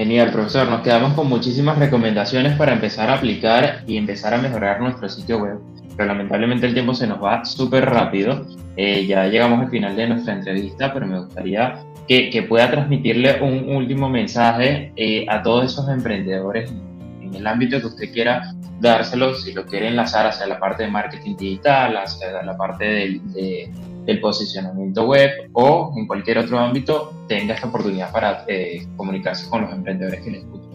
Genial, 0.00 0.32
profesor. 0.32 0.66
Nos 0.66 0.80
quedamos 0.80 1.12
con 1.12 1.28
muchísimas 1.28 1.78
recomendaciones 1.78 2.56
para 2.56 2.72
empezar 2.72 3.10
a 3.10 3.16
aplicar 3.16 3.84
y 3.86 3.98
empezar 3.98 4.32
a 4.32 4.38
mejorar 4.38 4.80
nuestro 4.80 5.10
sitio 5.10 5.36
web. 5.36 5.58
Pero 5.94 6.06
lamentablemente 6.06 6.66
el 6.66 6.72
tiempo 6.72 6.94
se 6.94 7.06
nos 7.06 7.22
va 7.22 7.44
súper 7.44 7.84
rápido. 7.84 8.46
Eh, 8.78 9.04
ya 9.04 9.26
llegamos 9.26 9.60
al 9.60 9.68
final 9.68 9.94
de 9.96 10.08
nuestra 10.08 10.32
entrevista, 10.32 10.94
pero 10.94 11.06
me 11.06 11.18
gustaría 11.18 11.80
que, 12.08 12.46
pueda 12.48 12.70
transmitirle 12.70 13.42
un 13.42 13.76
último 13.76 14.08
mensaje 14.08 14.90
eh, 14.96 15.26
a 15.28 15.42
todos 15.42 15.66
esos 15.66 15.86
emprendedores 15.90 16.72
en 17.20 17.34
el 17.34 17.46
ámbito 17.46 17.78
que 17.78 17.88
usted 17.88 18.10
quiera 18.10 18.54
dárselo, 18.80 19.34
si 19.34 19.52
lo 19.52 19.66
quiere 19.66 19.88
enlazar 19.88 20.26
hacia 20.26 20.46
la 20.46 20.58
parte 20.58 20.84
de 20.84 20.90
marketing 20.90 21.36
digital, 21.36 21.98
hacia 21.98 22.42
la 22.42 22.56
parte 22.56 22.84
de 22.86 23.70
del 24.10 24.20
posicionamiento 24.20 25.06
web 25.06 25.30
o 25.52 25.94
en 25.96 26.06
cualquier 26.06 26.38
otro 26.38 26.58
ámbito 26.58 27.12
tenga 27.28 27.54
esta 27.54 27.68
oportunidad 27.68 28.12
para 28.12 28.44
eh, 28.48 28.86
comunicarse 28.96 29.48
con 29.48 29.62
los 29.62 29.72
emprendedores 29.72 30.20
que 30.20 30.30
les 30.32 30.40
escuchan. 30.42 30.68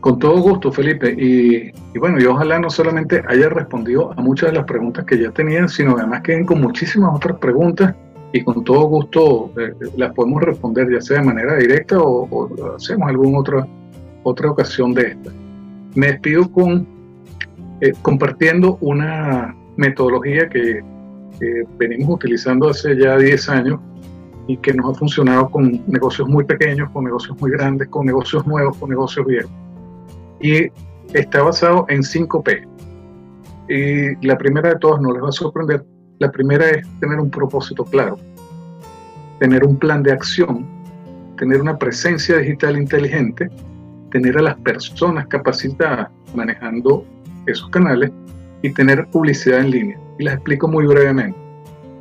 Con 0.00 0.18
todo 0.18 0.40
gusto, 0.40 0.72
Felipe. 0.72 1.14
Y, 1.18 1.98
bueno, 1.98 2.18
yo 2.18 2.32
ojalá 2.32 2.58
no 2.58 2.70
solamente 2.70 3.22
haya 3.28 3.50
respondido 3.50 4.12
a 4.16 4.22
muchas 4.22 4.50
de 4.50 4.56
las 4.56 4.64
preguntas 4.64 5.04
que 5.04 5.20
ya 5.20 5.30
tenían, 5.30 5.68
sino 5.68 5.98
además 5.98 6.22
queden 6.22 6.46
con 6.46 6.62
muchísimas 6.62 7.14
otras 7.14 7.36
preguntas 7.38 7.94
y 8.32 8.42
con 8.42 8.64
todo 8.64 8.86
gusto 8.86 9.52
eh, 9.58 9.72
las 9.98 10.14
podemos 10.14 10.42
responder 10.42 10.90
ya 10.90 11.02
sea 11.02 11.18
de 11.18 11.26
manera 11.26 11.56
directa 11.56 11.98
o, 11.98 12.74
hacemos 12.76 13.08
alguna 13.10 13.40
otra, 13.40 13.66
otra 14.22 14.50
ocasión 14.50 14.94
de 14.94 15.02
esta. 15.08 15.30
Me 15.94 16.06
despido 16.06 16.50
con 16.50 16.86
eh, 17.82 17.92
compartiendo 18.00 18.78
una 18.80 19.54
metodología 19.76 20.48
que 20.48 20.82
que 21.40 21.64
venimos 21.78 22.08
utilizando 22.10 22.68
hace 22.68 22.96
ya 22.96 23.16
10 23.16 23.48
años 23.48 23.80
y 24.46 24.56
que 24.58 24.72
nos 24.74 24.90
ha 24.90 24.98
funcionado 24.98 25.50
con 25.50 25.82
negocios 25.86 26.28
muy 26.28 26.44
pequeños, 26.44 26.90
con 26.90 27.04
negocios 27.04 27.40
muy 27.40 27.50
grandes, 27.50 27.88
con 27.88 28.06
negocios 28.06 28.46
nuevos, 28.46 28.76
con 28.76 28.90
negocios 28.90 29.26
viejos. 29.26 29.50
Y 30.40 30.70
está 31.14 31.42
basado 31.42 31.86
en 31.88 32.02
5P. 32.02 32.68
Y 33.68 34.26
la 34.26 34.36
primera 34.36 34.70
de 34.70 34.78
todas 34.78 35.00
no 35.00 35.12
les 35.12 35.22
va 35.22 35.28
a 35.28 35.32
sorprender. 35.32 35.84
La 36.18 36.30
primera 36.30 36.68
es 36.68 36.86
tener 37.00 37.18
un 37.18 37.30
propósito 37.30 37.84
claro, 37.84 38.18
tener 39.38 39.64
un 39.64 39.78
plan 39.78 40.02
de 40.02 40.12
acción, 40.12 40.66
tener 41.38 41.60
una 41.60 41.78
presencia 41.78 42.38
digital 42.38 42.76
inteligente, 42.76 43.48
tener 44.10 44.36
a 44.36 44.42
las 44.42 44.56
personas 44.56 45.26
capacitadas 45.28 46.08
manejando 46.34 47.04
esos 47.46 47.70
canales 47.70 48.10
y 48.62 48.70
tener 48.70 49.06
publicidad 49.06 49.60
en 49.60 49.70
línea. 49.70 50.00
Y 50.18 50.24
las 50.24 50.34
explico 50.34 50.68
muy 50.68 50.86
brevemente. 50.86 51.38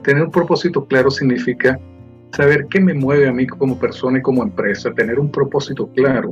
Tener 0.03 0.24
un 0.24 0.32
propósito 0.32 0.86
claro 0.86 1.10
significa 1.12 1.80
saber 2.32 2.68
qué 2.70 2.80
me 2.80 2.93
mueve 2.93 3.28
a 3.28 3.34
mí 3.34 3.47
como 3.47 3.78
persona 3.78 4.20
y 4.20 4.22
como 4.22 4.43
empresa, 4.43 4.93
tener 4.93 5.20
un 5.20 5.32
propósito 5.32 5.89
claro 5.95 6.30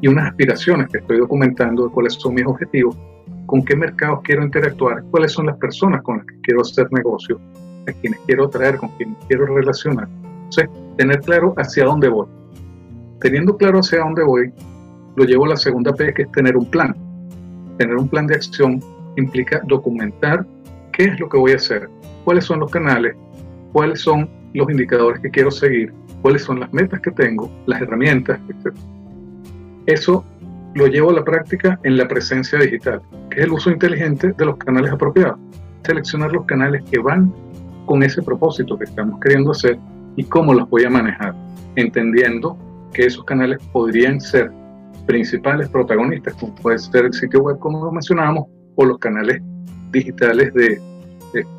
y 0.00 0.08
unas 0.08 0.30
aspiraciones 0.30 0.88
que 0.88 0.98
estoy 0.98 1.18
documentando 1.18 1.90
cuáles 1.90 2.14
son 2.14 2.34
mis 2.34 2.46
objetivos, 2.46 2.96
con 3.46 3.64
qué 3.64 3.76
mercados 3.76 4.20
quiero 4.24 4.44
interactuar, 4.44 5.02
cuáles 5.10 5.32
son 5.32 5.46
las 5.46 5.56
personas 5.56 6.02
con 6.02 6.18
las 6.18 6.26
que 6.26 6.40
quiero 6.42 6.60
hacer 6.60 6.88
negocio, 6.92 7.40
a 7.88 7.92
quienes 7.92 8.20
quiero 8.26 8.48
traer, 8.48 8.76
con 8.76 8.90
quienes 8.96 9.16
quiero 9.28 9.46
relacionar. 9.46 10.08
Entonces, 10.44 10.68
tener 10.96 11.20
claro 11.20 11.54
hacia 11.56 11.84
dónde 11.84 12.08
voy. 12.08 12.26
Teniendo 13.20 13.56
claro 13.56 13.78
hacia 13.78 14.00
dónde 14.00 14.22
voy, 14.22 14.52
lo 15.16 15.24
llevo 15.24 15.46
a 15.46 15.50
la 15.50 15.56
segunda 15.56 15.92
P, 15.94 16.12
que 16.12 16.22
es 16.22 16.32
tener 16.32 16.56
un 16.56 16.66
plan. 16.66 16.94
Tener 17.78 17.96
un 17.96 18.08
plan 18.08 18.26
de 18.26 18.34
acción 18.34 18.80
implica 19.16 19.60
documentar 19.66 20.46
qué 20.92 21.04
es 21.04 21.20
lo 21.20 21.28
que 21.28 21.38
voy 21.38 21.52
a 21.52 21.56
hacer, 21.56 21.88
cuáles 22.24 22.44
son 22.44 22.60
los 22.60 22.70
canales, 22.70 23.14
cuáles 23.72 24.00
son 24.00 24.28
los 24.54 24.70
indicadores 24.70 25.20
que 25.20 25.30
quiero 25.30 25.50
seguir, 25.50 25.92
cuáles 26.22 26.42
son 26.42 26.60
las 26.60 26.72
metas 26.72 27.00
que 27.00 27.10
tengo, 27.10 27.50
las 27.66 27.80
herramientas, 27.82 28.40
etc. 28.48 28.74
Eso 29.86 30.24
lo 30.74 30.86
llevo 30.86 31.10
a 31.10 31.14
la 31.14 31.24
práctica 31.24 31.78
en 31.84 31.96
la 31.96 32.08
presencia 32.08 32.58
digital, 32.58 33.00
que 33.30 33.40
es 33.40 33.46
el 33.46 33.52
uso 33.52 33.70
inteligente 33.70 34.32
de 34.36 34.44
los 34.44 34.56
canales 34.56 34.92
apropiados. 34.92 35.38
Seleccionar 35.84 36.32
los 36.32 36.44
canales 36.46 36.82
que 36.90 36.98
van 36.98 37.32
con 37.86 38.02
ese 38.02 38.22
propósito 38.22 38.76
que 38.78 38.84
estamos 38.84 39.20
queriendo 39.20 39.52
hacer 39.52 39.78
y 40.16 40.24
cómo 40.24 40.52
los 40.52 40.68
voy 40.68 40.84
a 40.84 40.90
manejar, 40.90 41.34
entendiendo 41.76 42.58
que 42.92 43.06
esos 43.06 43.24
canales 43.24 43.58
podrían 43.72 44.20
ser 44.20 44.50
principales 45.06 45.68
protagonistas, 45.68 46.34
como 46.34 46.54
puede 46.56 46.78
ser 46.78 47.04
el 47.04 47.12
sitio 47.12 47.40
web, 47.40 47.58
como 47.58 47.84
lo 47.84 47.92
mencionábamos, 47.92 48.46
o 48.76 48.84
los 48.84 48.98
canales 48.98 49.42
digitales 49.90 50.52
de, 50.54 50.80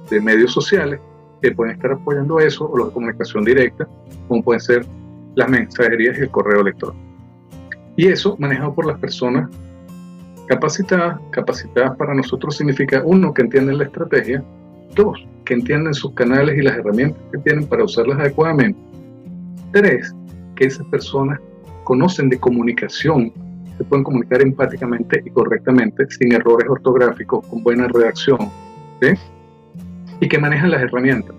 de, 0.09 0.21
medios 0.21 0.53
sociales 0.53 0.99
que 1.41 1.51
pueden 1.51 1.75
estar 1.75 1.91
apoyando 1.91 2.39
eso, 2.39 2.69
o 2.69 2.85
de 2.85 2.91
comunicación 2.91 3.43
directa, 3.43 3.87
como 4.27 4.43
pueden 4.43 4.61
ser 4.61 4.85
las 5.35 5.49
mensajerías 5.49 6.17
y 6.17 6.21
el 6.21 6.29
correo 6.29 6.61
electrónico. 6.61 7.05
Y 7.95 8.07
eso 8.07 8.35
manejado 8.39 8.73
por 8.73 8.85
las 8.85 8.99
personas 8.99 9.49
capacitadas. 10.47 11.19
Capacitadas 11.31 11.95
para 11.97 12.13
nosotros 12.13 12.57
significa, 12.57 13.01
uno, 13.05 13.33
que 13.33 13.43
entienden 13.43 13.77
la 13.77 13.85
estrategia, 13.85 14.43
dos, 14.95 15.25
que 15.45 15.53
entienden 15.53 15.93
sus 15.93 16.13
canales 16.13 16.57
y 16.57 16.61
las 16.61 16.77
herramientas 16.77 17.21
que 17.31 17.37
tienen 17.39 17.67
para 17.67 17.83
usarlas 17.83 18.19
adecuadamente, 18.19 18.79
tres, 19.71 20.13
que 20.55 20.65
esas 20.65 20.85
personas 20.87 21.39
conocen 21.83 22.29
de 22.29 22.39
comunicación 22.39 23.31
se 23.77 23.83
pueden 23.83 24.03
comunicar 24.03 24.41
empáticamente 24.41 25.21
y 25.23 25.29
correctamente, 25.29 26.05
sin 26.09 26.33
errores 26.33 26.67
ortográficos, 26.69 27.45
con 27.47 27.63
buena 27.63 27.87
redacción, 27.87 28.39
y 30.19 30.27
que 30.27 30.39
manejan 30.39 30.71
las 30.71 30.81
herramientas, 30.81 31.35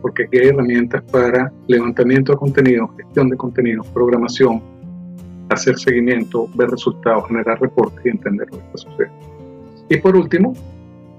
porque 0.00 0.24
aquí 0.24 0.38
hay 0.38 0.48
herramientas 0.48 1.02
para 1.12 1.52
levantamiento 1.68 2.32
de 2.32 2.38
contenido, 2.38 2.88
gestión 2.96 3.28
de 3.28 3.36
contenido, 3.36 3.82
programación, 3.92 4.62
hacer 5.50 5.78
seguimiento, 5.78 6.48
ver 6.54 6.70
resultados, 6.70 7.28
generar 7.28 7.60
reportes 7.60 8.04
y 8.06 8.08
entender 8.08 8.48
lo 8.50 8.58
que 8.58 8.64
está 8.64 8.78
sucediendo. 8.78 9.14
Y 9.88 9.96
por 9.98 10.16
último, 10.16 10.54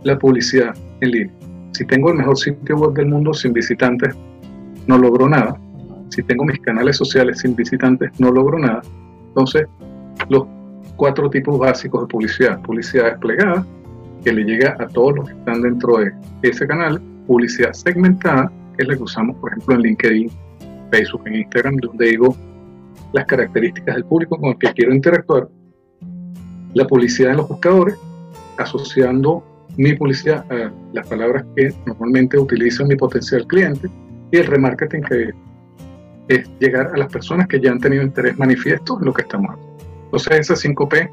la 0.04 0.18
publicidad 0.18 0.76
en 1.02 1.12
línea. 1.12 1.34
Si 1.72 1.86
tengo 1.86 2.10
el 2.10 2.18
mejor 2.18 2.38
sitio 2.38 2.78
web 2.78 2.94
del 2.94 3.08
mundo 3.08 3.34
sin 3.34 3.54
visitantes, 3.54 4.16
no 4.88 4.98
logro 4.98 5.30
nada. 5.30 5.60
Si 6.10 6.24
tengo 6.24 6.44
mis 6.46 6.60
canales 6.60 6.98
sociales 6.98 7.40
sin 7.40 7.56
visitantes, 7.56 8.12
no 8.20 8.32
logro 8.32 8.58
nada. 8.58 8.82
Entonces, 9.28 9.68
los 10.30 10.46
cuatro 10.96 11.30
tipos 11.30 11.58
básicos 11.60 12.02
de 12.02 12.08
publicidad. 12.08 12.62
Publicidad 12.62 13.12
desplegada, 13.12 13.66
que 14.24 14.34
le 14.34 14.44
llega 14.44 14.76
a 14.80 14.88
todos 14.88 15.16
los 15.16 15.30
que 15.30 15.36
están 15.36 15.62
dentro 15.62 15.98
de 15.98 16.12
ese 16.42 16.68
canal. 16.68 17.02
Publicidad 17.28 17.74
segmentada, 17.74 18.52
que 18.76 18.84
es 18.84 18.88
la 18.88 18.96
que 18.96 19.04
usamos, 19.04 19.36
por 19.38 19.52
ejemplo, 19.52 19.76
en 19.76 19.82
LinkedIn, 19.82 20.32
Facebook, 20.92 21.22
en 21.26 21.36
Instagram, 21.36 21.78
donde 21.78 22.08
digo 22.08 22.36
las 23.14 23.26
características 23.26 23.96
del 23.96 24.06
público 24.06 24.38
con 24.38 24.50
el 24.50 24.58
que 24.58 24.74
quiero 24.74 24.94
interactuar. 24.94 25.48
La 26.74 26.86
publicidad 26.86 27.32
en 27.32 27.38
los 27.38 27.48
buscadores, 27.48 27.96
asociando 28.58 29.44
mi 29.78 29.94
publicidad 29.94 30.46
a 30.52 30.72
las 30.94 31.08
palabras 31.08 31.46
que 31.56 31.70
normalmente 31.86 32.38
utiliza 32.38 32.84
mi 32.84 32.96
potencial 32.96 33.46
cliente. 33.48 33.90
Y 34.32 34.38
el 34.38 34.48
remarketing, 34.48 35.04
que 35.04 35.34
es 36.28 36.50
llegar 36.60 36.92
a 36.94 36.98
las 36.98 37.12
personas 37.12 37.48
que 37.48 37.60
ya 37.62 37.72
han 37.72 37.80
tenido 37.80 38.04
interés 38.04 38.38
manifiesto 38.38 38.98
en 39.00 39.06
lo 39.06 39.14
que 39.14 39.22
estamos 39.22 39.52
haciendo. 39.52 39.67
Entonces 40.08 40.40
esas 40.40 40.64
5P 40.64 41.10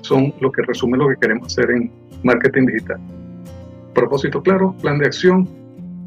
son 0.00 0.34
lo 0.40 0.50
que 0.50 0.62
resume 0.62 0.98
lo 0.98 1.08
que 1.08 1.16
queremos 1.20 1.46
hacer 1.46 1.70
en 1.70 1.92
marketing 2.22 2.66
digital. 2.66 2.98
Propósito 3.94 4.42
claro, 4.42 4.74
plan 4.80 4.98
de 4.98 5.06
acción, 5.06 5.48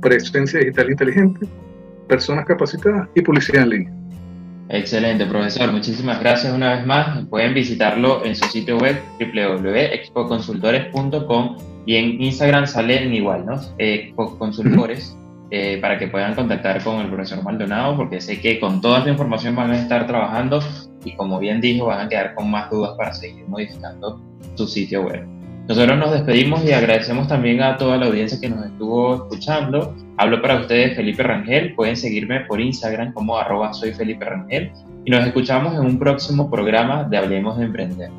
presencia 0.02 0.60
digital 0.60 0.92
inteligente, 0.92 1.48
personas 2.08 2.46
capacitadas 2.46 3.08
y 3.16 3.22
publicidad 3.22 3.64
en 3.64 3.70
línea. 3.70 3.94
Excelente, 4.70 5.26
profesor. 5.28 5.72
Muchísimas 5.72 6.20
gracias 6.20 6.54
una 6.54 6.76
vez 6.76 6.86
más. 6.86 7.26
Pueden 7.28 7.54
visitarlo 7.54 8.26
en 8.26 8.36
su 8.36 8.46
sitio 8.46 8.80
web 8.80 9.00
www.expoconsultores.com 9.20 11.58
y 11.86 11.98
en 11.98 12.20
Instagram 12.22 12.66
salen 12.66 13.14
igual, 13.14 13.46
¿no? 13.46 13.62
Expoconsultores. 13.78 15.16
Eh, 15.52 15.78
para 15.80 16.00
que 16.00 16.08
puedan 16.08 16.34
contactar 16.34 16.84
con 16.84 17.02
el 17.02 17.08
profesor 17.08 17.44
Maldonado, 17.44 17.96
porque 17.96 18.20
sé 18.20 18.42
que 18.42 18.60
con 18.60 18.82
toda 18.82 18.98
esta 19.00 19.12
información 19.12 19.56
van 19.56 19.70
a 19.70 19.80
estar 19.80 20.08
trabajando 20.08 20.60
y 21.04 21.16
como 21.16 21.40
bien 21.40 21.62
dijo, 21.62 21.86
van 21.86 22.06
a 22.06 22.10
quedar 22.10 22.36
con 22.36 22.50
más 22.50 22.70
dudas 22.70 22.92
para 22.98 23.14
seguir 23.14 23.48
modificando 23.48 24.22
su 24.56 24.68
sitio 24.68 25.04
web. 25.04 25.26
Nosotros 25.68 25.98
nos 25.98 26.12
despedimos 26.12 26.64
y 26.64 26.72
agradecemos 26.72 27.28
también 27.28 27.62
a 27.62 27.76
toda 27.78 27.98
la 27.98 28.06
audiencia 28.06 28.40
que 28.40 28.50
nos 28.50 28.66
estuvo 28.66 29.16
escuchando. 29.16 29.96
Hablo 30.18 30.40
para 30.42 30.58
ustedes 30.58 30.96
Felipe 30.96 31.24
Rangel. 31.24 31.74
Pueden 31.74 31.98
seguirme 31.98 32.42
por 32.42 32.62
Instagram 32.62 33.14
como 33.14 33.36
arroba 33.36 33.74
soy 33.74 33.92
Felipe 33.92 34.26
Rangel. 34.26 34.72
Y 35.06 35.10
nos 35.12 35.26
escuchamos 35.26 35.74
en 35.74 35.82
un 35.82 35.98
próximo 35.98 36.52
programa 36.52 37.04
de 37.06 37.18
Hablemos 37.18 37.58
de 37.58 37.66
Emprender. 37.66 38.10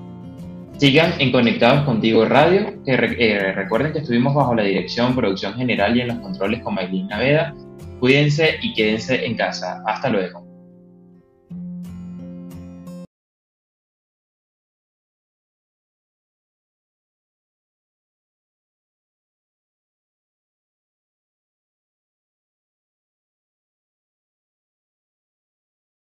Sigan 0.79 1.13
en 1.21 1.33
Conectados 1.33 1.85
Contigo 1.85 2.27
Radio, 2.27 2.75
eh, 2.85 3.53
recuerden 3.55 3.93
que 3.93 4.01
estuvimos 4.01 4.35
bajo 4.35 4.55
la 4.55 4.63
dirección, 4.63 5.15
producción 5.15 5.55
general 5.55 5.97
y 5.97 6.03
en 6.03 6.09
los 6.09 6.19
controles 6.19 6.63
con 6.63 6.75
Maylin 6.75 7.09
Naveda. 7.09 7.55
Cuídense 7.99 8.57
y 8.61 8.75
quédense 8.75 9.25
en 9.25 9.37
casa. 9.37 9.83
Hasta 9.87 10.11
luego. 10.11 10.46